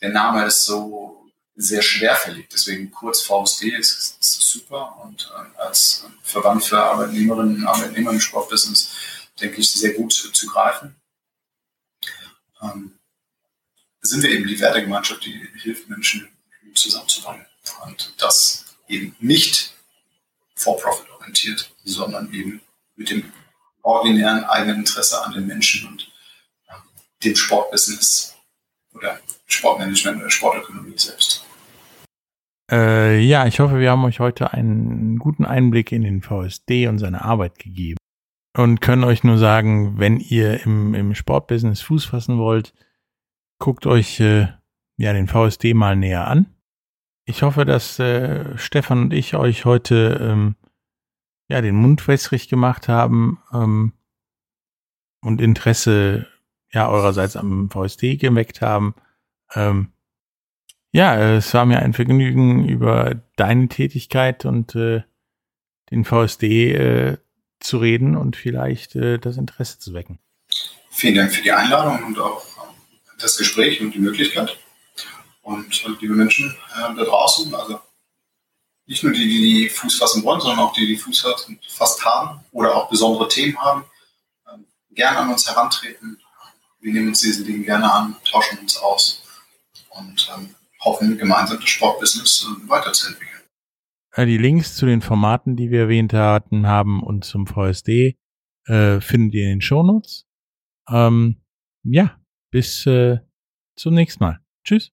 der 0.00 0.10
Name 0.10 0.46
ist 0.46 0.64
so 0.64 1.17
sehr 1.60 1.82
schwerfällig. 1.82 2.48
Deswegen 2.52 2.90
kurz 2.90 3.22
VSD 3.22 3.70
ist, 3.70 4.16
ist 4.20 4.40
super 4.40 4.96
und 5.02 5.30
äh, 5.34 5.60
als 5.60 6.04
Verband 6.22 6.64
für 6.64 6.78
Arbeitnehmerinnen 6.78 7.56
und 7.56 7.66
Arbeitnehmer 7.66 8.12
im 8.12 8.20
Sportbusiness 8.20 8.90
denke 9.40 9.60
ich 9.60 9.70
sehr 9.70 9.92
gut 9.94 10.12
zu, 10.12 10.30
zu 10.30 10.46
greifen. 10.46 10.94
Ähm, 12.62 12.92
sind 14.00 14.22
wir 14.22 14.30
eben 14.30 14.46
die 14.46 14.60
Wertegemeinschaft, 14.60 15.24
die 15.24 15.48
hilft 15.56 15.88
Menschen 15.88 16.28
zusammenzubringen 16.74 17.44
und 17.84 18.14
das 18.18 18.64
eben 18.86 19.16
nicht 19.18 19.74
for-profit 20.54 21.10
orientiert, 21.10 21.74
sondern 21.84 22.32
eben 22.32 22.60
mit 22.94 23.10
dem 23.10 23.32
originären 23.82 24.44
eigenen 24.44 24.78
Interesse 24.78 25.24
an 25.24 25.32
den 25.32 25.46
Menschen 25.46 25.88
und 25.88 26.08
äh, 26.68 26.74
dem 27.24 27.34
Sportbusiness 27.34 28.36
oder 28.92 29.20
Sportmanagement 29.46 30.20
oder 30.20 30.30
Sportökonomie 30.30 30.96
selbst. 30.98 31.44
Äh, 32.70 33.20
ja, 33.20 33.46
ich 33.46 33.60
hoffe, 33.60 33.78
wir 33.78 33.90
haben 33.90 34.04
euch 34.04 34.20
heute 34.20 34.52
einen 34.52 35.18
guten 35.18 35.44
Einblick 35.44 35.92
in 35.92 36.02
den 36.02 36.22
VSD 36.22 36.86
und 36.88 36.98
seine 36.98 37.24
Arbeit 37.24 37.58
gegeben. 37.58 37.96
Und 38.56 38.80
können 38.80 39.04
euch 39.04 39.24
nur 39.24 39.38
sagen, 39.38 39.98
wenn 39.98 40.18
ihr 40.18 40.64
im, 40.64 40.94
im 40.94 41.14
Sportbusiness 41.14 41.80
Fuß 41.80 42.06
fassen 42.06 42.38
wollt, 42.38 42.74
guckt 43.58 43.86
euch 43.86 44.20
äh, 44.20 44.48
ja 44.96 45.12
den 45.12 45.28
VSD 45.28 45.74
mal 45.74 45.96
näher 45.96 46.26
an. 46.26 46.54
Ich 47.24 47.42
hoffe, 47.42 47.64
dass 47.64 47.98
äh, 47.98 48.56
Stefan 48.56 49.02
und 49.02 49.12
ich 49.12 49.34
euch 49.34 49.64
heute 49.64 50.18
ähm, 50.20 50.56
ja 51.48 51.60
den 51.60 51.76
Mund 51.76 52.06
wässrig 52.08 52.48
gemacht 52.48 52.88
haben 52.88 53.38
ähm, 53.52 53.92
und 55.22 55.40
Interesse 55.40 56.26
ja 56.72 56.88
eurerseits 56.88 57.36
am 57.36 57.70
VSD 57.70 58.16
geweckt 58.16 58.60
haben. 58.60 58.94
Ähm, 59.54 59.92
ja, 60.92 61.36
es 61.36 61.52
war 61.54 61.66
mir 61.66 61.80
ein 61.80 61.92
Vergnügen, 61.92 62.66
über 62.68 63.20
deine 63.36 63.68
Tätigkeit 63.68 64.44
und 64.44 64.74
äh, 64.74 65.02
den 65.90 66.04
VSD 66.04 66.72
äh, 66.72 67.16
zu 67.60 67.78
reden 67.78 68.16
und 68.16 68.36
vielleicht 68.36 68.96
äh, 68.96 69.18
das 69.18 69.36
Interesse 69.36 69.78
zu 69.78 69.94
wecken. 69.94 70.18
Vielen 70.90 71.16
Dank 71.16 71.32
für 71.32 71.42
die 71.42 71.52
Einladung 71.52 72.02
und 72.04 72.18
auch 72.18 72.44
äh, 72.44 73.20
das 73.20 73.36
Gespräch 73.36 73.80
und 73.80 73.94
die 73.94 73.98
Möglichkeit. 73.98 74.58
Und 75.42 75.84
äh, 75.84 75.90
liebe 76.00 76.14
Menschen 76.14 76.56
äh, 76.74 76.94
da 76.94 77.04
draußen, 77.04 77.54
also 77.54 77.80
nicht 78.86 79.02
nur 79.02 79.12
die, 79.12 79.28
die 79.28 79.68
Fuß 79.68 79.96
fassen 79.98 80.24
wollen, 80.24 80.40
sondern 80.40 80.60
auch 80.60 80.72
die, 80.72 80.86
die 80.86 80.96
Fuß 80.96 81.26
fast 81.68 82.04
haben 82.04 82.40
oder 82.52 82.74
auch 82.74 82.88
besondere 82.88 83.28
Themen 83.28 83.58
haben, 83.60 83.84
ähm, 84.52 84.64
gerne 84.90 85.18
an 85.18 85.30
uns 85.30 85.46
herantreten. 85.46 86.18
Wir 86.80 86.92
nehmen 86.92 87.08
uns 87.08 87.20
diese 87.20 87.44
Dinge 87.44 87.64
gerne 87.64 87.92
an, 87.92 88.16
tauschen 88.30 88.58
uns 88.58 88.78
aus 88.78 89.22
und 89.90 90.30
ähm, 90.34 90.54
hoffen, 90.80 91.18
gemeinsam 91.18 91.58
das 91.60 91.68
Sportbusiness 91.68 92.46
äh, 92.46 92.68
weiterzuentwickeln. 92.68 93.42
Äh, 94.12 94.26
die 94.26 94.38
Links 94.38 94.76
zu 94.76 94.86
den 94.86 95.00
Formaten, 95.00 95.56
die 95.56 95.70
wir 95.70 95.80
erwähnt 95.80 96.12
hatten, 96.12 96.66
haben 96.66 97.02
und 97.02 97.24
zum 97.24 97.46
VSD 97.46 98.16
äh, 98.66 99.00
findet 99.00 99.34
ihr 99.34 99.44
in 99.44 99.50
den 99.50 99.60
Shownotes. 99.60 100.26
Ähm, 100.88 101.36
ja, 101.84 102.18
bis 102.50 102.86
äh, 102.86 103.18
zum 103.76 103.94
nächsten 103.94 104.24
Mal. 104.24 104.40
Tschüss. 104.64 104.90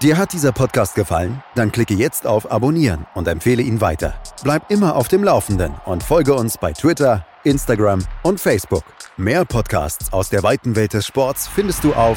Dir 0.00 0.16
hat 0.16 0.32
dieser 0.32 0.52
Podcast 0.52 0.94
gefallen? 0.94 1.42
Dann 1.56 1.72
klicke 1.72 1.94
jetzt 1.94 2.24
auf 2.24 2.52
Abonnieren 2.52 3.06
und 3.14 3.26
empfehle 3.26 3.62
ihn 3.62 3.80
weiter. 3.80 4.14
Bleib 4.44 4.70
immer 4.70 4.94
auf 4.94 5.08
dem 5.08 5.24
Laufenden 5.24 5.74
und 5.86 6.04
folge 6.04 6.34
uns 6.34 6.56
bei 6.56 6.72
Twitter, 6.72 7.26
Instagram 7.42 8.04
und 8.22 8.38
Facebook. 8.38 8.84
Mehr 9.16 9.44
Podcasts 9.44 10.12
aus 10.12 10.28
der 10.28 10.44
weiten 10.44 10.76
Welt 10.76 10.92
des 10.92 11.04
Sports 11.04 11.48
findest 11.48 11.82
du 11.82 11.94
auf 11.94 12.16